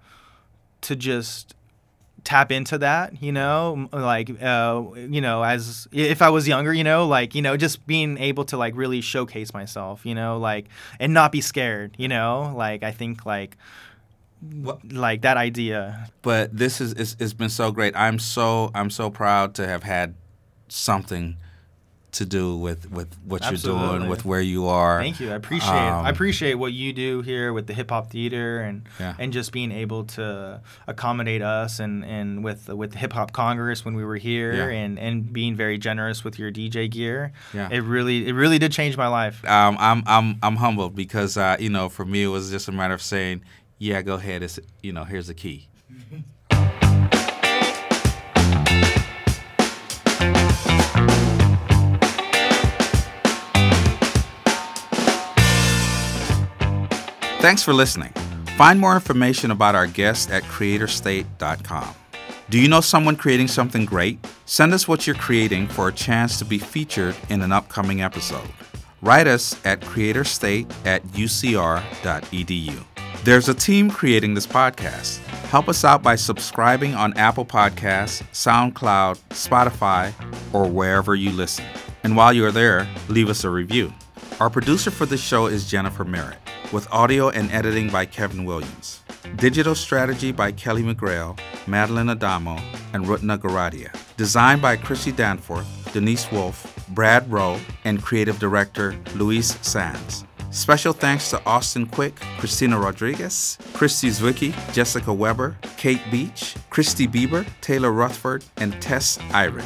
to 0.82 0.95
just 0.95 1.55
tap 2.24 2.51
into 2.51 2.78
that 2.78 3.24
you 3.24 3.32
know 3.32 3.88
like 3.91 4.30
uh 4.41 4.84
you 4.95 5.22
know 5.22 5.43
as 5.43 5.88
if 5.91 6.22
i 6.22 6.30
was 6.30 6.47
younger 6.47 6.74
you 6.74 6.84
know 6.84 7.08
like 7.08 7.34
you 7.34 7.41
know 7.41 7.55
just 7.58 7.88
being 7.88 8.18
able 8.18 8.43
to 8.45 8.58
like 8.58 8.76
really 8.76 9.01
showcase 9.01 9.53
myself 9.53 10.05
you 10.05 10.14
know 10.14 10.38
like 10.38 10.66
and 10.99 11.14
not 11.14 11.32
be 11.32 11.41
scared 11.41 11.95
you 11.97 12.08
know 12.08 12.53
like 12.55 12.84
i 12.84 12.91
think 12.91 13.26
like 13.26 13.55
What- 14.41 14.91
like 14.91 15.22
that 15.22 15.38
idea 15.38 16.10
But 16.22 16.55
this 16.55 16.80
is 16.82 16.91
it's, 16.93 17.16
it's 17.20 17.34
been 17.34 17.49
so 17.49 17.72
great. 17.72 17.95
I'm 17.95 18.20
so 18.20 18.70
I'm 18.76 18.89
so 18.91 19.10
proud 19.10 19.55
to 19.55 19.66
have 19.66 19.84
had 19.84 20.14
something 20.68 21.38
to 22.14 22.26
do 22.26 22.55
with 22.58 22.89
with 22.89 23.10
what 23.26 23.43
you're 23.43 23.60
doing, 23.60 24.08
with 24.10 24.24
where 24.26 24.41
you 24.41 24.66
are. 24.68 24.99
thank 25.01 25.20
you 25.20 25.30
i 25.32 25.36
appreciate 25.36 25.70
Um, 25.70 26.05
i 26.05 26.10
appreciate 26.10 26.55
what 26.55 26.72
you 26.72 26.93
do 26.93 27.22
here 27.22 27.51
with 27.53 27.68
the 27.68 27.74
hip 27.74 27.89
hop 27.91 28.10
theater 28.12 28.62
and 28.62 28.84
Yeah. 28.99 29.14
and 29.20 29.34
just 29.34 29.51
being 29.51 29.72
able 29.72 30.05
to 30.16 30.62
accommodate 30.88 31.41
us 31.41 31.80
and 31.80 32.05
and 32.05 32.43
with 32.43 32.70
with 32.70 32.93
hip 32.95 33.12
hop 33.14 33.34
congress 33.34 33.84
when 33.84 33.93
we 33.93 34.05
were 34.05 34.16
here 34.16 34.53
Yeah. 34.53 34.78
and 34.84 34.97
and 34.97 35.32
being 35.34 35.55
very 35.55 35.78
generous 35.78 36.24
with 36.24 36.39
your 36.39 36.51
dj 36.51 36.89
gear 36.89 37.34
Yeah. 37.53 37.68
it 37.72 37.80
really 37.84 38.28
it 38.28 38.34
really 38.34 38.58
did 38.58 38.72
change 38.72 38.95
my 38.97 39.08
life 39.08 39.43
um, 39.45 39.76
I'm 39.80 40.01
I'm 40.08 40.39
I'm 40.41 40.55
humbled 40.55 40.95
because 40.95 41.36
uh, 41.38 41.58
you 41.60 41.70
know 41.70 41.89
for 41.89 42.05
me 42.05 42.24
it 42.24 42.28
was 42.28 42.49
just 42.49 42.68
a 42.68 42.72
matter 42.72 42.93
of 42.93 43.01
saying, 43.01 43.41
yeah, 43.80 44.01
go 44.01 44.16
ahead. 44.16 44.41
It's 44.43 44.60
you 44.82 44.91
know 44.93 45.03
here's 45.03 45.28
the 45.28 45.34
key. 45.36 45.68
Thanks 57.40 57.62
for 57.62 57.72
listening. 57.72 58.12
Find 58.58 58.80
more 58.80 58.96
information 58.96 59.52
about 59.52 59.76
our 59.76 59.86
guests 59.86 60.32
at 60.32 60.42
creatorstate.com. 60.44 61.94
Do 62.50 62.60
you 62.60 62.68
know 62.68 62.82
someone 62.82 63.16
creating 63.16 63.48
something 63.48 63.86
great? 63.86 64.26
Send 64.46 64.74
us 64.74 64.88
what 64.88 65.06
you're 65.06 65.16
creating 65.16 65.68
for 65.68 65.88
a 65.88 65.94
chance 65.94 66.40
to 66.40 66.46
be 66.46 66.58
featured 66.58 67.16
in 67.30 67.44
an 67.44 67.52
upcoming 67.52 68.02
episode. 68.02 68.50
Write 69.04 69.28
us 69.28 69.56
at 69.66 69.82
creatorstate 69.82 70.74
at 70.86 71.04
ucr.edu. 71.10 72.84
There's 73.24 73.50
a 73.50 73.54
team 73.54 73.92
creating 73.92 74.34
this 74.34 74.48
podcast. 74.48 75.18
Help 75.50 75.70
us 75.70 75.86
out 75.86 76.02
by 76.02 76.16
subscribing 76.16 76.96
on 76.96 77.16
Apple 77.18 77.46
Podcasts, 77.46 78.24
SoundCloud, 78.32 79.20
Spotify, 79.30 80.12
or 80.54 80.68
wherever 80.68 81.14
you 81.14 81.32
listen. 81.32 81.66
And 82.04 82.16
while 82.16 82.34
you're 82.34 82.52
there, 82.52 82.88
leave 83.10 83.30
us 83.30 83.44
a 83.44 83.50
review. 83.50 83.94
Our 84.40 84.50
producer 84.50 84.90
for 84.90 85.06
this 85.06 85.22
show 85.22 85.48
is 85.48 85.70
Jennifer 85.70 86.06
Merritt, 86.06 86.38
with 86.72 86.91
audio 86.91 87.30
and 87.30 87.51
editing 87.51 87.89
by 87.89 88.05
Kevin 88.05 88.45
Williams. 88.45 89.01
Digital 89.36 89.76
strategy 89.76 90.32
by 90.32 90.51
Kelly 90.51 90.84
McGrail, 90.84 91.39
Madeline 91.68 92.09
Adamo, 92.09 92.57
and 92.93 93.05
Rutna 93.05 93.38
Garadia. 93.38 93.95
Designed 94.18 94.61
by 94.61 94.76
Chrissy 94.78 95.11
Danforth, 95.11 95.68
Denise 95.93 96.32
Wolf, 96.32 96.86
Brad 96.89 97.30
Rowe, 97.32 97.59
and 97.84 98.01
creative 98.01 98.39
director 98.39 98.95
Luis 99.15 99.57
Sands. 99.61 100.26
Special 100.51 100.93
thanks 100.93 101.30
to 101.30 101.45
Austin 101.45 101.86
Quick, 101.86 102.15
Christina 102.39 102.80
Rodriguez, 102.80 103.57
Christy 103.74 104.09
Zwicky, 104.09 104.53
Jessica 104.74 105.13
Weber, 105.13 105.57
Kate 105.78 106.01
Beach, 106.09 106.55
Christy 106.70 107.07
Bieber, 107.07 107.45
Taylor 107.61 107.91
Rutherford, 107.91 108.45
and 108.57 108.82
Tess 108.82 109.18
Irick. 109.32 109.65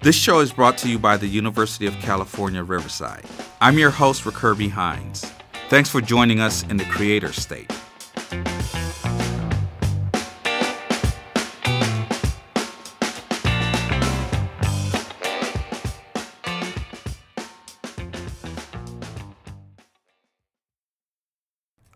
This 0.00 0.14
show 0.14 0.40
is 0.40 0.52
brought 0.52 0.78
to 0.78 0.88
you 0.88 0.98
by 0.98 1.16
the 1.16 1.26
University 1.26 1.86
of 1.86 1.94
California, 1.94 2.62
Riverside. 2.62 3.24
I'm 3.60 3.78
your 3.78 3.90
host, 3.90 4.22
Kirby 4.22 4.68
Hines. 4.68 5.32
Thanks 5.68 5.90
for 5.90 6.00
joining 6.00 6.40
us 6.40 6.62
in 6.70 6.78
the 6.78 6.84
Creator 6.86 7.34
State. 7.34 7.70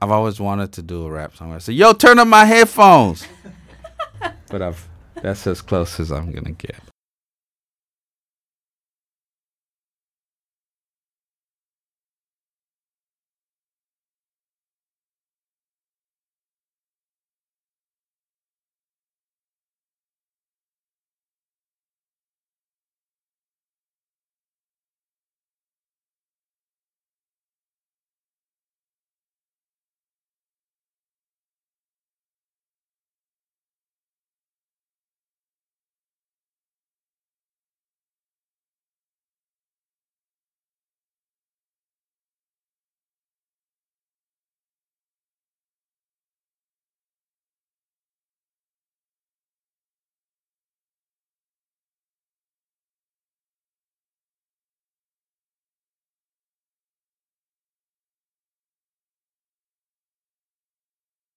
I've 0.03 0.11
always 0.11 0.39
wanted 0.39 0.73
to 0.73 0.83
do 0.83 1.07
a 1.07 1.11
rap 1.11 1.35
song. 1.35 1.55
I 1.55 1.59
say, 1.59 1.73
"Yo, 1.73 1.95
turn 1.95 2.19
up 2.19 2.29
my 2.29 2.45
headphones," 2.45 3.27
but 4.51 4.61
I've 4.61 4.87
that's 5.15 5.47
as 5.47 5.63
close 5.63 5.99
as 5.99 6.13
I'm 6.13 6.31
gonna 6.31 6.53
get. 6.53 6.92